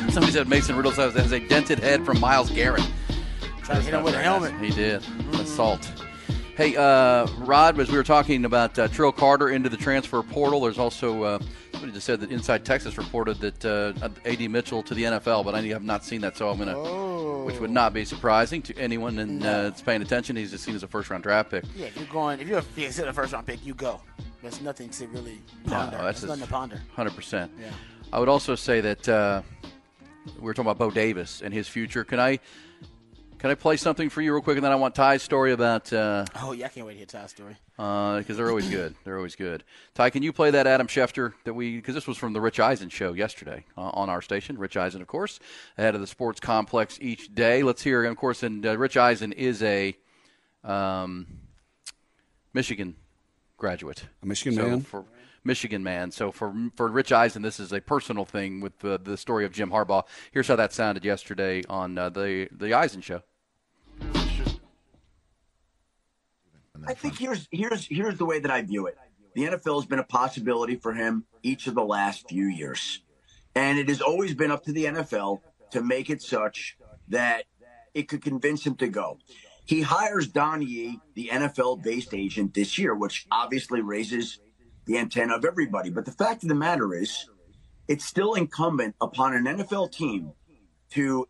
Somebody 0.09 0.33
said 0.33 0.49
Mason 0.49 0.75
has 0.75 1.13
has 1.13 1.31
a 1.31 1.39
dented 1.39 1.77
head 1.77 2.03
from 2.03 2.19
Myles 2.19 2.49
Garrett. 2.49 2.81
Trying 3.71 3.83
to 3.85 3.89
hit 3.89 3.97
him 3.97 4.03
with 4.03 4.15
a 4.15 4.21
helmet. 4.21 4.53
He 4.59 4.69
did. 4.69 5.01
Assault. 5.35 5.89
Hey, 6.57 6.75
uh, 6.75 7.25
Rod, 7.37 7.79
as 7.79 7.89
we 7.89 7.95
were 7.95 8.03
talking 8.03 8.43
about 8.43 8.77
uh, 8.77 8.89
Trill 8.89 9.13
Carter 9.13 9.47
into 9.47 9.69
the 9.69 9.77
transfer 9.77 10.21
portal, 10.21 10.59
there's 10.59 10.77
also 10.77 11.23
uh, 11.23 11.39
somebody 11.71 11.93
just 11.93 12.05
said 12.05 12.19
that 12.19 12.31
Inside 12.31 12.65
Texas 12.65 12.97
reported 12.97 13.39
that 13.39 13.63
uh, 13.63 14.09
Ad 14.25 14.41
Mitchell 14.51 14.83
to 14.83 14.93
the 14.93 15.03
NFL, 15.03 15.45
but 15.45 15.55
I 15.55 15.61
have 15.67 15.83
not 15.83 16.03
seen 16.03 16.19
that, 16.19 16.35
so 16.35 16.49
I'm 16.49 16.57
gonna, 16.57 17.45
which 17.45 17.61
would 17.61 17.71
not 17.71 17.93
be 17.93 18.03
surprising 18.03 18.61
to 18.63 18.77
anyone 18.77 19.17
and 19.19 19.41
uh, 19.41 19.63
that's 19.63 19.81
paying 19.81 20.01
attention. 20.01 20.35
He's 20.35 20.51
just 20.51 20.65
seen 20.65 20.75
as 20.75 20.83
a 20.83 20.87
first 20.89 21.09
round 21.09 21.23
draft 21.23 21.51
pick. 21.51 21.63
Yeah, 21.73 21.85
if 21.85 21.95
you're 21.95 22.05
going, 22.07 22.41
if 22.41 22.49
you're 22.49 22.61
consider 22.75 23.07
a 23.07 23.13
first 23.13 23.31
round 23.31 23.47
pick, 23.47 23.65
you 23.65 23.73
go. 23.73 24.01
There's 24.41 24.59
nothing 24.59 24.89
to 24.89 25.07
really 25.07 25.39
ponder. 25.65 25.97
No, 25.97 26.03
that's 26.03 26.23
nothing 26.23 26.43
to 26.43 26.49
ponder. 26.49 26.81
Hundred 26.93 27.15
percent. 27.15 27.49
Yeah. 27.57 27.69
I 28.11 28.19
would 28.19 28.27
also 28.27 28.55
say 28.55 28.81
that 28.81 29.07
uh, 29.07 29.41
we 30.35 30.41
were 30.41 30.53
talking 30.53 30.69
about 30.69 30.77
Bo 30.77 30.91
Davis 30.91 31.41
and 31.41 31.53
his 31.53 31.69
future. 31.69 32.03
Can 32.03 32.19
I 32.19 32.39
can 33.41 33.49
I 33.49 33.55
play 33.55 33.75
something 33.75 34.11
for 34.11 34.21
you 34.21 34.33
real 34.33 34.41
quick, 34.43 34.57
and 34.57 34.63
then 34.63 34.71
I 34.71 34.75
want 34.75 34.93
Ty's 34.93 35.23
story 35.23 35.51
about 35.51 35.91
uh, 35.91 36.25
Oh 36.35 36.51
yeah, 36.51 36.67
I 36.67 36.69
can't 36.69 36.85
wait 36.85 36.93
to 36.93 36.97
hear 36.97 37.07
Ty's 37.07 37.31
story. 37.31 37.57
because 37.75 38.37
they're 38.37 38.49
always 38.49 38.69
good. 38.69 38.93
They're 39.03 39.17
always 39.17 39.35
good. 39.35 39.63
Ty, 39.95 40.11
can 40.11 40.21
you 40.21 40.31
play 40.31 40.51
that 40.51 40.67
Adam 40.67 40.85
Schefter 40.85 41.33
that 41.45 41.55
we 41.55 41.77
because 41.77 41.95
this 41.95 42.05
was 42.05 42.17
from 42.19 42.33
the 42.33 42.39
Rich 42.39 42.59
Eisen 42.59 42.89
show 42.89 43.13
yesterday 43.13 43.65
uh, 43.75 43.81
on 43.81 44.11
our 44.11 44.21
station. 44.21 44.59
Rich 44.59 44.77
Eisen, 44.77 45.01
of 45.01 45.07
course, 45.07 45.39
ahead 45.75 45.95
of 45.95 46.01
the 46.01 46.07
sports 46.07 46.39
complex 46.39 46.99
each 47.01 47.33
day. 47.33 47.63
Let's 47.63 47.81
hear, 47.81 48.03
of 48.03 48.15
course, 48.15 48.43
and 48.43 48.63
uh, 48.63 48.77
Rich 48.77 48.95
Eisen 48.95 49.31
is 49.33 49.63
a 49.63 49.95
um, 50.63 51.25
Michigan 52.53 52.95
graduate, 53.57 54.05
A 54.21 54.27
Michigan 54.27 54.53
So 54.55 54.69
man? 54.69 54.81
For, 54.81 55.03
Michigan 55.43 55.81
man. 55.81 56.11
So 56.11 56.31
for 56.31 56.53
for 56.75 56.89
Rich 56.89 57.11
Eisen, 57.11 57.41
this 57.41 57.59
is 57.59 57.73
a 57.73 57.81
personal 57.81 58.23
thing 58.23 58.61
with 58.61 58.77
the, 58.79 58.99
the 58.99 59.17
story 59.17 59.45
of 59.45 59.51
Jim 59.51 59.71
Harbaugh. 59.71 60.03
Here's 60.31 60.47
how 60.47 60.57
that 60.57 60.73
sounded 60.73 61.03
yesterday 61.03 61.63
on 61.67 61.97
uh, 61.97 62.09
the 62.09 62.47
the 62.51 62.75
Eisen 62.75 63.01
show. 63.01 63.23
I 66.87 66.93
think 66.93 67.17
here's 67.17 67.47
here's 67.51 67.85
here's 67.85 68.17
the 68.17 68.25
way 68.25 68.39
that 68.39 68.51
I 68.51 68.61
view 68.61 68.87
it. 68.87 68.97
The 69.35 69.43
NFL 69.43 69.81
has 69.81 69.85
been 69.85 69.99
a 69.99 70.03
possibility 70.03 70.75
for 70.75 70.93
him 70.93 71.25
each 71.43 71.67
of 71.67 71.75
the 71.75 71.83
last 71.83 72.27
few 72.27 72.45
years. 72.45 73.01
And 73.55 73.79
it 73.79 73.89
has 73.89 74.01
always 74.01 74.33
been 74.33 74.51
up 74.51 74.63
to 74.65 74.71
the 74.71 74.85
NFL 74.85 75.41
to 75.71 75.81
make 75.81 76.09
it 76.09 76.21
such 76.21 76.77
that 77.09 77.45
it 77.93 78.07
could 78.07 78.21
convince 78.21 78.65
him 78.65 78.75
to 78.75 78.87
go. 78.87 79.19
He 79.65 79.81
hires 79.81 80.27
Don 80.27 80.61
Yee, 80.61 80.99
the 81.13 81.29
NFL 81.31 81.83
based 81.83 82.13
agent 82.13 82.53
this 82.53 82.77
year, 82.77 82.95
which 82.95 83.25
obviously 83.31 83.81
raises 83.81 84.39
the 84.85 84.97
antenna 84.97 85.35
of 85.35 85.45
everybody. 85.45 85.89
But 85.89 86.05
the 86.05 86.11
fact 86.11 86.43
of 86.43 86.49
the 86.49 86.55
matter 86.55 86.93
is, 86.93 87.29
it's 87.87 88.05
still 88.05 88.33
incumbent 88.33 88.95
upon 89.01 89.33
an 89.33 89.45
NFL 89.45 89.91
team 89.91 90.31
to 90.91 91.27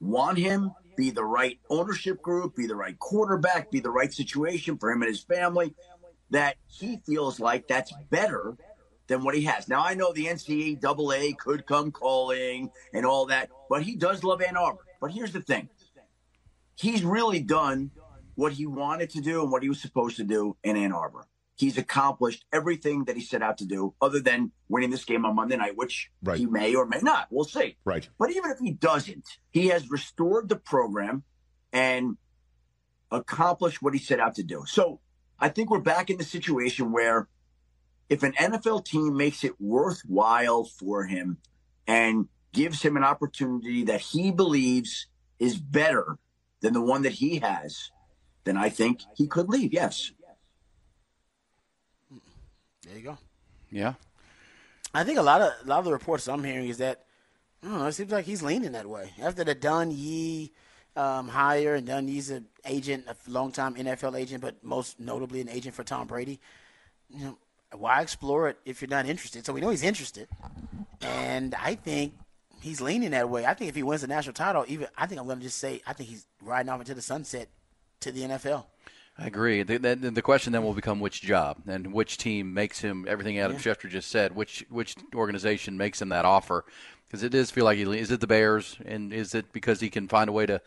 want 0.00 0.38
him, 0.38 0.72
be 0.98 1.10
the 1.10 1.24
right 1.24 1.60
ownership 1.70 2.20
group, 2.20 2.56
be 2.56 2.66
the 2.66 2.74
right 2.74 2.98
quarterback, 2.98 3.70
be 3.70 3.78
the 3.78 3.88
right 3.88 4.12
situation 4.12 4.76
for 4.76 4.90
him 4.90 5.00
and 5.00 5.08
his 5.08 5.22
family, 5.22 5.72
that 6.30 6.56
he 6.66 6.98
feels 7.06 7.38
like 7.38 7.68
that's 7.68 7.92
better 8.10 8.56
than 9.06 9.22
what 9.22 9.36
he 9.36 9.42
has. 9.44 9.68
Now, 9.68 9.80
I 9.80 9.94
know 9.94 10.12
the 10.12 10.26
NCAA 10.26 11.38
could 11.38 11.66
come 11.66 11.92
calling 11.92 12.70
and 12.92 13.06
all 13.06 13.26
that, 13.26 13.48
but 13.70 13.82
he 13.82 13.94
does 13.94 14.24
love 14.24 14.42
Ann 14.42 14.56
Arbor. 14.56 14.80
But 15.00 15.12
here's 15.12 15.32
the 15.32 15.40
thing 15.40 15.68
he's 16.74 17.04
really 17.04 17.40
done 17.40 17.92
what 18.34 18.52
he 18.52 18.66
wanted 18.66 19.10
to 19.10 19.20
do 19.20 19.42
and 19.42 19.52
what 19.52 19.62
he 19.62 19.68
was 19.68 19.80
supposed 19.80 20.16
to 20.16 20.24
do 20.24 20.56
in 20.64 20.76
Ann 20.76 20.90
Arbor. 20.90 21.28
He's 21.58 21.76
accomplished 21.76 22.44
everything 22.52 23.04
that 23.04 23.16
he 23.16 23.22
set 23.22 23.42
out 23.42 23.58
to 23.58 23.66
do, 23.66 23.92
other 24.00 24.20
than 24.20 24.52
winning 24.68 24.90
this 24.90 25.04
game 25.04 25.26
on 25.26 25.34
Monday 25.34 25.56
night, 25.56 25.76
which 25.76 26.10
Right. 26.22 26.38
he 26.38 26.46
may 26.46 26.74
or 26.74 26.86
may 26.86 27.00
not. 27.02 27.26
We'll 27.30 27.44
see. 27.44 27.76
Right. 27.84 28.08
But 28.18 28.30
even 28.30 28.50
if 28.50 28.58
he 28.60 28.70
doesn't, 28.72 29.26
he 29.50 29.66
has 29.66 29.90
restored 29.90 30.48
the 30.48 30.56
program 30.56 31.24
and 31.72 32.16
accomplished 33.10 33.82
what 33.82 33.92
he 33.94 33.98
set 33.98 34.20
out 34.20 34.34
to 34.36 34.42
do. 34.42 34.64
So 34.66 35.00
I 35.38 35.48
think 35.48 35.70
we're 35.70 35.80
back 35.80 36.10
in 36.10 36.18
the 36.18 36.24
situation 36.24 36.92
where 36.92 37.28
if 38.08 38.22
an 38.22 38.32
NFL 38.34 38.84
team 38.84 39.16
makes 39.16 39.44
it 39.44 39.60
worthwhile 39.60 40.64
for 40.64 41.04
him 41.04 41.38
and 41.86 42.28
gives 42.52 42.82
him 42.82 42.96
an 42.96 43.04
opportunity 43.04 43.84
that 43.84 44.00
he 44.00 44.30
believes 44.30 45.06
is 45.38 45.56
better 45.58 46.18
than 46.60 46.72
the 46.72 46.80
one 46.80 47.02
that 47.02 47.12
he 47.12 47.38
has, 47.38 47.90
then 48.44 48.56
I 48.56 48.68
think 48.68 49.00
he 49.14 49.26
could 49.26 49.48
leave. 49.48 49.72
Yes. 49.72 50.12
There 52.88 52.96
you 52.96 53.04
go. 53.04 53.18
Yeah. 53.70 53.94
I 54.94 55.04
think 55.04 55.18
a 55.18 55.22
lot 55.22 55.42
of 55.42 55.52
a 55.64 55.68
lot 55.68 55.80
of 55.80 55.84
the 55.84 55.92
reports 55.92 56.26
I'm 56.26 56.42
hearing 56.42 56.68
is 56.68 56.78
that 56.78 57.04
I 57.62 57.68
don't 57.68 57.78
know. 57.80 57.86
It 57.86 57.92
seems 57.92 58.10
like 58.10 58.24
he's 58.24 58.42
leaning 58.42 58.72
that 58.72 58.86
way 58.86 59.12
after 59.20 59.44
the 59.44 59.54
Don 59.54 59.90
Yee 59.90 60.52
um, 60.96 61.28
hire, 61.28 61.74
and 61.74 61.86
Don 61.86 62.08
Yee's 62.08 62.30
an 62.30 62.46
agent, 62.64 63.04
a 63.06 63.14
longtime 63.30 63.74
NFL 63.74 64.18
agent, 64.18 64.40
but 64.40 64.64
most 64.64 64.98
notably 64.98 65.40
an 65.40 65.48
agent 65.48 65.74
for 65.74 65.84
Tom 65.84 66.06
Brady. 66.06 66.40
You 67.10 67.24
know, 67.24 67.38
why 67.76 68.00
explore 68.00 68.48
it 68.48 68.58
if 68.64 68.80
you're 68.80 68.88
not 68.88 69.06
interested? 69.06 69.44
So 69.44 69.52
we 69.52 69.60
know 69.60 69.68
he's 69.68 69.82
interested, 69.82 70.28
and 71.02 71.54
I 71.54 71.74
think 71.74 72.14
he's 72.62 72.80
leaning 72.80 73.10
that 73.10 73.28
way. 73.28 73.44
I 73.44 73.52
think 73.52 73.68
if 73.68 73.76
he 73.76 73.82
wins 73.82 74.00
the 74.00 74.06
national 74.06 74.32
title, 74.32 74.64
even 74.66 74.88
I 74.96 75.06
think 75.06 75.20
I'm 75.20 75.26
going 75.26 75.38
to 75.38 75.44
just 75.44 75.58
say 75.58 75.82
I 75.86 75.92
think 75.92 76.08
he's 76.08 76.26
riding 76.42 76.70
off 76.70 76.80
into 76.80 76.94
the 76.94 77.02
sunset 77.02 77.48
to 78.00 78.12
the 78.12 78.22
NFL. 78.22 78.64
I 79.18 79.26
agree. 79.26 79.64
The, 79.64 79.78
the, 79.78 79.96
the 79.96 80.22
question 80.22 80.52
then 80.52 80.62
will 80.62 80.74
become 80.74 81.00
which 81.00 81.20
job 81.20 81.58
and 81.66 81.92
which 81.92 82.18
team 82.18 82.54
makes 82.54 82.80
him 82.80 83.04
everything 83.08 83.38
Adam 83.38 83.56
Schefter 83.56 83.88
just 83.88 84.10
said. 84.10 84.36
Which 84.36 84.64
which 84.70 84.94
organization 85.12 85.76
makes 85.76 86.00
him 86.00 86.10
that 86.10 86.24
offer? 86.24 86.64
Because 87.08 87.24
it 87.24 87.30
does 87.30 87.50
feel 87.50 87.64
like 87.64 87.78
he 87.78 87.98
is 87.98 88.12
it 88.12 88.20
the 88.20 88.28
Bears, 88.28 88.76
and 88.84 89.12
is 89.12 89.34
it 89.34 89.52
because 89.52 89.80
he 89.80 89.90
can 89.90 90.06
find 90.06 90.28
a 90.28 90.32
way 90.32 90.46
to 90.46 90.60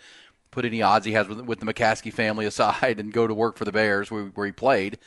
put 0.50 0.66
any 0.66 0.82
odds 0.82 1.06
he 1.06 1.14
has 1.14 1.30
with, 1.30 1.40
with 1.42 1.60
the 1.62 1.66
McCaskey 1.66 2.12
family 2.12 2.46
aside 2.48 3.00
and 3.00 3.14
go 3.14 3.26
to 3.26 3.34
work 3.34 3.58
for 3.58 3.64
the 3.64 3.72
Bears 3.72 4.12
where, 4.12 4.26
where 4.26 4.46
he 4.46 4.52
played. 4.52 4.98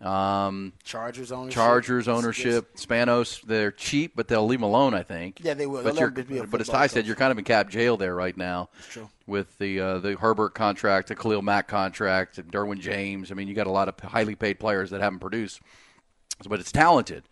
Um, 0.00 0.72
Chargers 0.82 1.30
ownership. 1.30 1.54
Chargers 1.54 2.08
ownership, 2.08 2.76
Spanos, 2.76 3.42
they're 3.42 3.70
cheap, 3.70 4.12
but 4.16 4.28
they'll 4.28 4.46
leave 4.46 4.60
him 4.60 4.64
alone. 4.64 4.94
I 4.94 5.02
think. 5.02 5.40
Yeah, 5.42 5.54
they 5.54 5.66
will. 5.66 5.82
But, 5.82 5.98
you're, 5.98 6.10
be 6.10 6.38
a 6.38 6.44
but 6.44 6.60
as 6.60 6.68
Ty 6.68 6.86
said, 6.86 7.06
you're 7.06 7.16
kind 7.16 7.30
of 7.30 7.38
in 7.38 7.44
cap 7.44 7.68
jail 7.68 7.96
there 7.96 8.14
right 8.14 8.36
now. 8.36 8.70
true. 8.88 9.10
With 9.26 9.58
the 9.58 9.78
uh, 9.78 9.98
the 9.98 10.16
Herbert 10.16 10.54
contract, 10.54 11.08
the 11.08 11.16
Khalil 11.16 11.42
Mack 11.42 11.68
contract, 11.68 12.38
and 12.38 12.50
Derwin 12.50 12.80
James. 12.80 13.30
I 13.30 13.34
mean, 13.34 13.46
you 13.46 13.54
got 13.54 13.66
a 13.66 13.72
lot 13.72 13.88
of 13.88 14.00
highly 14.00 14.34
paid 14.34 14.58
players 14.58 14.90
that 14.90 15.02
haven't 15.02 15.20
produced, 15.20 15.60
but 16.48 16.60
it's 16.60 16.72
talented. 16.72 17.24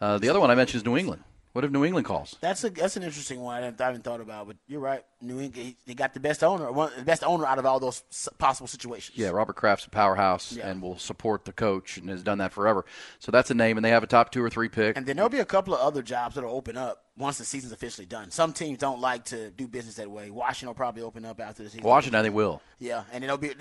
Uh, 0.00 0.18
the 0.18 0.28
other 0.28 0.40
one 0.40 0.50
I 0.50 0.54
mentioned 0.54 0.82
is 0.82 0.84
New 0.86 0.96
England. 0.96 1.24
What 1.56 1.64
if 1.64 1.70
New 1.70 1.86
England 1.86 2.06
calls? 2.06 2.36
That's 2.42 2.62
a 2.64 2.68
that's 2.68 2.98
an 2.98 3.02
interesting 3.02 3.40
one. 3.40 3.56
I 3.56 3.64
haven't, 3.64 3.80
I 3.80 3.86
haven't 3.86 4.04
thought 4.04 4.20
about, 4.20 4.46
but 4.46 4.58
you're 4.66 4.78
right. 4.78 5.02
New 5.22 5.40
England, 5.40 5.76
they 5.86 5.94
got 5.94 6.12
the 6.12 6.20
best 6.20 6.44
owner, 6.44 6.70
one 6.70 6.92
the 6.98 7.02
best 7.02 7.24
owner 7.24 7.46
out 7.46 7.58
of 7.58 7.64
all 7.64 7.80
those 7.80 8.02
possible 8.36 8.66
situations. 8.66 9.16
Yeah, 9.16 9.28
Robert 9.30 9.56
Kraft's 9.56 9.86
a 9.86 9.88
powerhouse 9.88 10.52
Yeah. 10.52 10.68
and 10.68 10.82
will 10.82 10.98
support 10.98 11.46
the 11.46 11.54
coach 11.54 11.96
and 11.96 12.10
has 12.10 12.22
done 12.22 12.36
that 12.38 12.52
forever. 12.52 12.84
So 13.20 13.32
that's 13.32 13.50
a 13.50 13.54
name, 13.54 13.78
and 13.78 13.84
they 13.86 13.88
have 13.88 14.02
a 14.02 14.06
top 14.06 14.32
two 14.32 14.44
or 14.44 14.50
three 14.50 14.68
pick. 14.68 14.98
And 14.98 15.06
then 15.06 15.16
there'll 15.16 15.30
be 15.30 15.38
a 15.38 15.46
couple 15.46 15.72
of 15.74 15.80
other 15.80 16.02
jobs 16.02 16.34
that'll 16.34 16.52
open 16.52 16.76
up 16.76 17.04
once 17.16 17.38
the 17.38 17.44
season's 17.46 17.72
officially 17.72 18.04
done. 18.06 18.30
Some 18.30 18.52
teams 18.52 18.76
don't 18.76 19.00
like 19.00 19.24
to 19.26 19.50
do 19.52 19.66
business 19.66 19.94
that 19.94 20.10
way. 20.10 20.30
Washington 20.30 20.68
will 20.68 20.74
probably 20.74 21.04
open 21.04 21.24
up 21.24 21.40
after 21.40 21.62
the 21.62 21.70
season. 21.70 21.86
Washington, 21.86 22.20
I 22.20 22.22
think, 22.22 22.34
will. 22.34 22.60
Yeah, 22.78 23.04
and 23.14 23.24
it'll 23.24 23.38
be. 23.38 23.52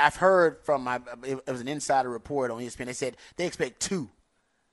I've 0.00 0.14
heard 0.14 0.58
from 0.62 0.84
my. 0.84 1.00
It 1.24 1.44
was 1.48 1.60
an 1.60 1.66
insider 1.66 2.10
report 2.10 2.52
on 2.52 2.60
ESPN. 2.60 2.86
They 2.86 2.92
said 2.92 3.16
they 3.34 3.46
expect 3.48 3.80
two 3.80 4.08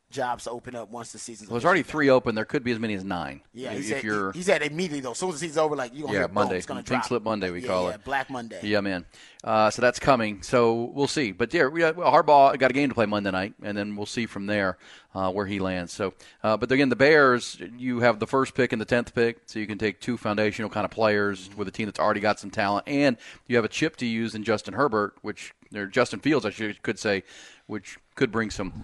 jobs 0.10 0.46
to 0.46 0.52
open 0.52 0.76
up 0.76 0.90
once 0.90 1.12
the 1.12 1.20
season's. 1.20 1.50
Well, 1.50 1.56
there's 1.60 1.66
already 1.66 1.84
three 1.84 2.10
open. 2.10 2.36
There 2.36 2.46
could 2.46 2.64
be 2.64 2.72
as 2.72 2.80
many 2.80 2.94
as 2.94 3.04
nine. 3.04 3.42
Yeah, 3.54 3.72
if 3.72 3.78
he 3.78 3.84
said. 3.84 4.04
you're 4.04 4.32
he, 4.32 4.42
said 4.42 4.62
immediately 4.62 5.02
though. 5.02 5.12
As 5.12 5.18
soon 5.18 5.30
as 5.30 5.36
the 5.36 5.40
season's 5.40 5.58
over, 5.58 5.76
like 5.76 5.94
you 5.94 6.02
gonna 6.04 6.14
Yeah, 6.14 6.20
hear, 6.20 6.28
boom, 6.28 6.36
Monday. 6.36 6.58
it's 6.58 6.66
gonna 6.66 6.80
Pink 6.80 6.88
drop. 6.88 7.06
Slip 7.08 7.24
Monday, 7.24 7.50
we 7.52 7.62
Yeah, 7.62 7.68
call 7.68 7.90
yeah, 7.90 7.96
it. 7.96 8.04
Black 8.04 8.30
Monday. 8.30 8.60
Yeah, 8.64 8.82
man. 8.82 9.06
Uh, 9.44 9.70
so 9.70 9.82
that's 9.82 10.00
coming. 10.00 10.42
So 10.42 10.92
we'll 10.94 11.08
see. 11.08 11.32
But 11.32 11.54
yeah, 11.54 11.68
we, 11.68 11.84
uh, 11.84 11.94
Harbaugh 11.94 12.58
got 12.58 12.72
a 12.72 12.74
game 12.74 12.90
to 12.90 12.96
play 12.96 13.06
Monday 13.06 13.32
night, 13.32 13.54
and 13.62 13.78
then 13.78 13.96
we'll 13.96 14.06
see 14.06 14.26
from 14.26 14.46
there 14.46 14.78
uh, 15.14 15.32
where 15.32 15.46
he 15.46 15.60
lands. 15.60 15.94
So, 15.94 16.14
uh, 16.44 16.58
but 16.58 16.72
again, 16.72 16.90
the 16.90 16.96
Bears, 16.96 17.62
you 17.78 18.00
have 18.00 18.20
the 18.20 18.28
first 18.28 18.56
pick 18.56 18.72
and 18.72 18.82
the 18.82 18.86
tenth 18.86 19.14
pick, 19.14 19.40
so 19.46 19.60
you 19.60 19.68
can 19.68 19.78
take 19.78 20.00
two 20.00 20.18
foundational 20.18 20.70
kind 20.70 20.86
of 20.86 20.92
players 20.92 21.50
with 21.56 21.68
a 21.68 21.72
team 21.72 21.86
that's 21.86 22.00
already 22.00 22.20
got 22.20 22.40
some 22.40 22.50
talent, 22.50 22.88
and 22.88 23.18
you 23.48 23.56
have 23.56 23.66
a 23.66 23.70
chip 23.70 23.96
to 23.98 24.06
use 24.06 24.36
in 24.36 24.44
Justin 24.44 24.74
Herbert, 24.74 25.16
which 25.22 25.54
or 25.76 25.86
Justin 25.86 26.20
Fields, 26.20 26.46
I 26.46 26.50
should 26.50 26.82
could 26.82 26.98
say, 26.98 27.24
which 27.68 27.98
could 28.16 28.32
bring 28.32 28.50
some 28.50 28.84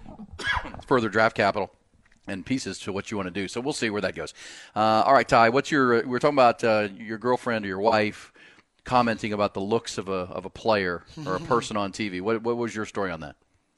further 0.85 1.09
draft 1.09 1.35
capital 1.35 1.71
and 2.27 2.45
pieces 2.45 2.79
to 2.79 2.91
what 2.93 3.11
you 3.11 3.17
want 3.17 3.27
to 3.27 3.31
do. 3.33 3.47
So 3.47 3.59
we'll 3.59 3.73
see 3.73 3.89
where 3.89 4.01
that 4.01 4.15
goes. 4.15 4.33
Uh, 4.75 5.03
all 5.05 5.13
right, 5.13 5.27
Ty, 5.27 5.49
what's 5.49 5.71
your? 5.71 6.05
We're 6.07 6.19
talking 6.19 6.35
about 6.35 6.63
uh, 6.63 6.89
your 6.97 7.17
girlfriend 7.17 7.65
or 7.65 7.67
your 7.69 7.79
wife 7.79 8.31
commenting 8.85 9.31
about 9.33 9.53
the 9.53 9.61
looks 9.61 9.97
of 9.97 10.09
a 10.09 10.27
of 10.31 10.45
a 10.45 10.49
player 10.49 11.03
or 11.25 11.35
a 11.35 11.39
person 11.53 11.75
on 11.77 11.91
TV. 11.91 12.21
What 12.21 12.43
what 12.43 12.57
was 12.57 12.75
your 12.75 12.85
story 12.85 13.11
on 13.11 13.21
that? 13.21 13.35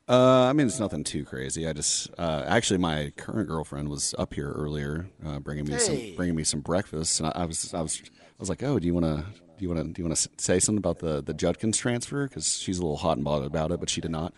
Uh, 0.08 0.44
I 0.44 0.54
mean, 0.54 0.68
it's 0.68 0.80
nothing 0.80 1.04
too 1.04 1.26
crazy. 1.26 1.68
I 1.68 1.74
just 1.74 2.12
uh, 2.20 2.44
actually, 2.46 2.78
my 2.78 3.12
current 3.18 3.48
girlfriend 3.48 3.90
was 3.90 4.14
up 4.20 4.36
here 4.36 4.52
earlier, 4.52 5.08
uh, 5.26 5.40
bringing 5.40 5.66
me 5.66 5.74
Hey. 5.74 5.80
some 5.80 6.16
bringing 6.16 6.36
me 6.36 6.44
some 6.44 6.62
breakfast, 6.62 7.20
and 7.20 7.30
I, 7.30 7.42
I 7.42 7.46
was 7.46 7.74
I 7.74 7.82
was 7.82 8.02
I 8.06 8.12
was 8.40 8.50
like, 8.50 8.62
oh, 8.62 8.78
do 8.78 8.86
you 8.86 8.94
want 8.94 9.06
to 9.06 9.26
do 9.58 9.64
you 9.66 9.70
want 9.70 9.82
to 9.82 9.92
do 9.92 10.02
you 10.04 10.08
want 10.08 10.16
to 10.20 10.30
say 10.38 10.60
something 10.60 10.78
about 10.78 11.00
the 11.00 11.24
the 11.24 11.34
Judkins 11.34 11.78
transfer? 11.80 12.28
Because 12.28 12.60
she's 12.60 12.78
a 12.78 12.82
little 12.84 12.98
hot 12.98 13.18
and 13.18 13.24
bothered 13.26 13.48
about 13.48 13.72
it, 13.72 13.80
but 13.80 13.90
she 13.90 14.00
did 14.02 14.12
not. 14.12 14.34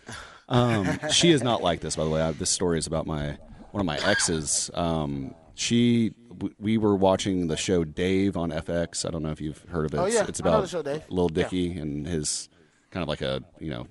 Um, 0.48 0.98
she 1.10 1.30
is 1.30 1.42
not 1.42 1.62
like 1.62 1.80
this, 1.80 1.96
by 1.96 2.04
the 2.04 2.10
way. 2.10 2.22
I, 2.22 2.32
this 2.32 2.50
story 2.50 2.78
is 2.78 2.86
about 2.86 3.06
my 3.06 3.36
one 3.72 3.80
of 3.80 3.86
my 3.86 3.98
exes. 3.98 4.70
Um, 4.74 5.34
she 5.54 6.12
w- 6.28 6.54
we 6.58 6.78
were 6.78 6.96
watching 6.96 7.48
the 7.48 7.56
show 7.56 7.84
Dave 7.84 8.36
on 8.36 8.50
FX. 8.50 9.04
I 9.06 9.10
don't 9.10 9.22
know 9.22 9.30
if 9.30 9.40
you've 9.40 9.62
heard 9.68 9.84
of 9.86 9.94
it. 9.94 9.98
Oh, 9.98 10.06
It's- 10.06 10.14
yeah. 10.22 10.26
it's 10.28 10.40
about 10.40 10.62
the 10.62 10.68
show, 10.68 10.82
Dave. 10.82 11.02
Lil 11.10 11.28
Dicky 11.28 11.76
and 11.76 12.06
his 12.06 12.48
kind 12.90 13.02
of 13.02 13.08
like 13.08 13.20
a 13.20 13.42
you 13.60 13.70
know 13.70 13.86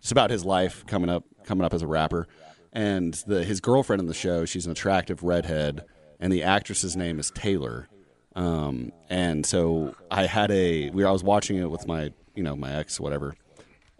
it's 0.00 0.12
about 0.12 0.30
his 0.30 0.44
life 0.44 0.84
coming 0.86 1.08
up 1.10 1.24
coming 1.44 1.64
up 1.64 1.74
as 1.74 1.82
a 1.82 1.86
rapper 1.86 2.26
and 2.72 3.14
the 3.26 3.44
his 3.44 3.60
girlfriend 3.60 4.00
in 4.00 4.06
the 4.06 4.14
show 4.14 4.44
she's 4.44 4.66
an 4.66 4.72
attractive 4.72 5.22
redhead 5.22 5.84
and 6.20 6.32
the 6.32 6.42
actress's 6.42 6.96
name 6.96 7.18
is 7.18 7.30
taylor 7.32 7.88
um, 8.36 8.92
and 9.08 9.44
so 9.46 9.94
i 10.10 10.26
had 10.26 10.50
a 10.50 10.90
we 10.90 11.04
i 11.04 11.10
was 11.10 11.24
watching 11.24 11.56
it 11.56 11.70
with 11.70 11.86
my 11.88 12.12
you 12.34 12.42
know 12.42 12.54
my 12.56 12.72
ex 12.74 13.00
whatever 13.00 13.34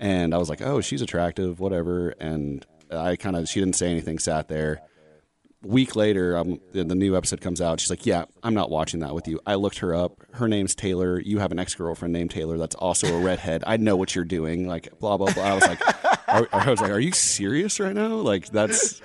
and 0.05 0.35
i 0.35 0.39
was 0.39 0.49
like 0.49 0.63
oh 0.63 0.81
she's 0.81 1.03
attractive 1.03 1.59
whatever 1.61 2.11
and 2.21 2.67
i 2.91 3.17
kind 3.17 3.37
of 3.37 3.49
she 3.49 3.61
didn't 3.61 3.77
say 3.77 3.91
anything 3.91 4.19
sat 4.19 4.49
there 4.49 4.83
week 5.65 5.97
later, 5.97 6.37
um, 6.37 6.61
the, 6.73 6.85
new 6.85 7.17
episode 7.17 7.41
comes 7.41 7.61
out. 7.61 7.81
She's 7.81 7.91
like, 7.91 8.07
"Yeah, 8.07 8.25
I'm 8.43 8.55
not 8.55 8.71
watching 8.71 9.01
that 9.01 9.15
with 9.15 9.27
you." 9.27 9.41
I 9.47 9.55
looked 9.55 9.79
her 9.79 9.95
up. 9.95 10.23
Her 10.33 10.49
name's 10.49 10.75
Taylor. 10.75 11.21
You 11.21 11.39
have 11.39 11.53
an 11.53 11.59
ex 11.59 11.75
girlfriend 11.75 12.13
named 12.13 12.31
Taylor. 12.31 12.59
That's 12.59 12.75
also 12.75 13.17
a 13.17 13.21
redhead. 13.21 13.65
I 13.67 13.77
know 13.77 13.97
what 13.97 14.15
you're 14.15 14.25
doing. 14.25 14.69
Like 14.69 14.99
blah 14.99 15.17
blah 15.17 15.33
blah. 15.33 15.45
I 15.45 15.55
was 15.55 15.67
like, 15.67 16.29
are, 16.29 16.49
I 16.53 16.71
was 16.71 16.81
like, 16.81 16.91
"Are 16.91 17.01
you 17.01 17.13
serious 17.13 17.81
right 17.81 17.95
now?" 17.95 18.17
Like 18.17 18.49
that's 18.51 19.01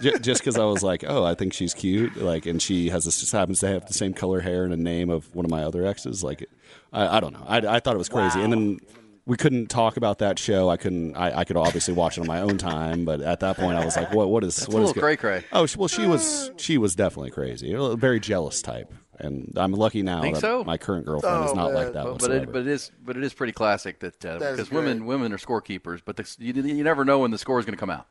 just 0.00 0.40
because 0.40 0.56
I 0.56 0.64
was 0.64 0.82
like, 0.82 1.04
"Oh, 1.06 1.24
I 1.24 1.34
think 1.34 1.52
she's 1.52 1.74
cute." 1.74 2.16
Like, 2.16 2.46
and 2.46 2.60
she 2.60 2.88
has 2.90 3.04
this 3.04 3.20
just 3.20 3.32
happens 3.32 3.60
to 3.60 3.68
have 3.68 3.86
the 3.86 3.94
same 3.94 4.14
color 4.14 4.40
hair 4.40 4.64
and 4.64 4.72
a 4.72 4.76
name 4.78 5.10
of 5.10 5.34
one 5.34 5.44
of 5.44 5.50
my 5.50 5.64
other 5.64 5.84
exes. 5.84 6.22
Like, 6.22 6.46
I, 6.92 7.16
I 7.16 7.20
don't 7.20 7.32
know. 7.32 7.44
I, 7.46 7.58
I 7.58 7.80
thought 7.80 7.94
it 7.94 7.98
was 7.98 8.08
crazy, 8.08 8.40
and 8.40 8.52
then. 8.52 8.80
We 9.26 9.38
couldn't 9.38 9.68
talk 9.68 9.96
about 9.96 10.18
that 10.18 10.38
show. 10.38 10.68
I 10.68 10.76
couldn't. 10.76 11.16
I, 11.16 11.38
I 11.40 11.44
could 11.44 11.56
obviously 11.56 11.94
watch 11.94 12.18
it 12.18 12.20
on 12.20 12.26
my 12.26 12.40
own 12.42 12.58
time, 12.58 13.06
but 13.06 13.22
at 13.22 13.40
that 13.40 13.56
point, 13.56 13.78
I 13.78 13.84
was 13.84 13.96
like, 13.96 14.12
"What? 14.12 14.28
What 14.28 14.44
is? 14.44 14.56
That's 14.56 14.68
what 14.68 14.80
a 14.80 14.82
is 14.82 14.88
little 14.88 15.02
cray-cray. 15.02 15.44
Oh, 15.50 15.66
well, 15.78 15.88
she 15.88 16.06
was 16.06 16.50
she 16.58 16.76
was 16.76 16.94
definitely 16.94 17.30
crazy, 17.30 17.72
a 17.72 17.96
very 17.96 18.20
jealous 18.20 18.60
type, 18.60 18.92
and 19.18 19.50
I'm 19.56 19.72
lucky 19.72 20.02
now 20.02 20.20
Think 20.20 20.34
that 20.34 20.40
so? 20.42 20.62
my 20.64 20.76
current 20.76 21.06
girlfriend 21.06 21.46
is 21.46 21.52
Oh, 21.52 21.54
not 21.54 21.72
man. 21.72 21.74
like 21.74 21.92
that 21.94 22.04
But, 22.04 22.04
but 22.04 22.12
whatsoever. 22.12 22.42
it 22.44 22.52
but 22.52 22.60
it 22.62 22.66
is 22.66 22.90
but 23.02 23.16
it 23.16 23.24
is 23.24 23.32
pretty 23.32 23.54
classic 23.54 24.00
that 24.00 24.22
uh, 24.26 24.38
That's 24.38 24.56
because 24.56 24.70
women 24.70 25.06
women 25.06 25.32
are 25.32 25.38
scorekeepers, 25.38 26.02
but 26.04 26.16
the, 26.16 26.36
you, 26.38 26.52
you 26.52 26.84
never 26.84 27.06
know 27.06 27.20
when 27.20 27.30
the 27.30 27.38
score 27.38 27.58
is 27.58 27.64
going 27.64 27.74
to 27.76 27.80
come 27.80 27.90
out. 27.90 28.06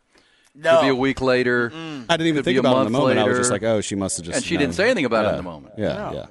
No, 0.56 0.78
Could 0.78 0.82
be 0.86 0.90
a 0.90 0.96
week 0.96 1.22
later. 1.22 1.72
I 1.74 1.78
didn't 2.18 2.28
even 2.28 2.36
could 2.44 2.46
be 2.46 2.54
think 2.54 2.58
a 2.58 2.60
about 2.62 2.78
it 2.78 2.80
in 2.80 2.86
the 2.86 2.90
month 2.92 3.04
moment. 3.04 3.20
I 3.20 3.24
was 3.24 3.38
just 3.38 3.52
like, 3.52 3.64
oh, 3.64 3.82
she 3.82 3.96
must 3.96 4.18
have 4.18 4.26
just. 4.26 4.36
And 4.38 4.46
she 4.46 4.54
you 4.54 4.60
didn't 4.60 4.74
say 4.76 4.86
anything 4.86 5.06
about 5.06 5.26
it 5.26 5.30
yeah, 5.30 5.32
in 5.32 5.38
the 5.38 5.44
moment. 5.44 5.74
Yeah, 5.78 5.94
No. 5.94 6.12
yeah. 6.14 6.26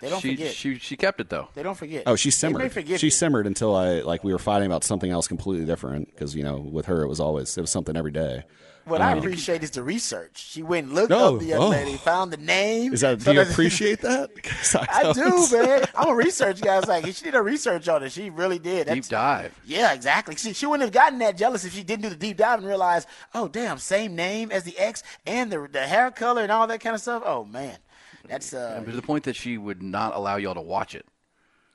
They 0.00 0.08
don't 0.10 0.20
She, 0.20 0.36
forget. 0.36 0.52
she 0.54 0.78
she 0.78 0.96
kept 0.96 1.20
it 1.20 1.28
though. 1.28 1.48
they 1.54 1.62
don't 1.62 1.76
forget. 1.76 2.04
Oh, 2.06 2.16
she 2.16 2.28
They 2.30 2.48
may 2.48 2.54
simmered. 2.58 2.72
forget 2.72 3.00
She 3.00 3.08
it. 3.08 3.12
simmered 3.12 3.46
until 3.46 3.74
I 3.74 4.00
like 4.00 4.22
we 4.24 4.32
were 4.32 4.38
fighting 4.38 4.66
about 4.66 4.84
something 4.84 5.10
else 5.10 5.26
completely 5.28 5.66
different 5.66 6.10
because 6.10 6.34
you 6.36 6.42
know 6.44 6.56
with 6.58 6.86
her 6.86 7.02
it 7.02 7.08
was 7.08 7.20
always 7.20 7.56
it 7.58 7.60
was 7.60 7.70
something 7.70 7.96
every 7.96 8.12
day. 8.12 8.44
What 8.84 9.02
I 9.02 9.12
um, 9.12 9.18
appreciate 9.18 9.62
is 9.62 9.72
the 9.72 9.82
research. 9.82 10.38
She 10.38 10.62
went 10.62 10.86
and 10.86 10.94
looked 10.94 11.12
Oh, 11.12 11.34
up 11.34 11.40
the 11.40 11.46
young 11.46 11.60
oh. 11.60 11.68
lady, 11.68 11.98
found 11.98 12.32
the 12.32 12.38
name. 12.38 12.94
Is 12.94 13.02
that 13.02 13.20
so 13.20 13.32
do 13.32 13.38
you 13.38 13.44
that- 13.44 13.52
appreciate 13.52 14.00
that? 14.00 14.30
I 14.90 15.12
thought 15.12 15.14
do, 15.14 15.46
man. 15.58 15.84
I'm 15.94 16.08
a 16.08 16.14
research 16.14 16.62
guy. 16.62 16.76
I 16.76 16.80
was 16.80 16.88
like, 16.88 17.04
she 17.04 17.24
did 17.24 17.34
her 17.34 17.42
research 17.42 17.86
on 17.90 18.02
it. 18.02 18.12
She 18.12 18.30
really 18.30 18.58
did. 18.58 18.86
Deep 18.86 19.04
That's- 19.04 19.08
dive. 19.08 19.60
Yeah, 19.66 19.92
exactly. 19.92 20.36
She, 20.36 20.54
she 20.54 20.64
wouldn't 20.64 20.86
have 20.86 20.94
gotten 20.94 21.18
that 21.18 21.36
jealous 21.36 21.66
if 21.66 21.74
she 21.74 21.82
didn't 21.82 22.04
do 22.04 22.08
the 22.08 22.16
deep 22.16 22.38
dive 22.38 22.60
and 22.60 22.66
realize, 22.66 23.06
oh, 23.34 23.46
damn, 23.46 23.76
same 23.76 24.16
name 24.16 24.50
as 24.50 24.62
the 24.64 24.78
ex 24.78 25.02
and 25.26 25.52
the 25.52 25.68
the 25.70 25.82
hair 25.86 26.10
color 26.10 26.40
and 26.42 26.50
all 26.50 26.66
that 26.66 26.80
kind 26.80 26.94
of 26.94 27.02
stuff. 27.02 27.22
Oh 27.26 27.44
man, 27.44 27.76
that's 28.28 28.52
uh, 28.54 28.80
to 28.84 28.90
the 28.92 29.02
point 29.02 29.24
that 29.24 29.36
she 29.36 29.58
would 29.58 29.82
not 29.82 30.14
allow 30.14 30.36
y'all 30.36 30.54
to 30.54 30.60
watch 30.60 30.94
it. 30.94 31.06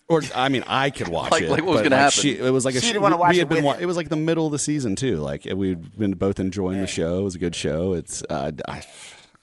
Or 0.10 0.22
I 0.36 0.50
mean, 0.50 0.64
I 0.68 0.90
could 0.90 1.08
watch 1.18 1.32
Like- 1.32 1.44
it. 1.44 1.50
like 1.50 1.62
what 1.64 1.72
was 1.74 1.78
but, 1.82 1.84
gonna 1.90 1.98
happen? 1.98 2.12
She, 2.22 2.38
it 2.38 2.52
was 2.52 2.66
like 2.66 2.76
a 2.76 2.80
She 2.82 2.88
sh- 2.88 2.90
didn't 2.92 3.04
wanna 3.04 3.16
we- 3.16 3.22
watch 3.22 3.30
we 3.32 3.38
it 3.38 3.40
had 3.40 3.50
been. 3.50 3.56
with 3.58 3.66
wa- 3.66 3.78
It 3.82 3.86
was 3.86 3.98
like 3.98 4.10
the 4.10 4.16
middle 4.16 4.46
of 4.46 4.52
the 4.52 4.60
season 4.60 4.96
too. 4.96 5.18
Like 5.18 5.46
we'd 5.46 5.98
been 5.98 6.14
both 6.14 6.40
enjoying 6.40 6.80
the 6.82 6.88
show. 6.88 7.20
It 7.20 7.24
was 7.24 7.36
a 7.36 7.40
good 7.40 7.56
show. 7.56 7.94
It's 7.94 8.22
uh, 8.30 8.52
I, 8.68 8.84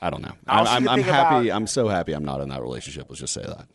I 0.01 0.11
don't 0.11 0.23
know. 0.23 0.33
I'm, 0.47 0.67
I'm, 0.67 0.89
I'm 0.89 1.03
happy. 1.03 1.49
about- 1.49 1.57
I'm 1.57 1.67
so 1.67 1.89
happy. 1.89 2.13
I'm 2.13 2.25
not 2.25 2.41
in 2.41 2.49
that 2.51 2.61
relationship. 2.63 3.07
Let's 3.09 3.21
just 3.21 3.33
say 3.35 3.43
that. 3.43 3.67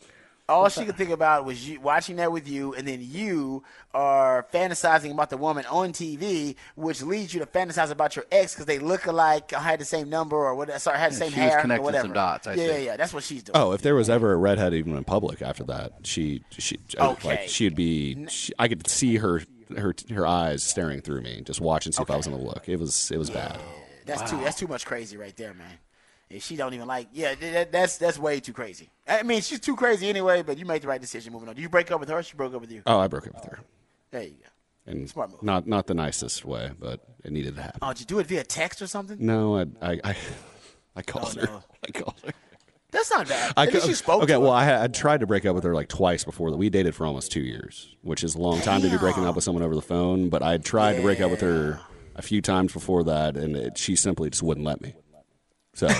All 0.47 0.69
she 0.69 0.85
could 0.85 0.95
think 0.95 1.09
about 1.09 1.43
was 1.43 1.67
you 1.67 1.79
watching 1.81 2.17
that 2.17 2.31
with 2.31 2.47
you, 2.47 2.73
and 2.75 2.87
then 2.87 2.99
you 3.01 3.63
are 3.95 4.45
fantasizing 4.53 5.11
about 5.11 5.31
the 5.31 5.37
woman 5.37 5.65
on 5.65 5.91
TV, 5.91 6.55
which 6.75 7.01
leads 7.01 7.33
you 7.33 7.39
to 7.39 7.47
fantasize 7.47 7.89
about 7.89 8.15
your 8.15 8.25
ex 8.31 8.53
because 8.53 8.67
they 8.67 8.77
look 8.77 9.07
alike, 9.07 9.51
or 9.53 9.57
had 9.57 9.79
the 9.79 9.85
same 9.85 10.07
number, 10.09 10.35
or 10.35 10.53
what? 10.53 10.69
Sorry, 10.79 10.99
had 10.99 11.13
the 11.13 11.15
same 11.15 11.31
she 11.31 11.39
was 11.39 11.49
hair, 11.49 11.61
connecting 11.61 11.81
or 11.81 11.85
whatever. 11.85 12.03
some 12.07 12.13
dots, 12.13 12.45
I 12.45 12.51
yeah, 12.53 12.57
see. 12.57 12.67
yeah, 12.67 12.77
yeah. 12.77 12.97
That's 12.97 13.13
what 13.13 13.23
she's 13.23 13.41
doing. 13.41 13.57
Oh, 13.57 13.71
if 13.71 13.81
there 13.81 13.95
was 13.95 14.07
ever 14.09 14.33
a 14.33 14.37
redhead 14.37 14.73
even 14.75 14.95
in 14.95 15.03
public 15.03 15.41
after 15.41 15.63
that, 15.63 15.93
she 16.03 16.43
she 16.51 16.77
uh, 16.99 17.11
Okay. 17.13 17.27
like 17.27 17.49
she'd 17.49 17.75
be. 17.75 18.27
She, 18.27 18.53
I 18.59 18.67
could 18.67 18.87
see 18.87 19.15
her 19.17 19.41
her 19.75 19.95
her 20.13 20.27
eyes 20.27 20.61
staring 20.61 21.01
through 21.01 21.21
me, 21.21 21.41
just 21.43 21.59
watching 21.59 21.91
see 21.91 22.03
if 22.03 22.11
I 22.11 22.17
was 22.17 22.27
gonna 22.27 22.37
look. 22.41 22.69
It 22.69 22.77
was 22.79 23.09
it 23.09 23.17
was 23.17 23.31
bad. 23.31 23.57
That's 24.05 24.29
too. 24.29 24.37
That's 24.37 24.59
too 24.59 24.67
much 24.67 24.85
crazy 24.85 25.17
right 25.17 25.35
there, 25.35 25.55
man. 25.55 25.79
If 26.29 26.43
she 26.43 26.55
don't 26.55 26.73
even 26.73 26.87
like, 26.87 27.07
yeah, 27.13 27.35
that, 27.35 27.71
that's 27.71 27.97
that's 27.97 28.17
way 28.17 28.39
too 28.39 28.51
crazy. 28.53 28.89
I 29.07 29.21
mean, 29.23 29.41
she's 29.41 29.59
too 29.59 29.75
crazy 29.75 30.09
anyway. 30.09 30.41
But 30.41 30.57
you 30.57 30.65
made 30.65 30.81
the 30.81 30.87
right 30.87 30.99
decision 30.99 31.31
moving 31.33 31.47
on. 31.49 31.55
Do 31.55 31.61
you 31.61 31.69
break 31.69 31.91
up 31.91 31.99
with 31.99 32.09
her? 32.09 32.17
Or 32.17 32.23
she 32.23 32.35
broke 32.35 32.53
up 32.55 32.61
with 32.61 32.71
you. 32.71 32.81
Oh, 32.87 32.99
I 32.99 33.07
broke 33.07 33.27
up 33.27 33.35
with 33.35 33.45
her, 33.45 33.59
oh, 33.61 33.65
There 34.11 34.23
you 34.23 34.29
go. 34.31 34.91
and 34.91 35.07
Smart 35.09 35.29
move. 35.31 35.43
not 35.43 35.67
not 35.67 35.85
the 35.87 35.93
nicest 35.93 36.43
way, 36.43 36.71
but 36.79 37.01
it 37.23 37.31
needed 37.31 37.55
to 37.55 37.61
happen. 37.61 37.79
Oh, 37.83 37.89
did 37.93 37.99
you 38.01 38.05
do 38.07 38.19
it 38.19 38.27
via 38.27 38.43
text 38.43 38.81
or 38.81 38.87
something? 38.87 39.17
No, 39.19 39.57
I 39.59 39.65
I 39.81 39.99
I, 40.03 40.15
I 40.95 41.01
called 41.03 41.37
Oh, 41.37 41.41
her. 41.41 41.47
no. 41.47 41.63
I 41.87 41.91
called 41.91 42.19
her. 42.25 42.31
That's 42.91 43.11
not 43.11 43.27
bad. 43.27 43.53
I 43.57 43.67
At 43.67 43.73
least 43.73 43.87
you 43.89 43.93
spoke. 43.93 44.23
okay, 44.23 44.37
well. 44.37 44.51
I 44.51 44.63
had 44.63 44.81
I 44.81 44.87
tried 44.87 45.19
to 45.19 45.27
break 45.27 45.45
up 45.45 45.53
with 45.53 45.63
her 45.65 45.75
like 45.75 45.89
twice 45.89 46.23
before 46.23 46.49
that. 46.49 46.57
We 46.57 46.69
dated 46.69 46.95
for 46.95 47.05
almost 47.05 47.31
two 47.31 47.41
years, 47.41 47.93
which 48.01 48.23
is 48.23 48.33
a 48.35 48.39
long 48.39 48.61
time 48.61 48.81
to 48.81 48.89
be 48.89 48.97
breaking 48.97 49.25
up 49.25 49.35
with 49.35 49.43
someone 49.43 49.63
over 49.63 49.75
the 49.75 49.81
phone. 49.81 50.29
But 50.29 50.41
I 50.41 50.57
tried 50.57 50.95
to 50.95 51.01
break 51.03 51.19
up 51.21 51.29
with 51.29 51.41
her 51.41 51.79
a 52.15 52.21
few 52.21 52.41
times 52.41 52.71
before 52.73 53.03
that, 53.03 53.35
and 53.37 53.55
it, 53.55 53.77
she 53.77 53.95
simply 53.95 54.29
just 54.29 54.41
wouldn't 54.41 54.65
let 54.65 54.81
me. 54.81 54.95
So 55.75 55.87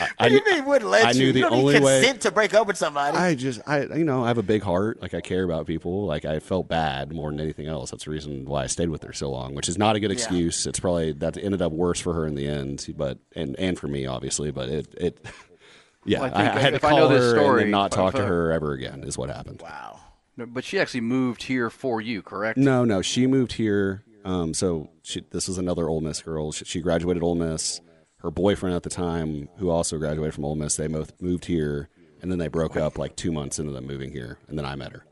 I, 0.00 0.08
I 0.18 0.24
What 0.24 0.28
do 0.28 0.34
you 0.34 0.44
knew- 0.44 0.50
mean 0.56 0.64
wouldn't 0.66 0.90
let 0.90 1.06
I 1.06 1.10
you? 1.12 1.18
knew 1.18 1.26
you 1.28 1.32
the 1.32 1.40
don't 1.40 1.52
only 1.54 1.74
need 1.74 1.82
way- 1.82 2.00
consent 2.00 2.20
to 2.22 2.30
break 2.30 2.54
up 2.54 2.66
with 2.66 2.76
somebody. 2.76 3.16
I 3.16 3.34
just, 3.34 3.60
I, 3.66 3.82
you 3.84 4.04
know, 4.04 4.22
I 4.24 4.28
have 4.28 4.38
a 4.38 4.42
big 4.42 4.62
heart. 4.62 5.00
Like 5.02 5.14
I 5.14 5.20
care 5.20 5.42
about 5.44 5.66
people. 5.66 6.06
Like 6.06 6.24
I 6.24 6.38
felt 6.40 6.68
bad 6.68 7.12
more 7.12 7.30
than 7.30 7.40
anything 7.40 7.66
else. 7.66 7.90
That's 7.90 8.04
the 8.04 8.10
reason 8.10 8.44
why 8.44 8.64
I 8.64 8.66
stayed 8.66 8.90
with 8.90 9.02
her 9.04 9.12
so 9.12 9.30
long. 9.30 9.54
Which 9.54 9.68
is 9.68 9.78
not 9.78 9.96
a 9.96 10.00
good 10.00 10.10
excuse. 10.12 10.66
It's 10.66 10.78
probably 10.80 11.12
that 11.14 11.36
ended 11.36 11.62
up 11.62 11.72
worse 11.72 12.00
for 12.00 12.12
her 12.14 12.26
in 12.26 12.34
the 12.34 12.46
end, 12.46 12.86
but 12.96 13.18
and 13.34 13.56
and 13.58 13.78
for 13.78 13.88
me 13.88 14.06
obviously. 14.06 14.50
But 14.50 14.68
it 14.68 14.94
it, 14.98 15.26
yeah, 16.04 16.20
Well, 16.20 16.32
I 16.34 16.44
I, 16.44 16.54
I 16.56 16.58
had 16.60 16.70
to 16.70 16.76
if 16.76 16.84
I 16.84 16.90
call 16.90 17.08
this 17.08 17.20
her 17.22 17.30
and 17.30 17.40
story, 17.40 17.62
then 17.62 17.70
not 17.72 17.90
talk 17.92 18.14
to 18.14 18.24
her 18.24 18.52
ever 18.52 18.72
again. 18.72 19.02
Is 19.04 19.16
what 19.18 19.30
happened. 19.30 19.60
wow. 19.62 19.98
But 20.36 20.62
she 20.64 20.78
actually 20.78 21.00
moved 21.00 21.42
here 21.44 21.68
for 21.70 22.00
you, 22.00 22.22
correct? 22.22 22.56
No, 22.58 22.84
no, 22.84 23.02
she 23.02 23.26
moved 23.26 23.54
here. 23.54 24.04
Um, 24.24 24.54
so 24.54 24.90
she, 25.02 25.24
this 25.32 25.48
was 25.48 25.58
another 25.58 25.88
Ole 25.88 26.00
Miss 26.00 26.22
girl. 26.22 26.52
She, 26.52 26.64
she 26.64 26.80
graduated 26.80 27.24
Ole 27.24 27.34
Miss. 27.34 27.80
Her 28.18 28.30
boyfriend 28.30 28.74
at 28.74 28.82
the 28.82 28.90
time, 28.90 29.48
who 29.58 29.70
also 29.70 29.96
graduated 29.98 30.34
from 30.34 30.44
Ole 30.44 30.56
Miss, 30.56 30.76
they 30.76 30.88
both 30.88 31.12
moved 31.20 31.44
here, 31.44 31.88
and 32.20 32.30
then 32.30 32.38
they 32.38 32.48
broke 32.48 32.76
up 32.76 32.98
like 32.98 33.14
two 33.14 33.30
months 33.30 33.58
into 33.58 33.72
them 33.72 33.86
moving 33.86 34.10
here, 34.10 34.38
and 34.48 34.58
then 34.58 34.64
I 34.64 34.74
met 34.74 34.92
her. 34.92 35.04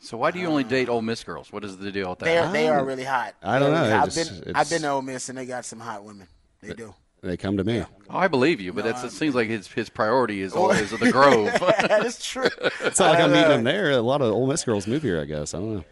So 0.00 0.16
why 0.18 0.32
do 0.32 0.38
you 0.38 0.48
only 0.48 0.64
date 0.64 0.88
Ole 0.88 1.00
Miss 1.00 1.22
girls? 1.24 1.52
What 1.52 1.64
is 1.64 1.78
the 1.78 1.92
deal 1.92 2.10
with 2.10 2.18
that? 2.18 2.24
They 2.26 2.38
are, 2.38 2.52
they 2.52 2.68
are 2.68 2.84
really 2.84 3.04
hot. 3.04 3.34
I 3.42 3.58
don't 3.58 3.72
They're 3.72 3.80
really 3.80 3.90
know, 3.92 4.00
I've 4.02 4.12
just- 4.12 4.44
been 4.44 4.56
I've 4.56 4.68
been 4.68 4.82
to 4.82 4.88
Ole 4.88 5.02
Miss 5.02 5.28
and 5.28 5.38
they 5.38 5.46
got 5.46 5.64
some 5.64 5.80
hot 5.80 6.04
women. 6.04 6.26
They 6.60 6.74
do. 6.74 6.94
They 7.22 7.36
come 7.36 7.56
to 7.56 7.64
me. 7.64 7.84
Oh, 8.10 8.18
I 8.18 8.26
believe 8.26 8.60
you, 8.60 8.72
but 8.72 8.82
that's, 8.82 9.04
it 9.04 9.12
seems 9.12 9.36
like 9.36 9.48
his 9.48 9.68
his 9.68 9.88
priority 9.88 10.42
is 10.42 10.54
oh, 10.54 10.62
always 10.62 10.90
the 10.90 11.10
Grove. 11.12 11.46
that 11.60 12.04
is 12.04 12.22
true. 12.22 12.48
It's 12.80 12.98
not 12.98 13.10
like 13.10 13.20
I 13.20 13.22
I'm 13.22 13.32
meeting 13.32 13.48
them 13.48 13.64
there. 13.64 13.92
A 13.92 14.00
lot 14.00 14.20
of 14.22 14.32
Ole 14.32 14.48
Miss 14.48 14.64
girls 14.64 14.88
move 14.88 15.02
here, 15.04 15.20
I 15.20 15.24
guess. 15.24 15.54
I 15.54 15.58
don't 15.60 15.74
know. 15.76 15.84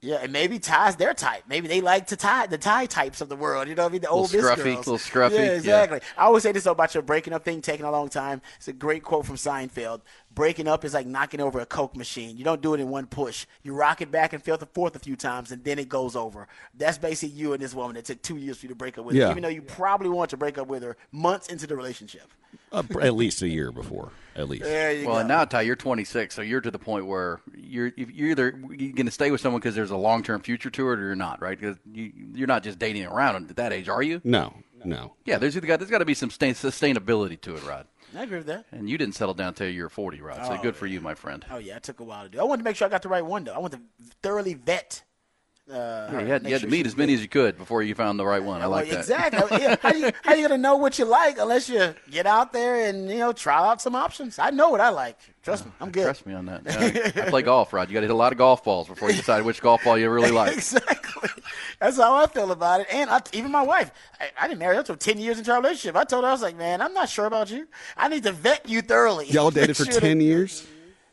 Yeah, 0.00 0.18
and 0.22 0.32
maybe 0.32 0.60
Ty's 0.60 0.94
their 0.94 1.12
type. 1.12 1.42
Maybe 1.48 1.66
they 1.66 1.80
like 1.80 2.06
to 2.08 2.16
tie 2.16 2.46
the 2.46 2.56
tie 2.56 2.86
types 2.86 3.20
of 3.20 3.28
the 3.28 3.34
world. 3.34 3.66
You 3.66 3.74
know 3.74 3.82
what 3.82 3.88
I 3.88 3.92
mean? 3.92 4.00
The 4.02 4.08
old 4.08 4.32
Little 4.32 4.48
Miss 4.50 4.58
scruffy, 4.60 4.74
girls. 4.74 4.86
little 4.86 4.98
scruffy, 4.98 5.32
Yeah, 5.32 5.42
yeah. 5.44 5.50
exactly. 5.54 6.00
I 6.16 6.22
always 6.26 6.44
say 6.44 6.52
this 6.52 6.66
about 6.66 6.94
your 6.94 7.02
breaking 7.02 7.32
up 7.32 7.44
thing 7.44 7.60
taking 7.60 7.84
a 7.84 7.90
long 7.90 8.08
time. 8.08 8.40
It's 8.58 8.68
a 8.68 8.72
great 8.72 9.02
quote 9.02 9.26
from 9.26 9.34
Seinfeld. 9.34 10.02
Breaking 10.32 10.68
up 10.68 10.84
is 10.84 10.94
like 10.94 11.08
knocking 11.08 11.40
over 11.40 11.58
a 11.58 11.66
Coke 11.66 11.96
machine. 11.96 12.36
You 12.36 12.44
don't 12.44 12.62
do 12.62 12.74
it 12.74 12.80
in 12.80 12.88
one 12.90 13.06
push. 13.06 13.44
You 13.64 13.74
rock 13.74 14.00
it 14.00 14.12
back 14.12 14.32
and 14.32 14.40
feel 14.40 14.56
the 14.56 14.66
fourth 14.66 14.94
a 14.94 15.00
few 15.00 15.16
times, 15.16 15.50
and 15.50 15.64
then 15.64 15.80
it 15.80 15.88
goes 15.88 16.14
over. 16.14 16.46
That's 16.76 16.96
basically 16.96 17.36
you 17.36 17.52
and 17.54 17.60
this 17.60 17.74
woman. 17.74 17.96
It 17.96 18.04
took 18.04 18.22
two 18.22 18.36
years 18.36 18.58
for 18.58 18.66
you 18.66 18.68
to 18.68 18.76
break 18.76 18.98
up 18.98 19.04
with 19.04 19.16
her, 19.16 19.20
Yeah. 19.22 19.30
even 19.32 19.42
though 19.42 19.48
you 19.48 19.62
probably 19.62 20.10
want 20.10 20.30
to 20.30 20.36
break 20.36 20.58
up 20.58 20.68
with 20.68 20.84
her 20.84 20.96
months 21.10 21.48
into 21.48 21.66
the 21.66 21.74
relationship. 21.74 22.30
Uh, 22.70 22.84
at 23.02 23.14
least 23.14 23.42
a 23.42 23.48
year 23.48 23.72
before, 23.72 24.10
at 24.38 24.48
least. 24.48 24.64
There 24.64 24.92
you 24.92 25.06
well, 25.06 25.16
go. 25.16 25.20
and 25.20 25.28
now 25.28 25.44
Ty, 25.44 25.62
you're 25.62 25.76
26, 25.76 26.34
so 26.34 26.42
you're 26.42 26.60
to 26.60 26.70
the 26.70 26.78
point 26.78 27.06
where 27.06 27.40
you're 27.54 27.92
you're 27.96 28.30
either 28.30 28.54
you're 28.70 28.92
going 28.92 29.06
to 29.06 29.12
stay 29.12 29.30
with 29.30 29.40
someone 29.40 29.60
because 29.60 29.74
there's 29.74 29.90
a 29.90 29.96
long 29.96 30.22
term 30.22 30.40
future 30.40 30.70
to 30.70 30.90
it, 30.90 30.98
or 30.98 31.02
you're 31.02 31.14
not, 31.16 31.42
right? 31.42 31.58
Because 31.58 31.76
you, 31.92 32.12
you're 32.34 32.46
not 32.46 32.62
just 32.62 32.78
dating 32.78 33.04
around 33.04 33.50
at 33.50 33.56
that 33.56 33.72
age, 33.72 33.88
are 33.88 34.02
you? 34.02 34.20
No, 34.24 34.54
no. 34.84 35.14
Yeah, 35.24 35.38
there's 35.38 35.56
either 35.56 35.66
got 35.66 35.80
there's 35.80 35.90
got 35.90 35.98
to 35.98 36.04
be 36.04 36.14
some 36.14 36.30
sustain, 36.30 36.54
sustainability 36.54 37.40
to 37.42 37.56
it, 37.56 37.66
Rod. 37.66 37.86
I 38.16 38.22
agree 38.22 38.38
with 38.38 38.46
that. 38.46 38.64
And 38.72 38.88
you 38.88 38.96
didn't 38.96 39.16
settle 39.16 39.34
down 39.34 39.48
until 39.48 39.68
you're 39.68 39.90
40, 39.90 40.20
Rod. 40.22 40.46
So 40.46 40.54
Oh, 40.54 40.62
good 40.62 40.76
for 40.76 40.86
you, 40.86 41.00
my 41.00 41.14
friend. 41.14 41.44
Oh 41.50 41.58
yeah, 41.58 41.76
it 41.76 41.82
took 41.82 42.00
a 42.00 42.04
while 42.04 42.22
to 42.24 42.30
do. 42.30 42.40
I 42.40 42.44
wanted 42.44 42.62
to 42.62 42.64
make 42.64 42.76
sure 42.76 42.86
I 42.86 42.90
got 42.90 43.02
the 43.02 43.08
right 43.08 43.24
one 43.24 43.44
though. 43.44 43.52
I 43.54 43.58
want 43.58 43.72
to 43.74 43.80
thoroughly 44.22 44.54
vet. 44.54 45.02
Uh, 45.70 46.08
Yeah, 46.12 46.20
you 46.20 46.26
had, 46.26 46.46
you 46.46 46.52
had 46.52 46.60
to 46.62 46.66
meet 46.66 46.86
as 46.86 46.96
many 46.96 47.12
as 47.14 47.20
you 47.20 47.28
could 47.28 47.58
before 47.58 47.82
you 47.82 47.94
found 47.94 48.18
the 48.18 48.24
right 48.24 48.42
one. 48.42 48.60
I 48.62 48.66
Well, 48.66 48.70
like 48.70 48.88
that. 48.90 49.00
Exactly. 49.00 49.58
Yeah, 49.60 49.76
how 49.82 49.92
you 49.92 50.10
how 50.22 50.34
you 50.34 50.42
gonna 50.48 50.56
know 50.58 50.76
what 50.76 50.98
you 50.98 51.04
like 51.04 51.36
unless 51.38 51.68
you 51.68 51.94
get 52.10 52.26
out 52.26 52.52
there 52.52 52.88
and 52.88 53.10
you 53.10 53.18
know 53.18 53.32
try 53.32 53.56
out 53.58 53.82
some 53.82 53.94
options? 53.94 54.38
I 54.38 54.50
know 54.50 54.70
what 54.70 54.80
I 54.80 54.88
like. 54.88 55.18
Trust 55.42 55.66
me, 55.66 55.72
I'm 55.80 55.90
good. 55.90 56.04
Trust 56.04 56.26
me 56.26 56.34
on 56.34 56.46
that. 56.46 56.66
Uh, 56.66 57.20
I 57.26 57.30
play 57.30 57.42
golf, 57.42 57.72
Rod. 57.72 57.88
You 57.88 57.94
got 57.94 58.00
to 58.00 58.06
hit 58.06 58.10
a 58.12 58.14
lot 58.14 58.32
of 58.32 58.38
golf 58.38 58.64
balls 58.64 58.88
before 58.88 59.10
you 59.10 59.16
decide 59.16 59.42
which 59.44 59.60
golf 59.62 59.82
ball 59.84 59.96
you 59.98 60.08
really 60.10 60.30
like. 60.30 60.52
exactly. 60.54 61.28
That's 61.80 61.96
how 61.96 62.14
I 62.16 62.26
feel 62.26 62.50
about 62.52 62.80
it. 62.82 62.86
And 62.92 63.08
I, 63.08 63.20
even 63.32 63.50
my 63.50 63.62
wife, 63.62 63.90
I, 64.20 64.30
I 64.40 64.48
didn't 64.48 64.58
marry 64.60 64.74
her 64.74 64.80
until 64.80 64.96
10 64.96 65.18
years 65.18 65.38
into 65.38 65.50
our 65.52 65.58
relationship. 65.60 65.96
I 65.96 66.04
told 66.04 66.24
her, 66.24 66.28
I 66.28 66.32
was 66.32 66.42
like, 66.42 66.56
man, 66.56 66.82
I'm 66.82 66.92
not 66.92 67.08
sure 67.08 67.26
about 67.26 67.50
you. 67.50 67.66
I 67.96 68.08
need 68.08 68.24
to 68.24 68.32
vet 68.32 68.68
you 68.68 68.82
thoroughly. 68.82 69.26
Y'all 69.30 69.50
dated 69.50 69.76
for 69.76 69.84
Make 69.84 69.92
sure 69.92 70.00
that- 70.00 70.06
10 70.06 70.20
years? 70.20 70.66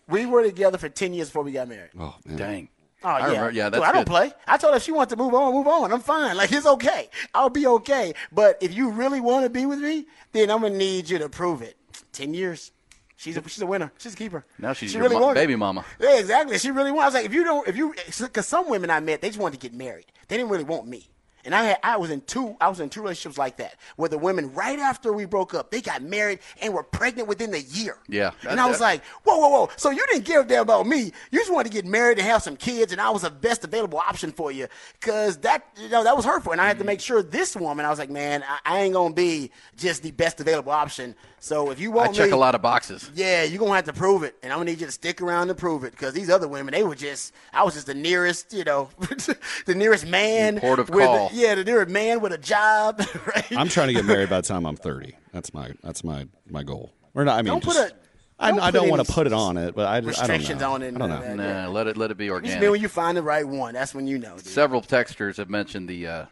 We 0.07 0.25
were 0.27 0.43
together 0.43 0.77
for 0.77 0.87
10 0.89 1.13
years 1.13 1.29
before 1.29 1.41
we 1.43 1.51
got 1.51 1.67
married. 1.67 1.89
Oh, 1.99 2.15
man. 2.25 2.37
Dang. 2.37 2.69
Oh, 3.05 3.09
I 3.09 3.19
yeah. 3.19 3.25
remember- 3.27 3.51
yeah, 3.51 3.69
Dude, 3.69 3.81
I 3.83 3.91
don't 3.91 4.01
good. 4.03 4.07
play. 4.07 4.33
I 4.47 4.57
told 4.57 4.73
her 4.73 4.77
if 4.77 4.83
she 4.83 4.91
wants 4.91 5.11
to 5.13 5.17
move 5.17 5.33
on, 5.33 5.53
move 5.53 5.67
on. 5.67 5.93
I'm 5.93 5.99
fine. 6.01 6.35
Like, 6.37 6.51
it's 6.51 6.65
okay. 6.65 7.09
I'll 7.33 7.49
be 7.51 7.67
okay. 7.67 8.13
But 8.31 8.57
if 8.61 8.73
you 8.73 8.89
really 8.89 9.21
want 9.21 9.43
to 9.45 9.49
be 9.49 9.65
with 9.65 9.79
me, 9.79 10.07
then 10.31 10.49
I'm 10.49 10.61
going 10.61 10.73
to 10.73 10.77
need 10.79 11.07
you 11.09 11.19
to 11.19 11.29
prove 11.29 11.61
it. 11.61 11.77
10 12.13 12.33
years. 12.33 12.71
She's 13.17 13.37
a, 13.37 13.43
she's 13.47 13.61
a 13.61 13.65
winner. 13.67 13.91
She's 13.97 14.13
a 14.13 14.17
keeper. 14.17 14.45
Now 14.59 14.73
she's 14.73 14.91
she 14.91 14.97
your 14.97 15.03
really 15.07 15.17
mo- 15.19 15.33
baby 15.33 15.55
mama. 15.55 15.85
Yeah, 15.99 16.17
exactly. 16.19 16.57
She 16.57 16.71
really 16.71 16.91
wanted. 16.91 17.03
I 17.03 17.05
was 17.05 17.13
like, 17.13 17.25
if 17.25 17.33
you 17.33 17.43
don't, 17.45 17.67
if 17.67 17.77
you, 17.77 17.93
because 18.19 18.45
some 18.47 18.69
women 18.69 18.89
I 18.89 18.99
met, 18.99 19.21
they 19.21 19.29
just 19.29 19.39
wanted 19.39 19.61
to 19.61 19.69
get 19.69 19.77
married. 19.77 20.05
They 20.27 20.35
didn't 20.37 20.49
really 20.49 20.63
want 20.65 20.87
me. 20.87 21.07
And 21.45 21.53
I 21.53 21.63
had, 21.63 21.77
I 21.83 21.97
was 21.97 22.09
in 22.09 22.21
two, 22.21 22.57
I 22.59 22.67
was 22.67 22.79
in 22.79 22.89
two 22.89 23.01
relationships 23.01 23.37
like 23.37 23.57
that, 23.57 23.75
where 23.95 24.09
the 24.09 24.17
women 24.17 24.53
right 24.53 24.79
after 24.79 25.13
we 25.13 25.25
broke 25.25 25.53
up, 25.53 25.71
they 25.71 25.81
got 25.81 26.01
married 26.01 26.39
and 26.61 26.73
were 26.73 26.83
pregnant 26.83 27.27
within 27.27 27.51
the 27.51 27.61
year. 27.61 27.97
Yeah. 28.07 28.31
And 28.49 28.59
I 28.59 28.67
was 28.67 28.79
like, 28.81 29.03
whoa, 29.23 29.37
whoa, 29.37 29.49
whoa. 29.49 29.69
So 29.77 29.91
you 29.91 30.03
didn't 30.11 30.25
give 30.25 30.45
a 30.45 30.47
damn 30.47 30.63
about 30.63 30.87
me. 30.87 31.11
You 31.31 31.39
just 31.39 31.53
wanted 31.53 31.71
to 31.71 31.75
get 31.75 31.85
married 31.85 32.17
and 32.17 32.27
have 32.27 32.41
some 32.41 32.57
kids, 32.57 32.91
and 32.91 32.99
I 32.99 33.09
was 33.11 33.21
the 33.21 33.29
best 33.29 33.63
available 33.63 33.99
option 33.99 34.31
for 34.31 34.51
you. 34.51 34.67
Cause 35.01 35.37
that, 35.37 35.65
you 35.77 35.89
know, 35.89 36.03
that 36.03 36.15
was 36.15 36.25
hurtful. 36.25 36.51
And 36.51 36.59
I 36.59 36.67
had 36.67 36.73
to 36.73 36.79
mm-hmm. 36.79 36.87
make 36.87 37.01
sure 37.01 37.21
this 37.21 37.55
woman, 37.55 37.85
I 37.85 37.89
was 37.89 37.99
like, 37.99 38.09
man, 38.09 38.43
I, 38.43 38.59
I 38.65 38.81
ain't 38.81 38.93
gonna 38.93 39.13
be 39.13 39.51
just 39.77 40.03
the 40.03 40.11
best 40.11 40.39
available 40.41 40.71
option. 40.71 41.15
So 41.45 41.69
if 41.69 41.79
you 41.79 41.91
want, 41.91 42.09
I 42.09 42.13
check 42.13 42.25
me, 42.29 42.31
a 42.31 42.37
lot 42.37 42.55
of 42.55 42.63
boxes. 42.63 43.11
yeah, 43.13 43.43
you're 43.43 43.59
gonna 43.59 43.75
have 43.75 43.85
to 43.85 43.93
prove 43.93 44.23
it, 44.23 44.35
and 44.41 44.51
I'm 44.51 44.57
gonna 44.57 44.71
need 44.71 44.79
you 44.81 44.87
to 44.87 44.91
stick 44.91 45.21
around 45.21 45.49
to 45.49 45.53
prove 45.53 45.83
it. 45.83 45.91
Because 45.91 46.11
these 46.15 46.27
other 46.27 46.47
women, 46.47 46.73
they 46.73 46.81
were 46.81 46.95
just, 46.95 47.35
I 47.53 47.61
was 47.63 47.75
just 47.75 47.85
the 47.85 47.93
nearest, 47.93 48.51
you 48.51 48.63
know, 48.63 48.89
the 48.99 49.75
nearest 49.75 50.07
man. 50.07 50.59
Port 50.59 50.79
of 50.79 50.89
with 50.89 51.05
call. 51.05 51.29
yeah, 51.33 51.53
the 51.53 51.63
nearest 51.63 51.91
man 51.91 52.19
with 52.19 52.33
a 52.33 52.39
job. 52.39 52.99
Right? 53.27 53.45
I'm 53.55 53.69
trying 53.69 53.89
to 53.89 53.93
get 53.93 54.05
married 54.05 54.29
by 54.29 54.37
the 54.41 54.47
time 54.47 54.65
I'm 54.65 54.75
30. 54.75 55.15
That's 55.33 55.53
my 55.53 55.71
that's 55.83 56.03
my 56.03 56.27
my 56.49 56.63
goal. 56.63 56.93
Or 57.13 57.23
not, 57.23 57.37
I 57.37 57.43
mean, 57.43 57.53
Don't 57.53 57.63
put 57.63 57.75
just- 57.75 57.93
a- 57.93 57.97
I, 58.39 58.49
don't 58.49 58.59
I 58.59 58.71
don't 58.71 58.89
want 58.89 59.05
to 59.05 59.13
put 59.13 59.27
it 59.27 59.33
on 59.33 59.55
it, 59.57 59.75
but 59.75 59.85
I 59.87 60.01
just 60.01 60.21
I 60.21 60.25
don't 60.25 60.59
know. 60.59 60.71
on 60.73 60.81
it 60.81 60.95
I 60.95 60.97
don't 60.97 61.09
know. 61.09 61.21
that. 61.21 61.35
Nah, 61.37 61.69
let 61.69 61.85
it 61.85 61.95
let 61.95 62.09
it 62.09 62.17
be 62.17 62.25
Just 62.25 62.33
organic. 62.33 62.61
mean 62.61 62.71
when 62.71 62.81
you 62.81 62.89
find 62.89 63.15
the 63.15 63.21
right 63.21 63.47
one, 63.47 63.75
that's 63.75 63.93
when 63.93 64.07
you 64.07 64.17
know. 64.17 64.35
Dude. 64.35 64.47
Several 64.47 64.81
texters 64.81 65.37
have 65.37 65.49
mentioned 65.49 65.87
the 65.87 66.07
uh, 66.07 66.25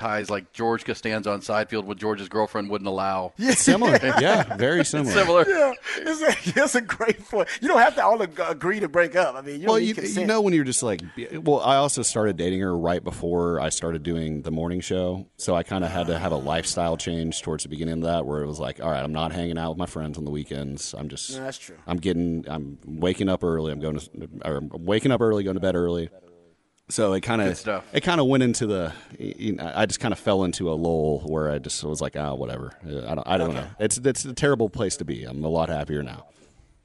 ties 0.00 0.30
like 0.30 0.52
George 0.52 0.84
Costanza 0.84 1.30
on 1.30 1.40
Seinfeld 1.40 1.84
with 1.84 1.98
George's 1.98 2.28
girlfriend 2.28 2.70
wouldn't 2.70 2.88
allow. 2.88 3.32
Yeah. 3.40 3.52
Similar, 3.52 3.98
yeah, 4.20 4.56
very 4.56 4.84
similar. 4.84 5.12
Similar. 5.12 5.44
Yeah, 5.48 5.72
it's 5.98 6.20
a, 6.56 6.60
it's 6.64 6.74
a 6.74 6.80
great 6.80 7.24
point. 7.28 7.48
You 7.60 7.68
don't 7.68 7.80
have 7.80 7.94
to 7.96 8.04
all 8.04 8.20
agree 8.22 8.80
to 8.80 8.88
break 8.88 9.16
up. 9.16 9.34
I 9.34 9.40
mean, 9.42 9.60
you 9.60 9.66
Well, 9.66 9.78
you, 9.78 9.94
you 9.94 10.26
know 10.26 10.40
when 10.40 10.52
you're 10.54 10.64
just 10.64 10.82
like, 10.82 11.02
well, 11.32 11.60
I 11.60 11.76
also 11.76 12.02
started 12.02 12.36
dating 12.36 12.60
her 12.60 12.76
right 12.76 13.02
before 13.02 13.60
I 13.60 13.68
started 13.68 14.02
doing 14.02 14.42
the 14.42 14.50
morning 14.50 14.80
show, 14.80 15.26
so 15.36 15.54
I 15.54 15.62
kind 15.62 15.84
of 15.84 15.90
had 15.90 16.06
to 16.08 16.18
have 16.18 16.32
a 16.32 16.36
lifestyle 16.36 16.96
change 16.96 17.42
towards 17.42 17.62
the 17.64 17.68
beginning 17.68 17.94
of 17.94 18.02
that, 18.02 18.26
where 18.26 18.42
it 18.42 18.46
was 18.46 18.58
like, 18.60 18.80
all 18.82 18.90
right, 18.90 19.02
I'm 19.02 19.12
not 19.12 19.32
hanging 19.32 19.58
out 19.58 19.70
with 19.70 19.78
my 19.78 19.86
friends 19.86 20.16
on 20.18 20.24
the 20.24 20.30
weekends. 20.30 20.94
I'm 20.96 21.08
just, 21.08 21.36
No, 21.36 21.44
that's 21.44 21.58
true. 21.58 21.76
I'm 21.86 21.98
getting, 21.98 22.44
I'm 22.48 22.78
waking 22.86 23.28
up 23.28 23.42
early. 23.44 23.72
I'm 23.72 23.80
going 23.80 23.98
to, 23.98 24.10
or 24.44 24.56
I'm 24.58 24.70
waking 24.84 25.12
up 25.12 25.20
early, 25.20 25.44
going 25.44 25.54
to 25.56 25.60
bed 25.60 25.74
early. 25.76 26.08
So 26.90 27.12
it 27.14 27.20
kind 27.22 27.40
of, 27.42 27.84
it 27.92 28.00
kind 28.02 28.20
of 28.20 28.26
went 28.26 28.42
into 28.42 28.66
the, 28.66 28.92
you 29.18 29.52
know, 29.54 29.72
I 29.74 29.86
just 29.86 30.00
kind 30.00 30.12
of 30.12 30.18
fell 30.18 30.44
into 30.44 30.70
a 30.70 30.74
lull 30.74 31.20
where 31.26 31.50
I 31.50 31.58
just 31.58 31.82
was 31.84 32.00
like, 32.00 32.16
ah, 32.16 32.34
whatever. 32.34 32.72
I 32.84 33.14
don't, 33.14 33.26
I 33.26 33.38
don't 33.38 33.54
know. 33.54 33.66
It's, 33.78 33.98
it's 33.98 34.24
a 34.24 34.32
terrible 34.34 34.68
place 34.68 34.96
to 34.98 35.04
be. 35.04 35.24
I'm 35.24 35.42
a 35.44 35.48
lot 35.48 35.68
happier 35.68 36.02
now. 36.02 36.26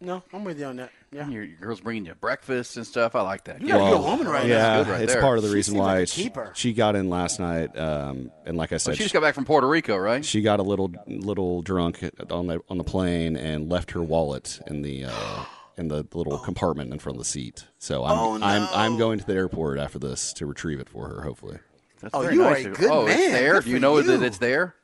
No, 0.02 0.22
I'm 0.34 0.44
with 0.44 0.60
you 0.60 0.66
on 0.66 0.76
that. 0.76 0.92
Yeah. 1.12 1.28
Your, 1.30 1.44
your 1.44 1.58
girl's 1.58 1.80
bringing 1.80 2.06
you 2.06 2.14
breakfast 2.16 2.76
and 2.76 2.86
stuff. 2.86 3.16
I 3.16 3.22
like 3.22 3.46
that. 3.46 3.62
You 3.62 3.70
gotta 3.70 3.86
be 3.86 3.92
a 3.98 4.02
woman 4.02 4.28
right 4.28 4.46
yeah, 4.46 4.58
now. 4.58 4.84
good 4.84 4.92
right 4.92 5.02
it's 5.02 5.14
there. 5.14 5.22
part 5.22 5.38
of 5.38 5.44
the 5.44 5.50
She 5.50 5.56
reason 5.56 5.72
seems 5.76 5.80
why 5.82 6.00
like 6.00 6.08
she, 6.10 6.24
keeper. 6.24 6.52
she 6.54 6.74
got 6.74 6.96
in 6.98 7.10
last 7.10 7.40
night. 7.40 7.76
Um, 7.78 8.30
and 8.46 8.58
like 8.58 8.74
I 8.74 8.78
said, 8.78 8.98
She 8.98 9.04
just 9.04 9.14
got 9.14 9.22
back 9.22 9.34
from 9.34 9.46
Puerto 9.46 9.68
Rico, 9.68 9.96
right? 9.96 10.24
she 10.24 10.42
got 10.42 10.60
a 10.60 10.64
little 10.64 10.92
little 11.08 11.62
drunk 11.62 12.04
on 12.30 12.48
the 12.48 12.60
on 12.70 12.78
the 12.78 12.84
plane 12.84 13.38
and 13.38 13.70
left 13.70 13.92
her 13.92 14.04
wallet 14.04 14.60
in 14.68 14.82
the 14.82 15.06
uh, 15.06 15.46
in 15.78 15.88
the 15.90 16.06
little 16.14 16.34
oh. 16.34 16.38
compartment 16.38 16.92
in 16.94 17.00
front 17.00 17.16
of 17.18 17.20
the 17.20 17.30
seat. 17.30 17.66
So 17.80 18.04
I'm 18.06 18.18
Oh, 18.18 18.38
no. 18.38 18.46
I'm 18.46 18.68
I'm 18.74 18.98
going 18.98 19.20
to 19.20 19.26
the 19.26 19.34
airport 19.34 19.78
after 19.80 20.00
this 20.00 20.34
to 20.34 20.46
retrieve 20.46 20.80
it 20.80 20.90
for 20.90 21.08
her. 21.10 21.22
Hopefully, 21.22 21.60
That's 22.02 22.14
Oh, 22.14 22.22
very 22.22 22.36
you 22.36 22.44
are 22.44 22.56
a 22.56 22.66
of 22.66 22.78
good 22.78 22.92
Oh, 22.92 23.08
it's 23.08 23.18
there. 23.32 23.54
Good 23.56 23.64
Do 23.66 23.70
you 23.72 23.80
know 23.80 23.98
you. 23.98 24.04
that 24.04 24.24
it's 24.24 24.38
there? 24.38 24.76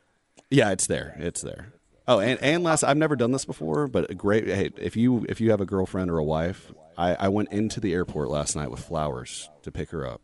yeah, 0.50 0.72
it's 0.72 0.88
there. 0.88 1.16
It's 1.20 1.42
there. 1.42 1.74
Oh, 2.08 2.20
and 2.20 2.42
and 2.42 2.64
last 2.64 2.84
I've 2.84 2.98
never 2.98 3.16
done 3.16 3.32
this 3.32 3.46
before, 3.46 3.88
but 3.88 4.10
a 4.10 4.16
great. 4.16 4.48
Hey, 4.48 4.72
if 4.78 4.96
you 4.98 5.26
if 5.30 5.40
you 5.40 5.52
have 5.52 5.62
a 5.62 5.66
girlfriend 5.66 6.10
or 6.12 6.18
a 6.18 6.24
wife, 6.24 6.72
I, 6.98 7.16
I 7.16 7.28
went 7.30 7.52
into 7.52 7.80
the 7.80 7.94
airport 7.94 8.30
last 8.30 8.56
night 8.56 8.70
with 8.72 8.82
flowers 8.82 9.50
to 9.62 9.72
pick 9.72 9.92
her 9.92 10.06
up, 10.06 10.22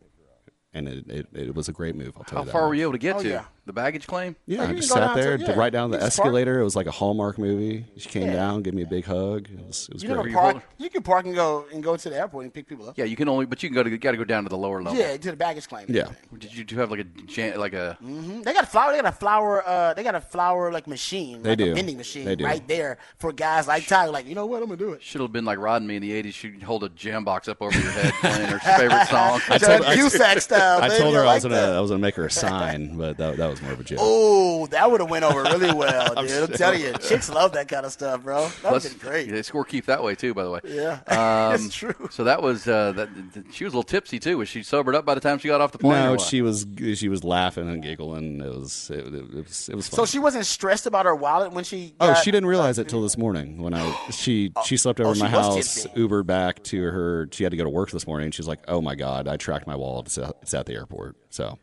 and 0.74 0.88
it 0.88 1.08
it, 1.08 1.26
it 1.32 1.54
was 1.54 1.68
a 1.68 1.72
great 1.72 1.94
move. 1.94 2.14
I'll 2.18 2.24
tell 2.24 2.38
How 2.38 2.42
you 2.42 2.46
that. 2.46 2.52
How 2.52 2.58
far 2.58 2.62
much. 2.62 2.68
were 2.70 2.74
you 2.74 2.82
able 2.82 2.92
to 2.92 2.98
get 2.98 3.16
Oh, 3.16 3.22
to? 3.22 3.28
yeah. 3.28 3.44
The 3.68 3.72
baggage 3.74 4.06
claim? 4.06 4.34
Yeah, 4.46 4.62
I 4.62 4.72
just 4.72 4.88
sat 4.88 5.14
there, 5.14 5.36
to- 5.36 5.44
to 5.44 5.50
yeah. 5.52 5.58
right 5.58 5.70
down 5.70 5.90
the 5.90 5.98
You 5.98 6.04
just 6.04 6.16
park. 6.16 6.26
escalator. 6.28 6.58
It 6.58 6.64
was 6.64 6.74
like 6.74 6.86
a 6.86 6.90
Hallmark 6.90 7.36
movie. 7.36 7.84
She 7.98 8.08
came 8.08 8.28
Yeah. 8.28 8.32
down, 8.32 8.62
gave 8.62 8.72
me 8.72 8.80
a 8.80 8.86
big 8.86 9.04
hug. 9.04 9.46
It 9.52 9.66
was, 9.66 9.88
it 9.90 9.94
was 9.94 10.02
You 10.02 10.08
great. 10.08 10.32
never 10.32 10.52
park. 10.54 10.62
You 10.78 10.88
can 10.88 11.02
park 11.02 11.26
and 11.26 11.34
go 11.34 11.66
and 11.70 11.82
go 11.82 11.94
to 11.94 12.08
the 12.08 12.16
airport 12.16 12.44
and 12.44 12.54
pick 12.54 12.66
people 12.66 12.88
up. 12.88 12.96
Yeah, 12.96 13.04
you 13.04 13.14
can 13.14 13.28
only, 13.28 13.44
but 13.44 13.62
you 13.62 13.68
can 13.68 13.74
go 13.74 13.82
to, 13.82 13.98
got 13.98 14.12
to 14.12 14.16
go 14.16 14.24
down 14.24 14.44
to 14.44 14.48
the 14.48 14.56
lower 14.56 14.82
level. 14.82 14.98
Yeah, 14.98 15.18
to 15.18 15.30
the 15.32 15.36
baggage 15.36 15.68
claim. 15.68 15.84
Yeah. 15.90 16.04
everything. 16.04 16.38
Did 16.38 16.56
you 16.56 16.64
do 16.64 16.76
have 16.78 16.90
like 16.90 17.00
a, 17.00 17.04
jan- 17.04 17.60
like 17.60 17.74
a, 17.74 17.98
Mhm. 18.02 18.42
They 18.42 18.54
got 18.54 18.64
a 18.64 18.66
flower. 18.66 18.92
They 18.92 19.02
got 19.02 19.12
a 19.12 19.16
flower. 19.16 19.62
Uh, 19.68 19.92
they 19.92 20.02
got 20.02 20.14
a 20.14 20.20
flower 20.22 20.72
like 20.72 20.86
machine. 20.86 21.42
They 21.42 21.50
like 21.50 21.58
do. 21.58 21.72
A 21.72 21.74
vending 21.74 21.98
machine 21.98 22.24
They 22.24 22.36
do. 22.36 22.46
right 22.46 22.66
there 22.66 22.96
for 23.18 23.32
guys 23.34 23.68
like 23.68 23.86
Tyler. 23.86 24.12
Like 24.12 24.26
you 24.26 24.34
know 24.34 24.46
what? 24.46 24.62
I'm 24.62 24.68
gonna 24.68 24.78
do 24.78 24.92
it. 24.94 25.02
should 25.02 25.20
have 25.20 25.30
been 25.32 25.44
like 25.44 25.58
Rod 25.58 25.82
and 25.82 25.88
me 25.88 25.96
in 25.96 26.02
the 26.02 26.12
80s. 26.12 26.32
She'd 26.32 26.62
hold 26.62 26.84
a 26.84 26.88
jam 26.88 27.22
box 27.22 27.48
up 27.48 27.60
over 27.60 27.78
your 27.78 27.90
head 27.90 28.14
playing 28.22 28.48
her 28.48 28.58
favorite 28.78 29.08
song. 29.08 29.42
I 29.50 29.58
John 29.58 29.68
told- 29.80 29.84
I- 29.84 29.94
Cusack 29.94 30.40
style. 30.40 30.80
I 30.82 30.88
told 30.96 31.12
her 31.14 31.20
I 31.20 31.26
like 31.26 31.34
was 31.34 31.42
gonna 31.44 31.56
that. 31.56 31.74
I 31.76 31.80
was 31.80 31.90
gonna 31.90 32.00
make 32.00 32.14
her 32.14 32.24
a 32.24 32.30
sign, 32.30 32.96
but 32.96 33.18
that, 33.18 33.36
that 33.36 33.50
was 33.50 33.57
more 33.62 33.72
of 33.72 33.80
a 33.80 33.84
joke. 33.84 33.98
Oh, 34.00 34.66
that 34.68 34.90
would 34.90 35.00
have 35.00 35.10
went 35.10 35.24
over 35.24 35.42
really 35.42 35.72
well, 35.74 36.14
dude. 36.14 36.50
I'm, 36.50 36.56
telling 36.56 36.80
you, 36.80 36.92
chicks 36.94 37.28
love 37.28 37.52
that 37.52 37.68
kind 37.68 37.84
of 37.84 37.92
stuff, 37.92 38.22
bro. 38.22 38.42
That 38.42 38.44
would 38.44 38.68
Plus, 38.68 38.84
have 38.84 39.00
been 39.00 39.08
great. 39.08 39.30
They 39.30 39.42
score 39.42 39.64
keep 39.64 39.86
that 39.86 40.02
way 40.02 40.14
too, 40.14 40.34
by 40.34 40.44
the 40.44 40.50
way. 40.50 40.60
Yeah, 40.64 41.00
Um, 41.08 41.54
it's 41.54 41.74
true. 41.74 42.08
So 42.10 42.24
that 42.24 42.42
was 42.42 42.66
uh, 42.66 42.92
that. 42.92 43.08
She 43.52 43.64
was 43.64 43.72
a 43.72 43.76
little 43.76 43.82
tipsy 43.82 44.18
too. 44.18 44.38
Was 44.38 44.48
she 44.48 44.62
sobered 44.62 44.94
up 44.94 45.04
by 45.04 45.14
the 45.14 45.20
time 45.20 45.38
she 45.38 45.48
got 45.48 45.60
off 45.60 45.72
the 45.72 45.78
plane? 45.78 45.92
no, 45.92 46.18
she 46.18 46.42
was 46.42 46.66
she 46.94 47.08
was 47.08 47.24
laughing 47.24 47.68
and 47.68 47.82
giggling. 47.82 48.40
It 48.40 48.54
was 48.54 48.90
it, 48.90 49.14
it 49.14 49.34
was 49.34 49.68
it 49.68 49.74
was 49.74 49.88
fun. 49.88 49.96
So 49.98 50.06
she 50.06 50.18
wasn't 50.18 50.46
stressed 50.46 50.86
about 50.86 51.06
her 51.06 51.14
wallet 51.14 51.52
when 51.52 51.64
she. 51.64 51.94
Oh, 52.00 52.14
she 52.14 52.30
didn't 52.30 52.48
realize 52.48 52.78
it 52.78 52.88
till 52.88 53.02
this 53.02 53.16
morning 53.16 53.62
when 53.62 53.74
I 53.74 53.92
she 54.10 54.52
she 54.64 54.76
slept 54.76 55.00
over 55.00 55.10
oh, 55.10 55.14
my 55.14 55.28
house, 55.28 55.56
tipsy. 55.56 55.88
Ubered 55.90 56.26
back 56.26 56.62
to 56.64 56.82
her. 56.82 57.28
She 57.32 57.44
had 57.44 57.50
to 57.50 57.56
go 57.56 57.64
to 57.64 57.70
work 57.70 57.90
this 57.90 58.06
morning. 58.06 58.30
She's 58.30 58.48
like, 58.48 58.60
"Oh 58.68 58.80
my 58.80 58.94
god, 58.94 59.28
I 59.28 59.36
tracked 59.36 59.66
my 59.66 59.76
wallet. 59.76 60.06
It's 60.06 60.18
at, 60.18 60.36
it's 60.42 60.54
at 60.54 60.66
the 60.66 60.74
airport." 60.74 61.16
So 61.30 61.58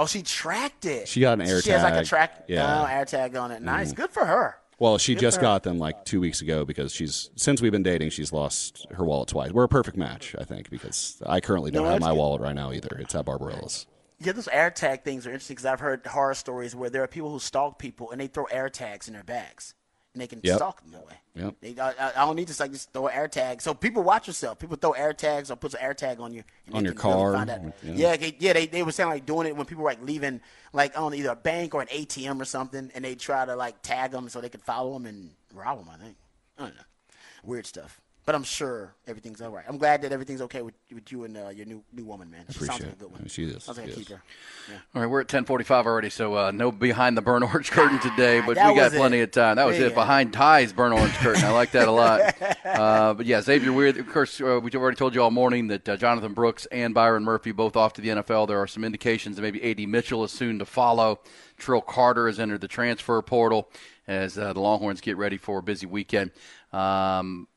Oh, 0.00 0.06
she 0.06 0.22
tracked 0.22 0.86
it. 0.86 1.06
She 1.08 1.20
got 1.20 1.34
an 1.34 1.42
air 1.46 1.60
She 1.60 1.70
has 1.70 1.82
like 1.82 1.94
a 1.94 2.04
track. 2.04 2.44
Yeah. 2.48 2.62
Mm-hmm. 2.66 2.82
Oh, 2.82 2.86
air 2.86 3.04
tag 3.04 3.36
on 3.36 3.50
it. 3.50 3.60
Nice. 3.60 3.92
Good 3.92 4.10
for 4.10 4.24
her. 4.24 4.56
Well, 4.78 4.96
she 4.96 5.14
Good 5.14 5.20
just 5.20 5.36
for 5.36 5.40
her. 5.42 5.46
got 5.48 5.62
them 5.62 5.78
like 5.78 6.06
two 6.06 6.20
weeks 6.20 6.40
ago 6.40 6.64
because 6.64 6.94
she's 6.94 7.28
since 7.36 7.60
we've 7.60 7.70
been 7.70 7.82
dating, 7.82 8.08
she's 8.10 8.32
lost 8.32 8.86
her 8.92 9.04
wallet 9.04 9.28
twice. 9.28 9.52
We're 9.52 9.64
a 9.64 9.68
perfect 9.68 9.98
match, 9.98 10.34
I 10.38 10.44
think, 10.44 10.70
because 10.70 11.22
I 11.26 11.40
currently 11.40 11.70
don't 11.70 11.82
No, 11.84 11.90
have 11.90 12.00
that's 12.00 12.08
my 12.08 12.12
good. 12.14 12.18
wallet 12.18 12.40
right 12.40 12.54
now 12.54 12.72
either. 12.72 12.96
It's 12.98 13.14
at 13.14 13.26
Barbarella's. 13.26 13.86
Yeah, 14.18 14.32
those 14.32 14.48
air 14.48 14.70
tag 14.70 15.02
things 15.04 15.26
are 15.26 15.30
interesting 15.30 15.54
because 15.56 15.66
I've 15.66 15.80
heard 15.80 16.06
horror 16.06 16.34
stories 16.34 16.74
where 16.74 16.88
there 16.88 17.02
are 17.02 17.06
people 17.06 17.30
who 17.30 17.38
stalk 17.38 17.78
people 17.78 18.10
and 18.10 18.20
they 18.20 18.26
throw 18.26 18.44
air 18.44 18.70
tags 18.70 19.06
in 19.06 19.12
their 19.14 19.22
bags 19.24 19.74
and 20.12 20.20
they 20.20 20.26
can 20.26 20.40
Yep. 20.42 20.56
stalk 20.56 20.82
them 20.82 20.92
that 20.92 21.06
way. 21.06 21.14
Yep. 21.34 21.54
They, 21.60 21.80
I, 21.80 21.90
I- 22.08 22.24
don't 22.26 22.36
need 22.36 22.48
to 22.48 22.62
like 22.62 22.72
just 22.72 22.92
throw 22.92 23.06
an 23.06 23.14
air 23.14 23.28
tag. 23.28 23.62
So 23.62 23.72
people 23.74 24.02
watch 24.02 24.26
yourself. 24.26 24.58
People 24.58 24.76
throw 24.76 24.92
air 24.92 25.12
tags 25.12 25.50
or 25.50 25.56
put 25.56 25.72
an 25.74 25.80
air 25.80 25.94
tag 25.94 26.18
on 26.20 26.32
you. 26.32 26.42
And 26.66 26.74
On 26.76 26.84
your 26.84 26.94
car, 26.94 27.32
find 27.34 27.72
yeah. 27.82 27.92
Yeah, 27.94 28.16
they, 28.16 28.36
yeah. 28.40 28.52
They, 28.52 28.66
they 28.66 28.82
were 28.82 28.92
saying 28.92 29.08
like 29.10 29.26
doing 29.26 29.46
it 29.46 29.56
when 29.56 29.66
people 29.66 29.84
were 29.84 29.90
like 29.90 30.02
leaving 30.02 30.40
like 30.72 30.98
on 30.98 31.14
either 31.14 31.30
a 31.30 31.36
bank 31.36 31.74
or 31.74 31.80
an 31.82 31.88
ATM 31.88 32.40
or 32.40 32.44
something, 32.44 32.90
and 32.94 33.04
they 33.04 33.14
try 33.14 33.44
to 33.44 33.54
like 33.54 33.80
tag 33.82 34.10
them 34.10 34.28
so 34.28 34.40
they 34.40 34.48
could 34.48 34.62
follow 34.62 34.92
them 34.94 35.06
and 35.06 35.30
rob 35.54 35.78
them. 35.78 35.88
I 35.92 36.02
think. 36.02 36.16
I 36.58 36.62
don't 36.64 36.74
know. 36.74 36.82
Weird 37.44 37.66
stuff. 37.66 38.00
But 38.30 38.36
I'm 38.36 38.44
sure 38.44 38.94
everything's 39.08 39.42
all 39.42 39.50
right. 39.50 39.64
I'm 39.66 39.76
glad 39.76 40.02
that 40.02 40.12
everything's 40.12 40.40
okay 40.42 40.62
with, 40.62 40.74
with 40.94 41.10
you 41.10 41.24
and 41.24 41.36
uh, 41.36 41.48
your 41.48 41.66
new 41.66 41.82
new 41.92 42.04
woman, 42.04 42.30
man. 42.30 42.44
She 42.48 42.60
sounds 42.60 42.68
appreciate 42.78 42.86
like 42.86 42.92
a 42.94 42.98
good 43.00 43.10
one. 43.10 43.22
it. 43.24 43.30
She 43.32 43.42
is. 43.42 43.64
Sounds 43.64 43.76
like 43.78 43.88
a 43.88 43.92
She 43.92 44.00
is. 44.02 44.06
keeper. 44.06 44.22
Yeah. 44.68 44.76
All 44.94 45.02
right, 45.02 45.10
we're 45.10 45.20
at 45.22 45.26
10:45 45.26 45.84
already, 45.86 46.10
so 46.10 46.36
uh, 46.36 46.50
no 46.52 46.70
behind 46.70 47.16
the 47.16 47.22
burn 47.22 47.42
orange 47.42 47.72
curtain 47.72 47.98
today, 48.08 48.38
but 48.40 48.50
we 48.50 48.54
got 48.54 48.92
plenty 48.92 49.18
it. 49.18 49.22
of 49.22 49.30
time. 49.32 49.56
That 49.56 49.66
was 49.66 49.78
Yeah. 49.80 49.86
it. 49.86 49.96
Behind 49.96 50.32
ties 50.32 50.72
burn 50.72 50.92
orange 50.92 51.14
curtain. 51.14 51.42
I 51.42 51.50
like 51.50 51.72
that 51.72 51.88
a 51.88 51.90
lot. 51.90 52.36
Uh, 52.70 53.14
but 53.14 53.26
yeah, 53.26 53.40
Xavier 53.40 53.72
Worthy. 53.72 53.98
Of 54.00 54.08
course, 54.08 54.40
uh, 54.40 54.60
we've 54.62 54.74
already 54.76 54.96
told 54.96 55.14
you 55.14 55.22
all 55.22 55.30
morning 55.32 55.66
that 55.68 55.88
uh, 55.88 55.96
Jonathan 55.96 56.32
Brooks 56.34 56.66
and 56.66 56.94
Byron 56.94 57.24
Murphy 57.24 57.50
both 57.52 57.74
off 57.76 57.94
to 57.94 58.00
the 58.00 58.08
NFL. 58.10 58.46
There 58.46 58.58
are 58.60 58.66
some 58.68 58.84
indications 58.84 59.36
that 59.36 59.42
maybe 59.42 59.60
A.D. 59.62 59.86
Mitchell 59.86 60.22
is 60.24 60.30
soon 60.30 60.58
to 60.60 60.64
follow. 60.64 61.18
Trill 61.58 61.80
Carter 61.80 62.26
has 62.28 62.38
entered 62.38 62.60
the 62.60 62.68
transfer 62.68 63.20
portal 63.22 63.68
as 64.06 64.38
uh, 64.38 64.52
the 64.52 64.60
Longhorns 64.60 65.00
get 65.00 65.16
ready 65.16 65.36
for 65.36 65.58
a 65.58 65.62
busy 65.62 65.86
weekend. 65.86 66.30
Um, 66.72 67.48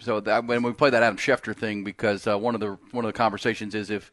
so 0.00 0.20
that, 0.20 0.46
when 0.46 0.62
we 0.62 0.72
play 0.72 0.90
that 0.90 1.02
Adam 1.02 1.16
Schefter 1.16 1.54
thing, 1.56 1.84
because 1.84 2.26
uh, 2.26 2.38
one 2.38 2.54
of 2.54 2.60
the 2.60 2.78
one 2.92 3.04
of 3.04 3.08
the 3.08 3.16
conversations 3.16 3.74
is 3.74 3.90
if 3.90 4.10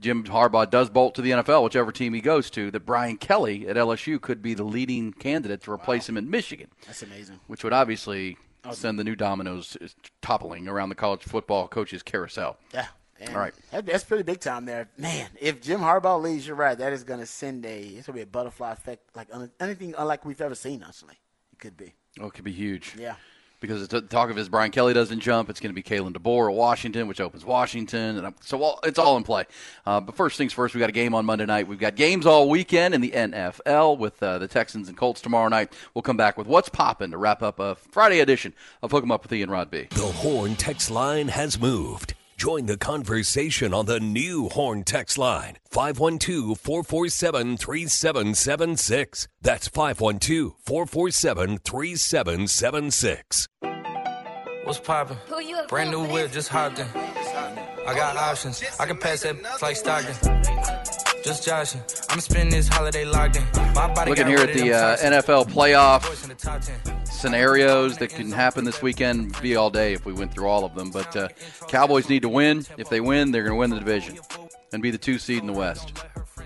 Jim 0.00 0.24
Harbaugh 0.24 0.68
does 0.70 0.90
bolt 0.90 1.14
to 1.16 1.22
the 1.22 1.30
NFL, 1.32 1.64
whichever 1.64 1.90
team 1.92 2.14
he 2.14 2.20
goes 2.20 2.50
to, 2.50 2.70
that 2.70 2.86
Brian 2.86 3.16
Kelly 3.16 3.66
at 3.68 3.76
LSU 3.76 4.20
could 4.20 4.40
be 4.42 4.54
the 4.54 4.64
leading 4.64 5.12
candidate 5.12 5.62
to 5.64 5.72
replace 5.72 6.08
him 6.08 6.16
in 6.16 6.30
Michigan, 6.30 6.68
That's 6.86 7.02
amazing. 7.02 7.40
which 7.48 7.64
would 7.64 7.72
obviously 7.72 8.36
send 8.72 8.98
the 8.98 9.04
new 9.04 9.16
dominoes 9.16 9.76
uh, 9.80 9.86
toppling 10.22 10.68
around 10.68 10.88
the 10.90 10.94
college 10.94 11.22
football 11.22 11.68
coaches 11.68 12.02
carousel. 12.02 12.56
Yeah. 12.74 12.86
And 13.20 13.30
All 13.34 13.40
right. 13.40 13.54
that- 13.72 13.86
that's 13.86 14.04
pretty 14.04 14.22
big 14.22 14.38
time 14.38 14.64
there, 14.64 14.88
man. 14.96 15.28
If 15.40 15.60
Jim 15.60 15.80
Harbaugh 15.80 16.22
leaves, 16.22 16.46
you're 16.46 16.54
right. 16.54 16.78
That 16.78 16.92
is 16.92 17.02
going 17.02 17.18
to 17.18 17.26
send 17.26 17.66
a. 17.66 17.80
It's 17.80 18.06
going 18.06 18.12
to 18.12 18.12
be 18.12 18.20
a 18.22 18.26
butterfly 18.26 18.70
effect, 18.72 19.02
like 19.16 19.26
un- 19.32 19.50
anything 19.58 19.94
unlike 19.98 20.24
we've 20.24 20.40
ever 20.40 20.54
seen. 20.54 20.82
Honestly, 20.84 21.14
it 21.52 21.58
could 21.58 21.76
be. 21.76 21.94
Oh, 22.20 22.26
it 22.26 22.34
could 22.34 22.44
be 22.44 22.52
huge. 22.52 22.94
Yeah. 22.96 23.16
Because 23.60 23.88
the 23.88 24.00
talk 24.02 24.30
of 24.30 24.38
is 24.38 24.48
Brian 24.48 24.70
Kelly 24.70 24.94
doesn't 24.94 25.18
jump, 25.20 25.50
it's 25.50 25.58
going 25.58 25.74
to 25.74 25.74
be 25.74 25.82
Kalen 25.82 26.12
DeBoer 26.12 26.54
Washington, 26.54 27.08
which 27.08 27.20
opens 27.20 27.44
Washington, 27.44 28.24
and 28.24 28.34
so 28.40 28.78
it's 28.84 28.98
all 28.98 29.16
in 29.16 29.24
play. 29.24 29.46
Uh, 29.84 30.00
but 30.00 30.14
first 30.14 30.38
things 30.38 30.52
first, 30.52 30.74
we 30.74 30.78
got 30.78 30.88
a 30.88 30.92
game 30.92 31.12
on 31.14 31.24
Monday 31.26 31.44
night. 31.46 31.66
We've 31.66 31.78
got 31.78 31.96
games 31.96 32.24
all 32.24 32.48
weekend 32.48 32.94
in 32.94 33.00
the 33.00 33.10
NFL 33.10 33.98
with 33.98 34.22
uh, 34.22 34.38
the 34.38 34.46
Texans 34.46 34.88
and 34.88 34.96
Colts 34.96 35.20
tomorrow 35.20 35.48
night. 35.48 35.72
We'll 35.92 36.02
come 36.02 36.16
back 36.16 36.38
with 36.38 36.46
what's 36.46 36.68
popping 36.68 37.10
to 37.10 37.18
wrap 37.18 37.42
up 37.42 37.58
a 37.58 37.74
Friday 37.74 38.20
edition 38.20 38.54
of 38.82 38.92
Hook 38.92 39.02
'Em 39.02 39.10
Up 39.10 39.24
with 39.24 39.32
Ian 39.32 39.50
Rod 39.50 39.70
B. 39.70 39.88
The 39.90 40.02
Horn 40.06 40.54
text 40.54 40.90
line 40.90 41.28
has 41.28 41.58
moved. 41.58 42.14
Join 42.38 42.66
the 42.66 42.76
conversation 42.78 43.74
on 43.74 43.86
the 43.86 43.98
new 43.98 44.48
Horn 44.48 44.84
text 44.84 45.18
line 45.18 45.56
512 45.72 46.56
447 46.56 47.56
3776. 47.56 49.26
That's 49.42 49.66
512 49.66 50.54
447 50.64 51.58
3776. 51.58 53.48
What's 54.62 54.78
poppin'? 54.78 55.16
Who 55.26 55.40
you 55.40 55.58
Brand 55.66 55.90
new 55.90 55.96
approved 55.96 56.12
whip, 56.12 56.30
just 56.30 56.48
hopped 56.48 56.78
in. 56.78 56.86
I 56.94 57.94
got 57.96 58.16
options. 58.16 58.62
I 58.78 58.86
can 58.86 58.98
pass 58.98 59.22
that 59.22 59.34
like 59.60 59.74
Stockton. 59.74 60.14
Just 61.24 61.44
joshing. 61.44 61.82
I'm 62.08 62.20
spending 62.20 62.50
this 62.50 62.68
holiday 62.68 63.04
locked 63.04 63.36
in. 63.36 63.44
My 63.74 63.92
body 63.92 64.10
Looking 64.10 64.26
here 64.26 64.38
at 64.38 64.54
the 64.54 64.72
uh. 64.72 64.96
NFL 64.96 65.48
playoff 65.50 66.04
Voice 66.06 66.22
in 66.22 66.28
the 66.30 66.34
top 66.34 66.60
10. 66.60 67.04
scenarios 67.06 67.98
that 67.98 68.10
can 68.10 68.30
happen 68.32 68.64
this 68.64 68.80
weekend. 68.80 69.40
Be 69.40 69.56
all 69.56 69.70
day 69.70 69.92
if 69.92 70.06
we 70.06 70.12
went 70.12 70.32
through 70.32 70.46
all 70.48 70.64
of 70.64 70.74
them. 70.74 70.90
But 70.90 71.14
uh, 71.16 71.28
Cowboys 71.68 72.08
need 72.08 72.22
to 72.22 72.28
win. 72.28 72.64
If 72.76 72.88
they 72.88 73.00
win, 73.00 73.30
they're 73.30 73.42
going 73.42 73.54
to 73.54 73.58
win 73.58 73.70
the 73.70 73.78
division 73.78 74.18
and 74.72 74.82
be 74.82 74.90
the 74.90 74.98
two 74.98 75.18
seed 75.18 75.40
in 75.40 75.46
the 75.46 75.52
West. 75.52 75.92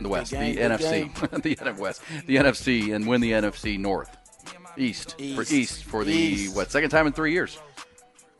The 0.00 0.08
West, 0.08 0.32
game, 0.32 0.54
the 0.56 0.62
NFC, 0.62 1.14
the 1.42 1.56
NFC 1.56 1.78
West, 1.78 2.02
the 2.26 2.36
NFC, 2.36 2.94
and 2.94 3.06
win 3.06 3.20
the 3.20 3.32
NFC 3.32 3.78
North, 3.78 4.16
East, 4.76 5.12
for 5.12 5.42
East. 5.42 5.52
East 5.52 5.84
for 5.84 6.04
the 6.04 6.12
East. 6.12 6.56
what 6.56 6.72
second 6.72 6.90
time 6.90 7.06
in 7.06 7.12
three 7.12 7.32
years. 7.32 7.58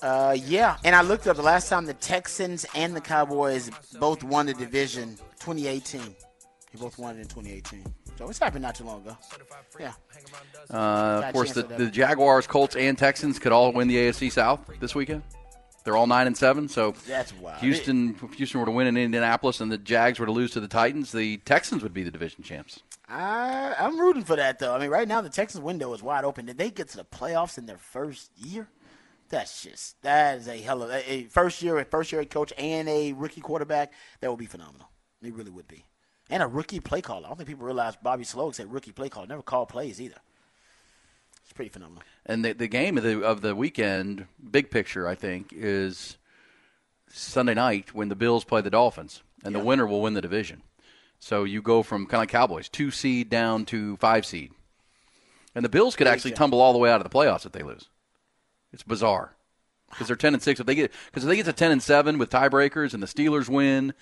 Uh, 0.00 0.36
yeah, 0.46 0.78
and 0.82 0.96
I 0.96 1.02
looked 1.02 1.28
up 1.28 1.36
the 1.36 1.42
last 1.42 1.68
time 1.68 1.86
the 1.86 1.94
Texans 1.94 2.66
and 2.74 2.96
the 2.96 3.00
Cowboys 3.00 3.70
both 4.00 4.24
won 4.24 4.46
the 4.46 4.54
division, 4.54 5.16
2018. 5.42 6.00
They 6.00 6.80
both 6.80 6.98
won 6.98 7.16
it 7.16 7.20
in 7.20 7.26
2018. 7.26 7.84
So 8.16 8.28
it's 8.28 8.38
happened 8.38 8.62
not 8.62 8.74
too 8.74 8.84
long 8.84 9.02
ago. 9.02 9.16
Yeah. 9.78 9.92
Uh, 10.70 11.22
of 11.26 11.34
course, 11.34 11.52
the, 11.52 11.62
the 11.62 11.90
Jaguars, 11.90 12.46
Colts, 12.46 12.76
and 12.76 12.96
Texans 12.96 13.38
could 13.38 13.52
all 13.52 13.72
win 13.72 13.88
the 13.88 13.96
AFC 13.96 14.30
South 14.30 14.60
this 14.80 14.94
weekend. 14.94 15.22
They're 15.84 15.96
all 15.96 16.06
nine 16.06 16.26
and 16.26 16.36
seven. 16.36 16.68
So 16.68 16.94
That's 17.06 17.34
wild. 17.34 17.58
Houston, 17.58 18.16
if 18.22 18.34
Houston 18.34 18.60
were 18.60 18.66
to 18.66 18.72
win 18.72 18.86
in 18.86 18.96
Indianapolis, 18.96 19.60
and 19.60 19.72
the 19.72 19.78
Jags 19.78 20.18
were 20.18 20.26
to 20.26 20.32
lose 20.32 20.52
to 20.52 20.60
the 20.60 20.68
Titans, 20.68 21.10
the 21.12 21.38
Texans 21.38 21.82
would 21.82 21.92
be 21.92 22.02
the 22.02 22.10
division 22.10 22.44
champs. 22.44 22.80
I, 23.08 23.74
I'm 23.78 23.98
rooting 23.98 24.24
for 24.24 24.36
that 24.36 24.58
though. 24.58 24.74
I 24.74 24.78
mean, 24.78 24.90
right 24.90 25.08
now 25.08 25.20
the 25.20 25.28
Texans 25.28 25.62
window 25.62 25.92
is 25.92 26.02
wide 26.02 26.24
open. 26.24 26.46
Did 26.46 26.58
they 26.58 26.70
get 26.70 26.88
to 26.90 26.96
the 26.98 27.04
playoffs 27.04 27.58
in 27.58 27.66
their 27.66 27.78
first 27.78 28.30
year? 28.36 28.68
That's 29.28 29.62
just 29.62 30.00
that 30.02 30.38
is 30.38 30.48
a 30.48 30.58
hell 30.58 30.82
of 30.82 30.90
a, 30.90 31.12
a 31.12 31.24
first 31.24 31.62
year, 31.62 31.78
a 31.78 31.84
first 31.84 32.12
year 32.12 32.20
head 32.20 32.30
coach 32.30 32.52
and 32.56 32.88
a 32.88 33.12
rookie 33.14 33.40
quarterback. 33.40 33.92
That 34.20 34.30
would 34.30 34.38
be 34.38 34.46
phenomenal. 34.46 34.91
It 35.22 35.34
really 35.34 35.50
would 35.50 35.68
be. 35.68 35.84
And 36.30 36.42
a 36.42 36.46
rookie 36.46 36.80
play 36.80 37.00
caller. 37.00 37.26
I 37.26 37.28
don't 37.28 37.36
think 37.36 37.48
people 37.48 37.66
realize 37.66 37.96
Bobby 37.96 38.24
Slowik 38.24 38.54
said 38.54 38.72
rookie 38.72 38.92
play 38.92 39.08
caller. 39.08 39.26
Never 39.26 39.42
called 39.42 39.68
plays 39.68 40.00
either. 40.00 40.16
It's 41.44 41.52
pretty 41.52 41.68
phenomenal. 41.68 42.02
And 42.24 42.44
the, 42.44 42.54
the 42.54 42.68
game 42.68 42.96
of 42.96 43.04
the 43.04 43.22
of 43.22 43.40
the 43.40 43.54
weekend, 43.54 44.26
big 44.50 44.70
picture, 44.70 45.06
I 45.06 45.14
think, 45.14 45.52
is 45.52 46.16
Sunday 47.08 47.54
night 47.54 47.94
when 47.94 48.08
the 48.08 48.16
Bills 48.16 48.44
play 48.44 48.62
the 48.62 48.70
Dolphins, 48.70 49.22
and 49.44 49.54
the 49.54 49.58
winner 49.58 49.86
will 49.86 50.00
win 50.00 50.14
the 50.14 50.22
division. 50.22 50.62
So 51.18 51.44
you 51.44 51.60
go 51.60 51.82
from 51.82 52.06
kind 52.06 52.14
of 52.14 52.20
like 52.20 52.28
Cowboys, 52.30 52.68
two 52.68 52.90
seed 52.90 53.28
down 53.28 53.64
to 53.66 53.96
five 53.98 54.24
seed, 54.24 54.52
and 55.54 55.64
the 55.64 55.68
Bills 55.68 55.94
could 55.94 56.06
actually 56.06 56.32
tumble 56.32 56.60
all 56.60 56.72
the 56.72 56.78
way 56.78 56.90
out 56.90 57.04
of 57.04 57.10
the 57.10 57.16
playoffs 57.16 57.44
if 57.44 57.52
they 57.52 57.62
lose. 57.62 57.88
It's 58.72 58.82
bizarre 58.82 59.34
because 59.90 60.06
they're 60.06 60.16
ten 60.16 60.34
and 60.34 60.42
six. 60.42 60.58
If 60.58 60.66
they 60.66 60.74
get 60.74 60.90
because 61.06 61.24
if 61.24 61.28
they 61.28 61.36
get 61.36 61.46
to 61.46 61.52
ten 61.52 61.70
and 61.70 61.82
seven 61.82 62.16
with 62.18 62.30
tiebreakers 62.30 62.94
and 62.94 63.02
the 63.02 63.06
Steelers 63.06 63.48
win, 63.48 63.92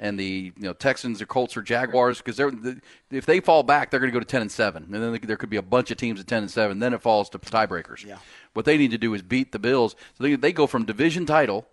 and 0.00 0.18
the 0.18 0.52
you 0.56 0.62
know 0.62 0.72
Texans 0.72 1.22
or 1.22 1.26
Colts 1.26 1.56
or 1.56 1.62
Jaguars 1.62 2.18
because 2.18 2.36
they're 2.36 2.50
the, 2.50 2.80
if 3.10 3.26
they 3.26 3.38
fall 3.38 3.62
back, 3.62 3.90
they're 3.90 4.00
going 4.00 4.10
to 4.10 4.14
go 4.14 4.18
to 4.18 4.26
ten 4.26 4.40
and 4.40 4.50
seven, 4.50 4.84
and 4.84 4.94
then 4.94 5.20
there 5.22 5.36
could 5.36 5.50
be 5.50 5.58
a 5.58 5.62
bunch 5.62 5.92
of 5.92 5.98
teams 5.98 6.18
at 6.18 6.26
ten 6.26 6.42
and 6.42 6.50
seven. 6.50 6.80
Then 6.80 6.94
it 6.94 7.02
falls 7.02 7.28
to 7.30 7.38
tiebreakers. 7.38 8.04
Yeah. 8.04 8.18
What 8.54 8.64
they 8.64 8.76
need 8.76 8.90
to 8.90 8.98
do 8.98 9.14
is 9.14 9.22
beat 9.22 9.52
the 9.52 9.60
Bills, 9.60 9.94
so 10.18 10.24
they 10.24 10.34
they 10.34 10.52
go 10.52 10.66
from 10.66 10.84
division 10.84 11.26
title 11.26 11.68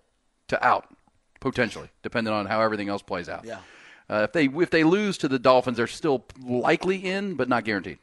to 0.49 0.63
out 0.63 0.93
potentially, 1.39 1.89
depending 2.03 2.33
on 2.33 2.45
how 2.45 2.61
everything 2.61 2.89
else 2.89 3.01
plays 3.01 3.29
out. 3.29 3.45
Yeah. 3.45 3.59
Uh, 4.09 4.23
if 4.23 4.33
they 4.33 4.45
if 4.45 4.69
they 4.69 4.83
lose 4.83 5.17
to 5.19 5.27
the 5.27 5.39
Dolphins, 5.39 5.77
they're 5.77 5.87
still 5.87 6.25
likely 6.45 6.97
in, 6.97 7.35
but 7.35 7.49
not 7.49 7.63
guaranteed. 7.63 7.97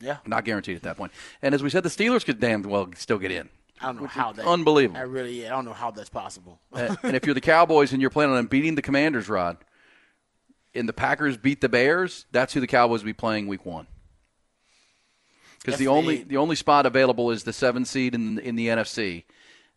Yeah. 0.00 0.18
Not 0.26 0.44
guaranteed 0.44 0.76
at 0.76 0.82
that 0.82 0.96
point. 0.96 1.12
And 1.42 1.54
as 1.54 1.62
we 1.62 1.70
said, 1.70 1.82
the 1.82 1.88
Steelers 1.88 2.24
could 2.24 2.40
damn 2.40 2.62
well 2.62 2.88
still 2.96 3.18
get 3.18 3.30
in. 3.30 3.48
I 3.80 3.86
don't 3.86 4.02
know 4.02 4.06
how 4.06 4.32
that. 4.32 4.46
Unbelievable. 4.46 4.98
I 4.98 5.02
really, 5.02 5.46
I 5.46 5.50
don't 5.50 5.64
know 5.64 5.72
how 5.72 5.90
that's 5.90 6.08
possible. 6.08 6.60
And 6.72 6.98
if 7.14 7.26
you're 7.26 7.34
the 7.34 7.40
Cowboys 7.40 7.92
and 7.92 8.00
you're 8.00 8.10
planning 8.10 8.36
on 8.36 8.46
beating 8.46 8.74
the 8.76 8.82
Commanders, 8.82 9.28
Rod, 9.28 9.58
and 10.74 10.88
the 10.88 10.92
Packers 10.92 11.36
beat 11.36 11.60
the 11.60 11.68
Bears, 11.68 12.26
that's 12.32 12.54
who 12.54 12.60
the 12.60 12.66
Cowboys 12.66 13.02
will 13.02 13.08
be 13.08 13.12
playing 13.12 13.46
Week 13.46 13.66
One. 13.66 13.86
Because 15.60 15.78
the 15.78 15.88
only 15.88 16.22
the 16.22 16.36
only 16.36 16.56
spot 16.56 16.84
available 16.84 17.30
is 17.30 17.44
the 17.44 17.52
seven 17.52 17.84
seed 17.84 18.14
in 18.14 18.38
in 18.38 18.54
the 18.54 18.68
NFC, 18.68 19.24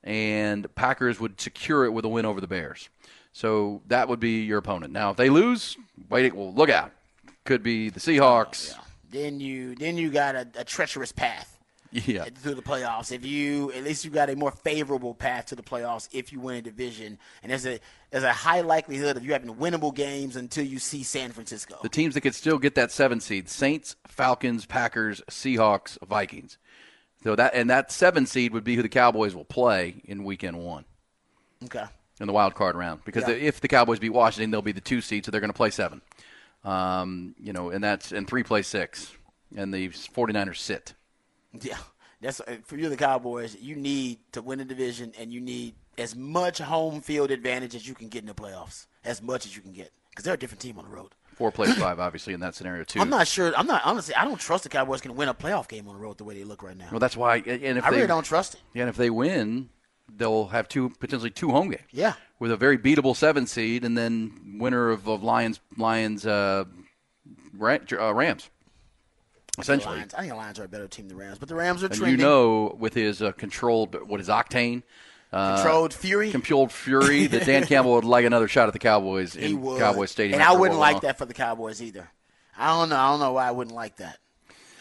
and 0.04 0.74
Packers 0.76 1.20
would 1.20 1.40
secure 1.40 1.86
it 1.86 1.92
with 1.92 2.04
a 2.04 2.10
win 2.10 2.26
over 2.26 2.42
the 2.42 2.48
Bears. 2.48 2.90
So 3.38 3.84
that 3.86 4.10
would 4.10 4.20
be 4.20 4.42
your 4.42 4.58
opponent. 4.58 4.92
Now, 4.92 5.12
if 5.12 5.18
they 5.18 5.30
lose, 5.30 5.78
wait, 6.10 6.36
well, 6.36 6.52
look 6.52 6.72
out. 6.72 6.92
Could 7.46 7.62
be 7.62 7.92
the 7.92 8.00
oh, 8.00 8.02
Seahawks. 8.02 8.74
then 9.12 9.40
you, 9.40 9.76
then 9.76 9.96
you 9.96 10.10
got 10.10 10.34
a, 10.34 10.48
a 10.56 10.64
treacherous 10.64 11.12
path. 11.12 11.57
Yeah. 11.92 12.26
through 12.26 12.56
the 12.56 12.62
playoffs. 12.62 13.12
If 13.12 13.26
you 13.26 13.72
at 13.72 13.84
least 13.84 14.06
you 14.06 14.12
got 14.12 14.30
a 14.30 14.36
more 14.36 14.52
favorable 14.52 15.14
path 15.14 15.48
to 15.48 15.56
the 15.56 15.64
playoffs 15.64 16.08
if 16.12 16.32
you 16.32 16.40
win 16.40 16.56
a 16.56 16.62
division, 16.62 17.18
and 17.44 17.52
there's 17.52 17.66
a 17.66 17.80
there's 18.12 18.24
a 18.24 18.34
high 18.34 18.62
likelihood 18.62 19.18
of 19.18 19.26
you 19.26 19.34
having 19.34 19.54
winnable 19.56 19.94
games 19.94 20.36
until 20.36 20.66
you 20.66 20.80
see 20.80 21.04
San 21.04 21.32
Francisco. 21.32 21.78
the 21.82 21.90
teams 21.90 22.14
that 22.14 22.22
could 22.22 22.36
still 22.36 22.58
get 22.58 22.76
that 22.76 22.92
seven 22.92 23.20
seed: 23.20 23.50
Saints, 23.50 23.96
Falcons, 24.08 24.66
Packers, 24.66 25.22
Seahawks, 25.30 25.98
Vikings. 26.08 26.58
So 27.24 27.36
that 27.36 27.54
and 27.54 27.70
that 27.70 27.92
seven 27.92 28.26
seed 28.26 28.54
would 28.54 28.64
be 28.64 28.76
who 28.76 28.82
the 28.82 28.90
Cowboys 28.90 29.36
will 29.36 29.46
play 29.46 30.02
in 30.06 30.24
Weekend 30.24 30.58
One 30.64 30.86
okay, 31.66 31.86
in 32.20 32.28
the 32.28 32.34
wild 32.34 32.56
card 32.56 32.76
round. 32.76 33.02
Because 33.06 33.24
Yeah. 33.24 33.34
the, 33.34 33.46
if 33.46 33.60
the 33.60 33.68
Cowboys 33.68 34.00
beat 34.00 34.12
Washington, 34.12 34.52
they'll 34.52 34.62
be 34.62 34.72
the 34.72 34.82
two 34.82 35.02
seed, 35.02 35.26
so 35.26 35.32
they're 35.32 35.42
going 35.42 35.50
to 35.50 35.58
play 35.58 35.72
seven. 35.72 36.02
Um, 36.64 37.36
you 37.40 37.54
know, 37.54 37.70
and 37.70 37.84
that's 37.84 38.12
and 38.12 38.28
three 38.28 38.44
play 38.44 38.62
six, 38.62 39.12
and 39.56 39.74
the 39.74 39.90
49ers 39.90 40.58
sit. 40.58 40.94
Yeah, 41.54 41.78
that's 42.22 42.40
uh, 42.42 42.58
for 42.66 42.78
you 42.78 42.90
the 42.90 42.98
Cowboys. 42.98 43.56
You 43.60 43.76
need 43.76 44.20
to 44.34 44.42
win 44.42 44.60
a 44.60 44.66
division, 44.66 45.14
and 45.20 45.32
you 45.32 45.40
need 45.42 45.76
as 45.98 46.16
much 46.16 46.60
home 46.60 47.02
field 47.02 47.32
advantage 47.32 47.76
as 47.76 47.88
you 47.88 47.94
can 47.96 48.08
get 48.10 48.22
in 48.22 48.28
the 48.28 48.34
playoffs, 48.34 48.88
as 49.04 49.22
much 49.22 49.46
as 49.46 49.56
you 49.56 49.62
can 49.62 49.72
get, 49.74 49.92
because 50.10 50.26
they're 50.26 50.34
a 50.36 50.38
different 50.38 50.62
team 50.62 50.78
on 50.78 50.86
the 50.86 50.92
road. 50.96 51.14
Four 51.36 51.52
plays 51.52 51.76
five, 51.76 52.00
obviously, 52.08 52.34
in 52.34 52.40
that 52.40 52.56
scenario 52.56 52.84
too. 52.84 53.00
I'm 53.00 53.10
not 53.10 53.28
sure. 53.28 53.54
I'm 53.56 53.68
not 53.68 53.84
honestly. 53.86 54.16
I 54.16 54.26
don't 54.26 54.40
trust 54.40 54.64
the 54.64 54.70
Cowboys 54.70 55.02
can 55.02 55.16
win 55.16 55.30
a 55.30 55.34
playoff 55.34 55.68
game 55.68 55.88
on 55.88 55.96
the 55.96 56.02
road 56.02 56.18
the 56.18 56.24
way 56.24 56.34
they 56.34 56.44
look 56.44 56.64
right 56.64 56.76
now. 56.78 56.88
Well, 56.92 57.00
that's 57.00 57.16
why. 57.18 57.38
And 57.38 57.78
if 57.78 57.84
I 57.86 57.92
they, 57.92 57.98
really 57.98 58.08
don't 58.08 58.24
trust 58.26 58.56
it. 58.56 58.62
Yeah, 58.74 58.84
and 58.84 58.90
if 58.90 58.98
they 58.98 59.10
win, 59.12 59.70
they'll 60.16 60.48
have 60.48 60.68
two 60.68 60.90
potentially 60.90 61.30
two 61.30 61.52
home 61.52 61.70
games. 61.70 61.84
Yeah. 61.92 62.14
with 62.40 62.52
a 62.52 62.58
very 62.58 62.78
beatable 62.78 63.16
seven 63.16 63.46
seed, 63.46 63.84
and 63.86 63.96
then 63.98 64.58
winner 64.60 64.90
of, 64.90 65.08
of 65.08 65.22
Lions 65.24 65.60
Lions 65.78 66.26
uh, 66.26 66.66
uh, 67.62 68.14
Rams. 68.14 68.50
Essentially, 69.60 69.96
Lions, 69.96 70.14
I 70.14 70.20
think 70.20 70.32
the 70.32 70.38
Lions 70.38 70.60
are 70.60 70.64
a 70.66 70.68
better 70.68 70.88
team 70.88 71.08
than 71.08 71.18
the 71.18 71.24
Rams, 71.24 71.40
but 71.40 71.50
the 71.50 71.56
Rams 71.56 71.84
are 71.84 71.88
and 71.88 71.96
trending. 71.96 72.20
you 72.20 72.26
know, 72.26 72.76
with 72.80 72.94
his 72.94 73.22
uh, 73.22 73.32
controlled 73.32 73.96
what 74.08 74.20
is 74.20 74.28
octane. 74.28 74.84
Uh, 75.34 75.56
controlled 75.56 75.94
fury. 75.94 76.32
Controlled 76.32 76.72
fury. 76.72 77.28
that 77.28 77.46
Dan 77.46 77.64
Campbell 77.68 77.94
would 77.94 78.06
like 78.06 78.26
another 78.26 78.48
shot 78.48 78.68
at 78.68 78.74
the 78.74 78.80
Cowboys 78.80 79.34
He 79.34 79.48
in 79.48 79.62
would. 79.62 79.80
Cowboys 79.80 80.12
Stadium, 80.12 80.40
and 80.40 80.44
I 80.48 80.54
wouldn't 80.56 80.80
like 80.80 81.02
that 81.02 81.18
for 81.18 81.26
the 81.26 81.34
Cowboys 81.34 81.82
either. 81.82 82.08
I 82.58 82.68
don't 82.80 82.90
know. 82.90 82.96
I 82.96 83.10
don't 83.10 83.20
know 83.20 83.34
why 83.34 83.48
I 83.48 83.52
wouldn't 83.52 83.76
like 83.76 83.98
that. 83.98 84.18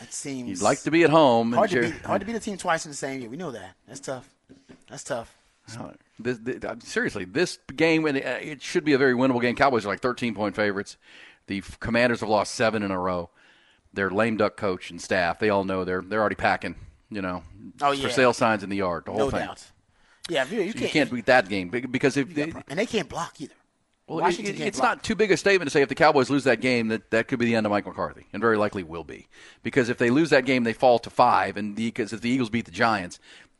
That 0.00 0.12
seems 0.12 0.48
You'd 0.48 0.60
like 0.62 0.80
to 0.82 0.90
be 0.90 1.04
at 1.04 1.10
home. 1.10 1.52
hard 1.52 1.70
to 1.70 1.82
and 1.84 1.92
beat. 1.94 2.02
Hard 2.04 2.20
to 2.20 2.26
beat 2.26 2.36
a 2.36 2.40
team 2.40 2.58
twice 2.58 2.84
in 2.84 2.90
the 2.90 2.96
same 2.96 3.20
year. 3.20 3.30
We 3.30 3.36
know 3.38 3.50
that. 3.52 3.74
That's 3.88 4.00
tough. 4.00 4.28
That's 4.88 5.04
tough. 5.04 5.34
This, 6.18 6.38
this, 6.38 6.62
seriously, 6.84 7.24
this 7.24 7.58
game, 7.74 8.06
and 8.06 8.16
uh, 8.16 8.20
it 8.40 8.62
should 8.62 8.84
be 8.84 8.92
a 8.92 8.98
very 8.98 9.14
winnable 9.14 9.40
game. 9.40 9.56
Cowboys 9.56 9.84
are 9.84 9.88
like 9.88 10.00
13 10.00 10.34
point 10.34 10.54
favorites. 10.54 10.96
The 11.48 11.62
Commanders 11.80 12.20
have 12.20 12.28
lost 12.28 12.54
seven 12.54 12.82
in 12.82 12.90
a 12.90 12.98
row. 13.00 13.30
Their 13.96 14.10
lame 14.10 14.36
duck 14.36 14.56
coach 14.56 14.90
and 14.92 15.00
staff, 15.00 15.40
they 15.40 15.48
all 15.50 15.64
know 15.64 15.84
they're 15.84 16.02
they're 16.02 16.20
already 16.20 16.36
packing, 16.36 16.76
you 17.10 17.20
know, 17.22 17.42
Oh, 17.82 17.90
yeah. 17.90 18.04
for 18.06 18.10
sale 18.12 18.32
signs 18.32 18.62
in 18.62 18.70
the 18.70 18.76
yard. 18.76 19.04
The 19.06 19.10
whole 19.10 19.18
No 19.22 19.30
thing. 19.30 19.40
doubt. 19.46 19.64
Yeah, 20.28 20.44
you, 20.48 20.60
you, 20.60 20.72
So 20.72 20.78
can't, 20.78 20.82
you 20.82 20.88
can't 21.00 21.10
beat 21.12 21.26
that 21.26 21.48
game 21.48 21.68
because 21.70 22.16
if 22.16 22.32
they, 22.34 22.52
and 22.68 22.78
they 22.78 22.86
can't 22.86 23.08
block 23.08 23.40
either. 23.40 23.54
well, 24.08 24.24
it- 24.26 24.38
it- 24.40 24.60
it's 24.60 24.78
block. 24.78 24.96
not 24.98 25.02
too 25.04 25.14
big 25.14 25.30
a 25.32 25.36
statement 25.36 25.66
to 25.68 25.70
say 25.70 25.82
if 25.82 25.88
the 25.88 25.94
Cowboys 25.94 26.30
lose 26.30 26.44
that 26.44 26.60
game 26.60 26.88
that 26.88 27.10
that 27.10 27.26
could 27.28 27.38
be 27.38 27.46
the 27.46 27.54
end 27.54 27.64
of 27.66 27.70
Mike 27.70 27.86
McCarthy, 27.86 28.26
and 28.32 28.40
very 28.40 28.56
likely 28.56 28.82
will 28.82 29.04
be, 29.04 29.26
because 29.62 29.88
if 29.88 29.98
they 29.98 30.10
lose 30.10 30.30
that 30.30 30.44
game, 30.44 30.64
they 30.64 30.72
fall 30.72 30.98
to 31.00 31.10
five, 31.10 31.56
and 31.56 31.74
because 31.74 32.12
if 32.12 32.20
the 32.20 32.28
Eagles 32.30 32.50
beat 32.50 32.64
the 32.66 32.70
Giants, 32.70 33.18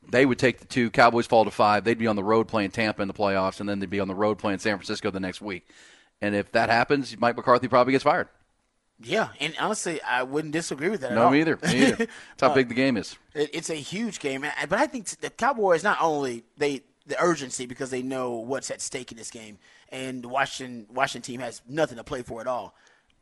they 0.09 0.27
would 0.27 0.39
take 0.39 0.59
the 0.61 0.67
two. 0.67 0.91
Cowboys 0.91 1.27
fall 1.27 1.45
to 1.45 1.51
five. 1.51 1.83
They'd 1.85 1.99
be 1.99 2.07
on 2.07 2.17
the 2.17 2.23
road 2.25 2.47
playing 2.49 2.71
Tampa 2.73 3.01
in 3.03 3.09
the 3.09 3.15
playoffs, 3.15 3.59
and 3.61 3.69
then 3.69 3.79
they'd 3.81 3.89
be 3.91 4.01
on 4.01 4.09
the 4.09 4.15
road 4.15 4.39
playing 4.39 4.59
San 4.61 4.77
Francisco 4.77 5.11
the 5.11 5.19
next 5.21 5.41
week. 5.41 5.67
And 6.21 6.35
if 6.35 6.51
that 6.53 6.69
happens, 6.71 7.17
Mike 7.19 7.37
McCarthy 7.37 7.69
probably 7.69 7.93
gets 7.93 8.05
fired. 8.05 8.29
Yeah, 9.01 9.29
and 9.41 9.55
honestly, 9.61 10.01
I 10.03 10.23
wouldn't 10.23 10.53
disagree 10.53 10.89
with 10.89 11.03
that. 11.03 11.11
at 11.13 11.15
No, 11.17 11.25
all. 11.25 11.31
me 11.31 11.41
either. 11.41 11.59
Me 11.65 11.87
either. 11.89 11.97
That's 11.97 12.11
how 12.41 12.51
uh, 12.51 12.55
big 12.55 12.69
the 12.69 12.75
game 12.75 12.97
is. 12.97 13.17
It, 13.35 13.51
it's 13.53 13.69
a 13.71 13.75
huge 13.75 14.21
game, 14.21 14.41
but 14.69 14.79
I 14.79 14.87
think 14.87 15.07
the 15.21 15.29
Cowboys 15.31 15.85
not 15.85 15.99
only 16.01 16.45
they 16.57 16.83
the 17.07 17.21
urgency 17.23 17.67
because 17.67 17.91
they 17.91 18.03
know 18.03 18.33
what's 18.37 18.71
at 18.71 18.81
stake 18.81 19.13
in 19.13 19.19
this 19.19 19.31
game, 19.31 19.59
and 19.91 20.23
the 20.25 20.29
Washington 20.29 20.87
Washington 20.93 21.31
team 21.33 21.41
has 21.41 21.61
nothing 21.69 21.99
to 21.99 22.05
play 22.05 22.23
for 22.23 22.41
at 22.41 22.47
all, 22.47 22.75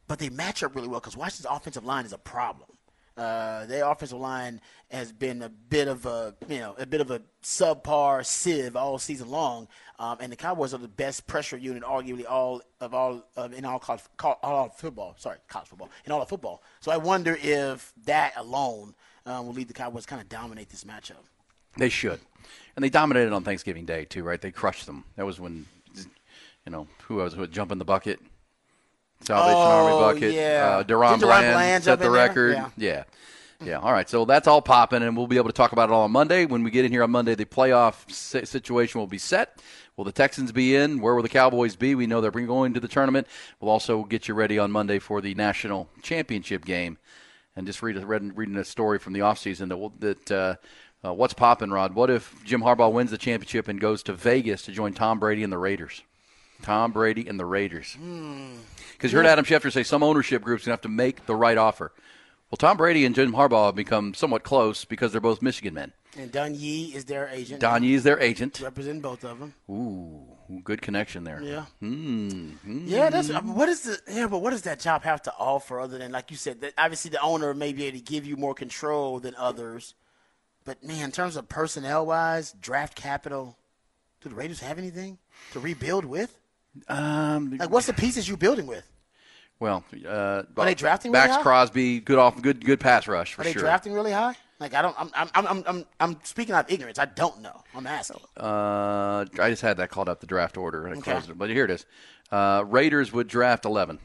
but 0.06 0.18
they 0.20 0.28
match 0.28 0.62
up 0.62 0.74
really 0.76 0.88
well 0.88 1.00
because 1.00 1.16
Washington's 1.16 1.54
offensive 1.54 1.84
line 1.84 2.04
is 2.06 2.12
a 2.12 2.18
problem. 2.18 2.68
Uh, 3.16 3.64
their 3.66 3.84
offensive 3.84 4.18
line 4.18 4.60
has 4.90 5.12
been 5.12 5.42
a 5.42 5.48
bit 5.48 5.86
of 5.86 6.04
a 6.04 6.34
you 6.48 6.58
know 6.58 6.74
a 6.78 6.86
bit 6.86 7.00
of 7.00 7.12
a 7.12 7.22
subpar 7.42 8.26
sieve 8.26 8.74
all 8.74 8.98
season 8.98 9.30
long, 9.30 9.68
um, 10.00 10.18
and 10.20 10.32
the 10.32 10.36
Cowboys 10.36 10.74
are 10.74 10.78
the 10.78 10.88
best 10.88 11.24
pressure 11.28 11.56
unit, 11.56 11.84
arguably 11.84 12.28
all 12.28 12.60
of 12.80 12.92
all 12.92 13.24
of, 13.36 13.52
in 13.52 13.64
all 13.64 13.78
college, 13.78 14.02
col- 14.16 14.40
all 14.42 14.68
football. 14.68 15.14
Sorry, 15.16 15.38
college 15.46 15.68
football 15.68 15.90
in 16.04 16.10
all 16.10 16.22
of 16.22 16.28
football. 16.28 16.60
So 16.80 16.90
I 16.90 16.96
wonder 16.96 17.38
if 17.40 17.92
that 18.04 18.32
alone 18.36 18.94
um, 19.26 19.46
will 19.46 19.54
lead 19.54 19.68
the 19.68 19.74
Cowboys 19.74 20.06
kind 20.06 20.20
of 20.20 20.28
dominate 20.28 20.70
this 20.70 20.82
matchup. 20.82 21.22
They 21.76 21.88
should, 21.88 22.18
and 22.74 22.84
they 22.84 22.90
dominated 22.90 23.32
on 23.32 23.44
Thanksgiving 23.44 23.84
Day 23.84 24.06
too, 24.06 24.24
right? 24.24 24.40
They 24.40 24.50
crushed 24.50 24.86
them. 24.86 25.04
That 25.14 25.24
was 25.24 25.38
when, 25.38 25.66
you 25.94 26.72
know, 26.72 26.88
who 27.04 27.16
was 27.16 27.34
who 27.34 27.46
jump 27.46 27.70
in 27.70 27.78
the 27.78 27.84
bucket, 27.84 28.18
Salvation 29.20 29.56
Oh, 29.56 29.60
Army 29.60 30.14
bucket. 30.20 30.34
yeah. 30.34 30.76
uh, 30.78 30.82
Deron 30.84 31.20
Bland, 31.20 31.54
Bland 31.54 31.84
set 31.84 31.98
the 31.98 32.10
record. 32.10 32.52
Yeah. 32.54 32.68
yeah, 32.76 33.04
yeah. 33.64 33.78
All 33.78 33.92
right, 33.92 34.08
so 34.08 34.24
that's 34.24 34.46
all 34.46 34.60
popping, 34.60 35.02
and 35.02 35.16
we'll 35.16 35.26
be 35.26 35.36
able 35.36 35.48
to 35.48 35.54
talk 35.54 35.72
about 35.72 35.88
it 35.88 35.92
all 35.92 36.02
on 36.02 36.10
Monday. 36.12 36.44
When 36.44 36.62
we 36.62 36.70
get 36.70 36.84
in 36.84 36.92
here 36.92 37.02
on 37.02 37.10
Monday, 37.10 37.34
the 37.34 37.46
playoff 37.46 38.10
situation 38.10 39.00
will 39.00 39.06
be 39.06 39.18
set. 39.18 39.60
Will 39.96 40.04
the 40.04 40.12
Texans 40.12 40.50
be 40.52 40.74
in? 40.74 41.00
Where 41.00 41.14
will 41.14 41.22
the 41.22 41.28
Cowboys 41.28 41.76
be? 41.76 41.94
We 41.94 42.06
know 42.06 42.20
they're 42.20 42.30
going 42.32 42.74
to 42.74 42.80
the 42.80 42.88
tournament. 42.88 43.26
We'll 43.60 43.70
also 43.70 44.02
get 44.02 44.26
you 44.28 44.34
ready 44.34 44.58
on 44.58 44.70
Monday 44.72 44.98
for 44.98 45.20
the 45.20 45.34
national 45.36 45.88
championship 46.02 46.64
game 46.64 46.98
and 47.56 47.64
just 47.66 47.80
read, 47.80 47.96
read 48.02 48.36
reading 48.36 48.56
a 48.56 48.64
story 48.64 48.98
from 48.98 49.12
the 49.12 49.20
offseason 49.20 49.68
that 50.00 50.00
that 50.26 50.32
uh, 50.32 50.56
uh, 51.08 51.12
what's 51.14 51.32
popping, 51.34 51.70
Rod? 51.70 51.94
What 51.94 52.10
if 52.10 52.34
Jim 52.44 52.60
Harbaugh 52.62 52.92
wins 52.92 53.12
the 53.12 53.18
championship 53.18 53.68
and 53.68 53.78
goes 53.80 54.02
to 54.02 54.12
Vegas 54.14 54.62
to 54.62 54.72
join 54.72 54.92
Tom 54.94 55.20
Brady 55.20 55.44
and 55.44 55.52
the 55.52 55.58
Raiders? 55.58 56.02
Tom 56.62 56.92
Brady 56.92 57.26
and 57.28 57.38
the 57.38 57.44
Raiders. 57.44 57.94
Hmm. 57.94 58.56
Because 58.92 59.12
you 59.12 59.18
heard 59.18 59.26
Adam 59.26 59.44
Schefter 59.44 59.72
say 59.72 59.82
some 59.82 60.02
ownership 60.02 60.42
groups 60.42 60.64
going 60.64 60.70
to 60.70 60.74
have 60.74 60.80
to 60.82 60.88
make 60.88 61.26
the 61.26 61.36
right 61.36 61.58
offer. 61.58 61.92
Well, 62.50 62.56
Tom 62.56 62.76
Brady 62.76 63.04
and 63.04 63.14
Jim 63.14 63.32
Harbaugh 63.32 63.66
have 63.66 63.74
become 63.74 64.14
somewhat 64.14 64.44
close 64.44 64.84
because 64.84 65.12
they're 65.12 65.20
both 65.20 65.42
Michigan 65.42 65.74
men. 65.74 65.92
And 66.16 66.30
Don 66.30 66.54
Yee 66.54 66.94
is 66.94 67.06
their 67.06 67.28
agent. 67.28 67.60
Don 67.60 67.82
Yee 67.82 67.94
is 67.94 68.04
their 68.04 68.20
agent. 68.20 68.60
representing 68.60 69.00
both 69.00 69.24
of 69.24 69.40
them. 69.40 69.54
Ooh, 69.68 70.60
good 70.62 70.80
connection 70.80 71.24
there. 71.24 71.42
Yeah. 71.42 71.64
Mm-hmm. 71.82 72.86
Yeah, 72.86 73.10
that's 73.10 73.30
I 73.30 73.40
mean, 73.40 73.56
what 73.56 73.68
is 73.68 73.82
the 73.82 73.98
yeah, 74.08 74.28
but 74.28 74.38
what 74.38 74.50
does 74.50 74.62
that 74.62 74.78
job 74.78 75.02
have 75.02 75.22
to 75.22 75.32
offer 75.36 75.80
other 75.80 75.98
than 75.98 76.12
like 76.12 76.30
you 76.30 76.36
said? 76.36 76.60
That 76.60 76.74
obviously 76.78 77.10
the 77.10 77.20
owner 77.20 77.52
may 77.54 77.72
be 77.72 77.86
able 77.86 77.98
to 77.98 78.04
give 78.04 78.24
you 78.24 78.36
more 78.36 78.54
control 78.54 79.18
than 79.18 79.34
others, 79.36 79.94
but 80.64 80.84
man, 80.84 81.06
in 81.06 81.10
terms 81.10 81.34
of 81.34 81.48
personnel 81.48 82.06
wise, 82.06 82.52
draft 82.60 82.94
capital, 82.94 83.56
do 84.20 84.28
the 84.28 84.36
Raiders 84.36 84.60
have 84.60 84.78
anything 84.78 85.18
to 85.52 85.58
rebuild 85.58 86.04
with? 86.04 86.38
Um, 86.88 87.56
Like, 87.58 87.70
what's 87.70 87.86
the 87.86 87.92
pieces 87.92 88.28
you're 88.28 88.36
building 88.36 88.66
with? 88.66 88.84
well, 89.60 89.84
uh, 90.06 90.42
Are 90.56 90.64
they 90.64 90.74
drafting 90.74 91.12
really 91.12 91.22
Max 91.26 91.36
high? 91.36 91.42
Crosby, 91.42 92.00
good 92.00 92.18
off, 92.18 92.40
good, 92.42 92.64
good 92.64 92.80
pass 92.80 93.06
rush 93.08 93.34
for 93.34 93.40
Are 93.40 93.44
they 93.44 93.52
sure. 93.52 93.62
drafting 93.62 93.92
really 93.92 94.12
high? 94.12 94.34
Like 94.60 94.72
I 94.74 94.82
don't. 94.82 94.94
I'm. 94.98 95.10
I'm. 95.14 95.46
I'm. 95.46 95.64
I'm, 95.66 95.84
I'm 95.98 96.16
speaking 96.22 96.54
out 96.54 96.66
of 96.66 96.70
ignorance. 96.72 96.98
I 96.98 97.06
don't 97.06 97.40
know. 97.42 97.60
I'm 97.74 97.86
asking. 97.88 98.20
Uh, 98.36 99.24
I 99.40 99.50
just 99.50 99.62
had 99.62 99.78
that 99.78 99.90
called 99.90 100.08
up 100.08 100.20
the 100.20 100.26
draft 100.28 100.56
order 100.56 100.86
and 100.86 100.94
I 100.94 100.98
Okay. 100.98 101.10
closed 101.10 101.28
it, 101.28 101.36
but 101.36 101.50
here 101.50 101.64
it 101.64 101.70
is. 101.72 101.84
Uh, 102.30 102.64
Raiders 102.66 103.12
would 103.12 103.26
draft 103.26 103.64
11. 103.64 103.98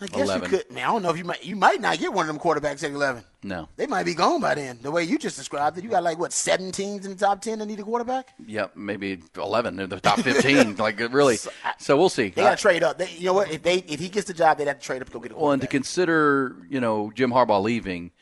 I 0.00 0.06
guess 0.06 0.20
11. 0.20 0.50
you 0.50 0.58
could. 0.58 0.70
Man, 0.70 0.84
I 0.84 0.86
don't 0.86 1.02
know 1.02 1.10
if 1.10 1.18
you 1.18 1.24
might. 1.24 1.44
You 1.44 1.56
might 1.56 1.80
not 1.80 1.98
get 1.98 2.12
one 2.12 2.28
of 2.28 2.34
them 2.34 2.40
quarterbacks 2.40 2.84
at 2.84 2.92
11. 2.92 3.24
No. 3.42 3.68
They 3.76 3.86
might 3.86 4.04
be 4.04 4.14
gone 4.14 4.40
by 4.40 4.54
then. 4.54 4.78
The 4.80 4.90
way 4.90 5.02
you 5.02 5.18
just 5.18 5.36
described 5.36 5.76
it, 5.78 5.84
you 5.84 5.90
got 5.90 6.02
like 6.02 6.18
what 6.18 6.32
seven 6.32 6.70
teams 6.70 7.04
in 7.04 7.12
the 7.12 7.18
top 7.18 7.40
ten 7.40 7.58
that 7.58 7.66
need 7.66 7.80
a 7.80 7.82
quarterback. 7.82 8.28
Yep, 8.46 8.76
maybe 8.76 9.20
11. 9.36 9.76
They're 9.76 9.86
the 9.86 10.00
top 10.00 10.20
15. 10.20 10.76
like 10.78 10.98
really. 11.12 11.38
So 11.78 11.96
we'll 11.96 12.08
see. 12.08 12.28
They 12.28 12.42
got 12.42 12.56
to 12.56 12.62
trade 12.62 12.82
up. 12.82 12.98
They, 12.98 13.10
you 13.10 13.26
know 13.26 13.34
what? 13.34 13.50
If 13.50 13.62
they 13.62 13.78
if 13.78 13.98
he 13.98 14.08
gets 14.08 14.28
the 14.28 14.34
job, 14.34 14.58
they'd 14.58 14.68
have 14.68 14.78
to 14.78 14.84
trade 14.84 15.02
up 15.02 15.08
to 15.08 15.12
go 15.12 15.20
get 15.20 15.32
a 15.32 15.36
Well, 15.36 15.52
and 15.52 15.62
to 15.62 15.68
consider, 15.68 16.56
you 16.68 16.80
know, 16.80 17.10
Jim 17.14 17.30
Harbaugh 17.30 17.62
leaving, 17.62 18.12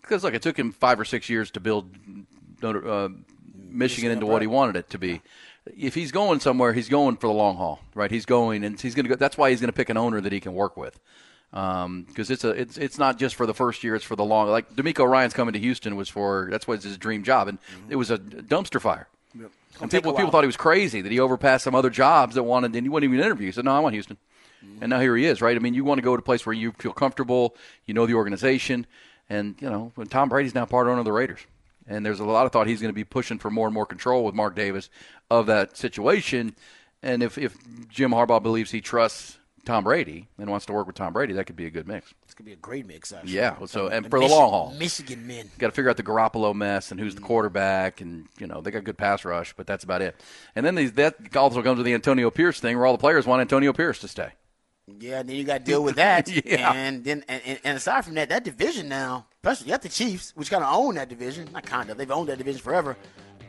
because 0.00 0.24
look, 0.24 0.34
it 0.34 0.42
took 0.42 0.58
him 0.58 0.72
five 0.72 0.98
or 0.98 1.04
six 1.04 1.28
years 1.28 1.50
to 1.52 1.60
build 1.60 1.94
uh, 2.62 3.08
Michigan 3.54 4.10
into 4.10 4.26
what 4.26 4.42
he 4.42 4.46
wanted 4.46 4.76
it 4.76 4.90
to 4.90 4.98
be. 4.98 5.20
If 5.66 5.94
he's 5.94 6.12
going 6.12 6.40
somewhere, 6.40 6.72
he's 6.72 6.88
going 6.88 7.16
for 7.16 7.26
the 7.26 7.32
long 7.32 7.56
haul, 7.56 7.80
right? 7.94 8.10
He's 8.10 8.26
going, 8.26 8.64
and 8.64 8.78
he's 8.80 8.94
going 8.94 9.04
to 9.06 9.08
go. 9.10 9.14
That's 9.16 9.38
why 9.38 9.50
he's 9.50 9.60
going 9.60 9.68
to 9.68 9.76
pick 9.76 9.88
an 9.88 9.96
owner 9.96 10.20
that 10.20 10.30
he 10.32 10.38
can 10.40 10.52
work 10.54 10.76
with, 10.76 11.00
because 11.50 12.30
it's 12.30 12.44
a 12.44 12.50
it's 12.50 12.76
it's 12.76 12.98
not 12.98 13.18
just 13.18 13.34
for 13.34 13.46
the 13.46 13.54
first 13.54 13.82
year; 13.82 13.94
it's 13.94 14.04
for 14.04 14.16
the 14.16 14.24
long. 14.24 14.48
Like 14.48 14.74
DeMeco 14.74 15.08
Ryans 15.08 15.32
coming 15.32 15.54
to 15.54 15.58
Houston 15.58 15.96
was 15.96 16.08
for 16.08 16.48
that's 16.50 16.68
what 16.68 16.82
his 16.82 16.98
dream 16.98 17.22
job, 17.24 17.48
and 17.48 17.58
it 17.88 17.96
was 17.96 18.10
a 18.10 18.18
dumpster 18.18 18.80
fire. 18.80 19.08
And 19.34 19.42
Mm-hmm. 19.74 19.88
people, 19.88 20.12
people 20.12 20.30
thought 20.30 20.44
he 20.44 20.46
was 20.46 20.56
crazy 20.56 21.00
that 21.00 21.10
he 21.10 21.18
overpassed 21.18 21.64
some 21.64 21.74
other 21.74 21.90
jobs 21.90 22.36
that 22.36 22.44
wanted, 22.44 22.76
and 22.76 22.84
he 22.84 22.88
wouldn't 22.88 23.12
even 23.12 23.24
interview. 23.24 23.46
He 23.46 23.52
said, 23.52 23.64
"No, 23.64 23.72
I 23.72 23.80
want 23.80 23.94
Houston." 23.94 24.18
And 24.80 24.90
now 24.90 25.00
here 25.00 25.16
he 25.16 25.26
is, 25.26 25.42
right? 25.42 25.56
I 25.56 25.58
mean, 25.58 25.74
you 25.74 25.84
want 25.84 25.98
to 25.98 26.02
go 26.02 26.16
to 26.16 26.20
a 26.20 26.22
place 26.24 26.46
where 26.46 26.52
you 26.54 26.72
feel 26.78 26.92
comfortable, 26.92 27.54
you 27.86 27.92
know 27.92 28.06
the 28.06 28.14
organization, 28.14 28.86
and 29.28 29.54
you 29.60 29.68
know 29.68 29.92
when 29.94 30.06
Tom 30.06 30.28
Brady's 30.28 30.54
now 30.54 30.64
part 30.64 30.86
owner 30.86 30.98
of 31.00 31.04
the 31.04 31.12
Raiders, 31.12 31.40
and 31.86 32.04
there's 32.04 32.20
a 32.20 32.24
lot 32.24 32.46
of 32.46 32.52
thought 32.52 32.66
he's 32.66 32.80
going 32.80 32.92
to 32.92 32.94
be 32.94 33.04
pushing 33.04 33.38
for 33.38 33.50
more 33.50 33.66
and 33.66 33.74
more 33.74 33.86
control 33.86 34.24
with 34.24 34.34
Mark 34.34 34.54
Davis 34.54 34.90
of 35.30 35.46
that 35.46 35.76
situation. 35.76 36.54
And 37.02 37.22
if 37.22 37.36
if 37.38 37.56
Jim 37.88 38.12
Harbaugh 38.12 38.42
believes 38.42 38.70
he 38.70 38.80
trusts 38.80 39.38
Tom 39.64 39.84
Brady 39.84 40.28
and 40.38 40.50
wants 40.50 40.66
to 40.66 40.72
work 40.72 40.86
with 40.86 40.96
Tom 40.96 41.12
Brady, 41.12 41.34
that 41.34 41.46
could 41.46 41.56
be 41.56 41.66
a 41.66 41.70
good 41.70 41.88
mix. 41.88 42.12
This 42.26 42.34
could 42.34 42.46
be 42.46 42.52
a 42.52 42.56
great 42.56 42.86
mix. 42.86 43.12
Actually. 43.12 43.32
Yeah, 43.32 43.56
so 43.66 43.88
and 43.88 44.04
The 44.04 44.10
for 44.10 44.20
the 44.20 44.26
long 44.26 44.50
haul, 44.50 44.74
Michigan 44.78 45.26
men. 45.26 45.50
got 45.58 45.68
to 45.68 45.72
figure 45.72 45.90
out 45.90 45.96
the 45.96 46.02
Garoppolo 46.02 46.54
mess 46.54 46.90
and 46.90 47.00
who's 47.00 47.14
the 47.14 47.20
mm. 47.20 47.26
quarterback, 47.26 48.00
and 48.00 48.26
you 48.38 48.46
know 48.46 48.60
they 48.60 48.70
got 48.70 48.84
good 48.84 48.98
pass 48.98 49.24
rush, 49.24 49.54
but 49.54 49.66
that's 49.66 49.84
about 49.84 50.02
it. 50.02 50.20
And 50.54 50.64
then 50.64 50.74
these, 50.74 50.92
that 50.92 51.16
also 51.36 51.62
comes 51.62 51.78
with 51.78 51.86
the 51.86 51.94
Antonio 51.94 52.30
Pierce 52.30 52.60
thing, 52.60 52.76
where 52.76 52.86
all 52.86 52.92
the 52.92 52.98
players 52.98 53.26
want 53.26 53.40
Antonio 53.40 53.72
Pierce 53.72 53.98
to 54.00 54.08
stay. 54.08 54.32
Yeah, 55.00 55.22
then 55.22 55.36
you 55.36 55.44
got 55.44 55.58
to 55.58 55.64
deal 55.70 55.82
with 55.82 55.96
that. 55.96 56.28
Yeah. 56.28 56.72
And 56.72 57.04
then, 57.04 57.24
and, 57.28 57.58
and, 57.64 57.76
aside 57.76 58.04
from 58.04 58.14
that, 58.14 58.28
that 58.28 58.44
division 58.44 58.88
now, 58.88 59.26
especially 59.42 59.66
you 59.66 59.72
got 59.72 59.82
the 59.82 59.88
Chiefs, 59.88 60.32
which 60.36 60.50
kind 60.50 60.62
of 60.62 60.74
own 60.74 60.96
that 60.96 61.08
division. 61.08 61.48
Not 61.52 61.64
kind 61.64 61.90
of, 61.90 61.96
they've 61.96 62.10
owned 62.10 62.28
that 62.28 62.38
division 62.38 62.60
forever. 62.60 62.96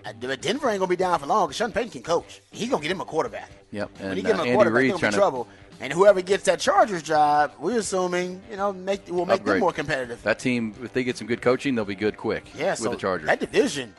Uh, 0.05 0.13
but 0.19 0.41
Denver 0.41 0.69
ain't 0.69 0.79
gonna 0.79 0.89
be 0.89 0.95
down 0.95 1.17
for 1.19 1.25
long 1.25 1.47
because 1.47 1.57
Sean 1.57 1.71
Payton 1.71 1.89
can 1.89 2.03
coach. 2.03 2.41
He's 2.51 2.69
gonna 2.69 2.81
get 2.81 2.91
him 2.91 3.01
a 3.01 3.05
quarterback. 3.05 3.49
Yep, 3.71 3.99
when 3.99 4.09
and, 4.09 4.17
he 4.17 4.21
get 4.21 4.35
him 4.35 4.39
uh, 4.39 4.43
a 4.43 4.45
Andy 4.45 4.55
quarterback, 4.55 4.77
Reid's 4.77 4.89
he'll 4.89 4.97
be 4.97 4.99
trying 4.99 5.11
to- 5.13 5.17
trouble. 5.17 5.47
And 5.81 5.91
whoever 5.91 6.21
gets 6.21 6.45
that 6.45 6.61
Chargers 6.61 7.03
job, 7.03 7.51
we're 7.59 7.79
assuming, 7.79 8.41
you 8.49 8.55
know, 8.55 8.71
make 8.71 9.09
will 9.09 9.25
make 9.25 9.43
them 9.43 9.59
more 9.59 9.73
competitive. 9.73 10.23
That 10.23 10.39
team, 10.39 10.73
if 10.81 10.93
they 10.93 11.03
get 11.03 11.17
some 11.17 11.27
good 11.27 11.41
coaching, 11.41 11.75
they'll 11.75 11.83
be 11.83 11.95
good 11.95 12.15
quick 12.15 12.45
yeah, 12.55 12.71
with 12.71 12.79
so 12.79 12.91
the 12.91 12.95
Chargers. 12.95 13.27
that 13.27 13.41
division, 13.41 13.93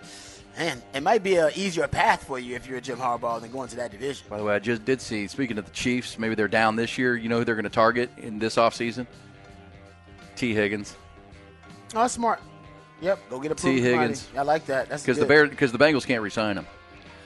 man, 0.56 0.82
it 0.94 1.02
might 1.02 1.22
be 1.22 1.36
an 1.36 1.50
easier 1.54 1.86
path 1.88 2.24
for 2.24 2.38
you 2.38 2.56
if 2.56 2.66
you're 2.66 2.78
a 2.78 2.80
Jim 2.80 2.98
Harbaugh 2.98 3.40
than 3.40 3.50
going 3.50 3.68
to 3.68 3.76
that 3.76 3.90
division. 3.90 4.26
By 4.28 4.38
the 4.38 4.44
way, 4.44 4.54
I 4.54 4.58
just 4.58 4.84
did 4.84 5.00
see. 5.00 5.26
Speaking 5.26 5.58
of 5.58 5.64
the 5.64 5.70
Chiefs, 5.72 6.18
maybe 6.18 6.34
they're 6.34 6.48
down 6.48 6.76
this 6.76 6.96
year. 6.98 7.16
You 7.16 7.28
know 7.28 7.38
who 7.38 7.44
they're 7.44 7.54
going 7.54 7.64
to 7.64 7.70
target 7.70 8.10
in 8.16 8.38
this 8.38 8.56
offseason? 8.56 9.06
Tee 10.34 10.54
Higgins, 10.54 10.94
Oh, 11.94 12.00
that's 12.02 12.14
smart. 12.14 12.40
Yep, 13.00 13.18
go 13.30 13.40
get 13.40 13.52
a 13.52 13.54
Tee 13.54 13.80
Higgins. 13.80 14.28
I 14.36 14.42
like 14.42 14.66
that. 14.66 14.88
That's 14.88 15.02
because 15.02 15.18
the. 15.18 15.46
Because 15.48 15.72
the 15.72 15.78
Bengals 15.78 16.06
can't 16.06 16.22
re-sign 16.22 16.56
him. 16.56 16.66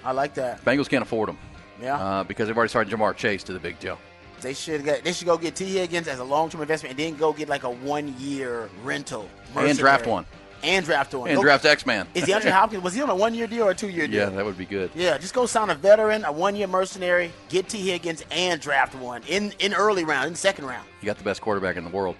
I 0.05 0.13
like 0.13 0.35
that. 0.35 0.65
Bengals 0.65 0.89
can't 0.89 1.03
afford 1.03 1.29
him. 1.29 1.39
Yeah. 1.81 1.97
uh, 1.97 2.25
because 2.25 2.47
they've 2.47 2.57
already 2.57 2.69
started 2.69 2.93
Ja'Marr 2.93 3.17
Chase 3.17 3.43
to 3.45 3.53
the 3.55 3.59
big 3.59 3.79
deal. 3.81 3.99
They 4.43 4.55
should 4.55 4.85
get. 4.85 5.03
They 5.05 5.13
should 5.13 5.27
go 5.27 5.37
get 5.39 5.55
Tee 5.55 5.77
Higgins 5.77 6.09
as 6.09 6.19
a 6.19 6.25
long 6.25 6.51
term 6.51 6.61
investment, 6.61 6.99
and 6.99 6.99
then 6.99 7.19
go 7.19 7.33
get 7.33 7.49
like 7.49 7.65
a 7.65 7.71
one 7.71 8.15
year 8.19 8.69
rental 8.85 9.29
And 9.57 9.79
draft 9.79 10.07
one. 10.07 10.27
And 10.63 10.85
draft 10.85 11.15
one. 11.15 11.29
And 11.29 11.37
Go- 11.37 11.43
draft 11.43 11.65
X 11.65 11.87
Man. 11.87 12.07
Is 12.15 12.25
DeAndre 12.25 12.51
Hopkins 12.51 12.83
was 12.83 12.95
he 12.95 13.03
on 13.03 13.11
a 13.11 13.15
one 13.15 13.35
year 13.35 13.47
deal 13.47 13.65
or 13.67 13.71
a 13.71 13.75
two 13.75 13.89
year 13.89 14.07
deal? 14.07 14.29
Yeah, 14.29 14.37
that 14.37 14.45
would 14.45 14.59
be 14.59 14.67
good. 14.67 14.91
Yeah, 14.95 15.19
just 15.19 15.35
go 15.35 15.47
sign 15.47 15.71
a 15.71 15.75
veteran, 15.75 16.25
a 16.25 16.33
one 16.33 16.57
year 16.57 16.67
mercenary, 16.67 17.33
get 17.49 17.69
Tee 17.69 17.81
Higgins, 17.91 18.25
and 18.31 18.61
draft 18.61 18.95
one 18.95 19.23
in 19.29 19.53
in 19.59 19.75
early 19.75 20.05
round, 20.05 20.29
in 20.29 20.35
second 20.35 20.67
round. 20.67 20.87
You 21.01 21.07
got 21.07 21.19
the 21.19 21.25
best 21.25 21.41
quarterback 21.41 21.77
in 21.77 21.85
the 21.85 21.91
world. 21.91 22.17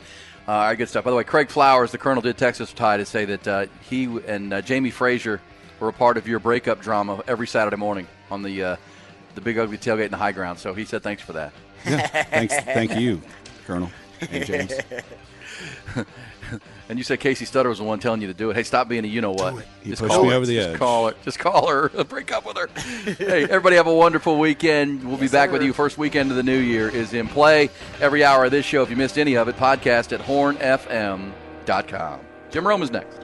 Uh, 0.49 0.53
all 0.53 0.59
right, 0.63 0.75
good 0.79 0.89
stuff. 0.89 1.05
By 1.05 1.11
the 1.11 1.17
way, 1.17 1.25
Craig 1.25 1.49
Flowers, 1.49 1.93
the 1.93 1.99
Colonel, 1.99 2.23
did 2.23 2.37
text 2.39 2.61
us 2.61 2.73
tie 2.73 2.97
to 2.97 3.05
say 3.05 3.25
that 3.27 3.47
uh, 3.49 3.67
he 3.89 4.05
and 4.27 4.53
uh, 4.53 4.63
Jamie 4.63 4.91
Frazier 4.91 5.41
were 5.79 5.89
a 5.89 5.93
part 5.93 6.17
of 6.17 6.27
your 6.27 6.39
breakup 6.41 6.81
drama 6.81 7.23
every 7.29 7.47
Saturday 7.47 7.77
morning 7.77 8.07
on 8.31 8.43
the 8.43 8.63
uh, 8.65 8.77
the 9.35 9.41
Big 9.41 9.59
Ugly 9.59 9.79
Tailgate 9.79 10.07
in 10.07 10.11
the 10.11 10.17
High 10.17 10.33
Ground. 10.33 10.59
So 10.59 10.75
he 10.75 10.85
said 10.85 11.03
thanks 11.03 11.23
for 11.23 11.35
that. 11.35 11.53
Thanks, 11.85 12.55
thank 12.61 12.97
you, 12.97 13.23
Colonel 13.67 13.91
and 14.31 14.45
James. 14.45 14.73
And 16.91 16.99
you 16.99 17.05
said 17.05 17.21
Casey 17.21 17.45
Stutter 17.45 17.69
was 17.69 17.79
the 17.79 17.85
one 17.85 18.01
telling 18.01 18.21
you 18.21 18.27
to 18.27 18.35
do 18.35 18.51
it. 18.51 18.57
Hey, 18.57 18.65
stop 18.65 18.89
being 18.89 19.05
a 19.05 19.09
you 19.09 19.21
know 19.21 19.31
what. 19.31 19.65
He 19.83 19.91
Just 19.91 20.03
pushed 20.03 20.13
call 20.13 20.25
me 20.25 20.31
her. 20.31 20.35
over 20.35 20.45
the 20.45 20.57
Just 20.57 20.69
edge. 20.71 20.79
call 20.79 21.07
her. 21.09 21.15
Just 21.25 21.39
call 21.39 21.69
her. 21.69 21.89
Break 22.05 22.33
up 22.33 22.45
with 22.45 22.57
her. 22.57 22.67
hey, 23.15 23.45
everybody 23.45 23.77
have 23.77 23.87
a 23.87 23.95
wonderful 23.95 24.41
weekend. 24.41 25.05
We'll 25.05 25.17
be 25.17 25.29
back 25.29 25.53
with 25.53 25.63
you. 25.63 25.73
First 25.73 25.99
weekend 25.99 26.33
of 26.33 26.37
the 26.37 26.43
new 26.43 26.59
year 26.59 26.89
is 26.89 27.15
in 27.15 27.29
play. 27.29 27.71
Every 28.01 28.25
hour 28.25 28.45
of 28.45 28.51
this 28.51 28.67
show, 28.67 28.83
if 28.83 28.91
you 28.91 28.97
missed 28.97 29.19
any 29.19 29.37
of 29.37 29.47
it, 29.47 29.57
podcast 29.57 30.13
at 30.13 30.21
hornfm.com. 30.21 32.21
Jim 32.51 32.67
Rome 32.67 32.83
is 32.83 32.91
next. 32.91 33.21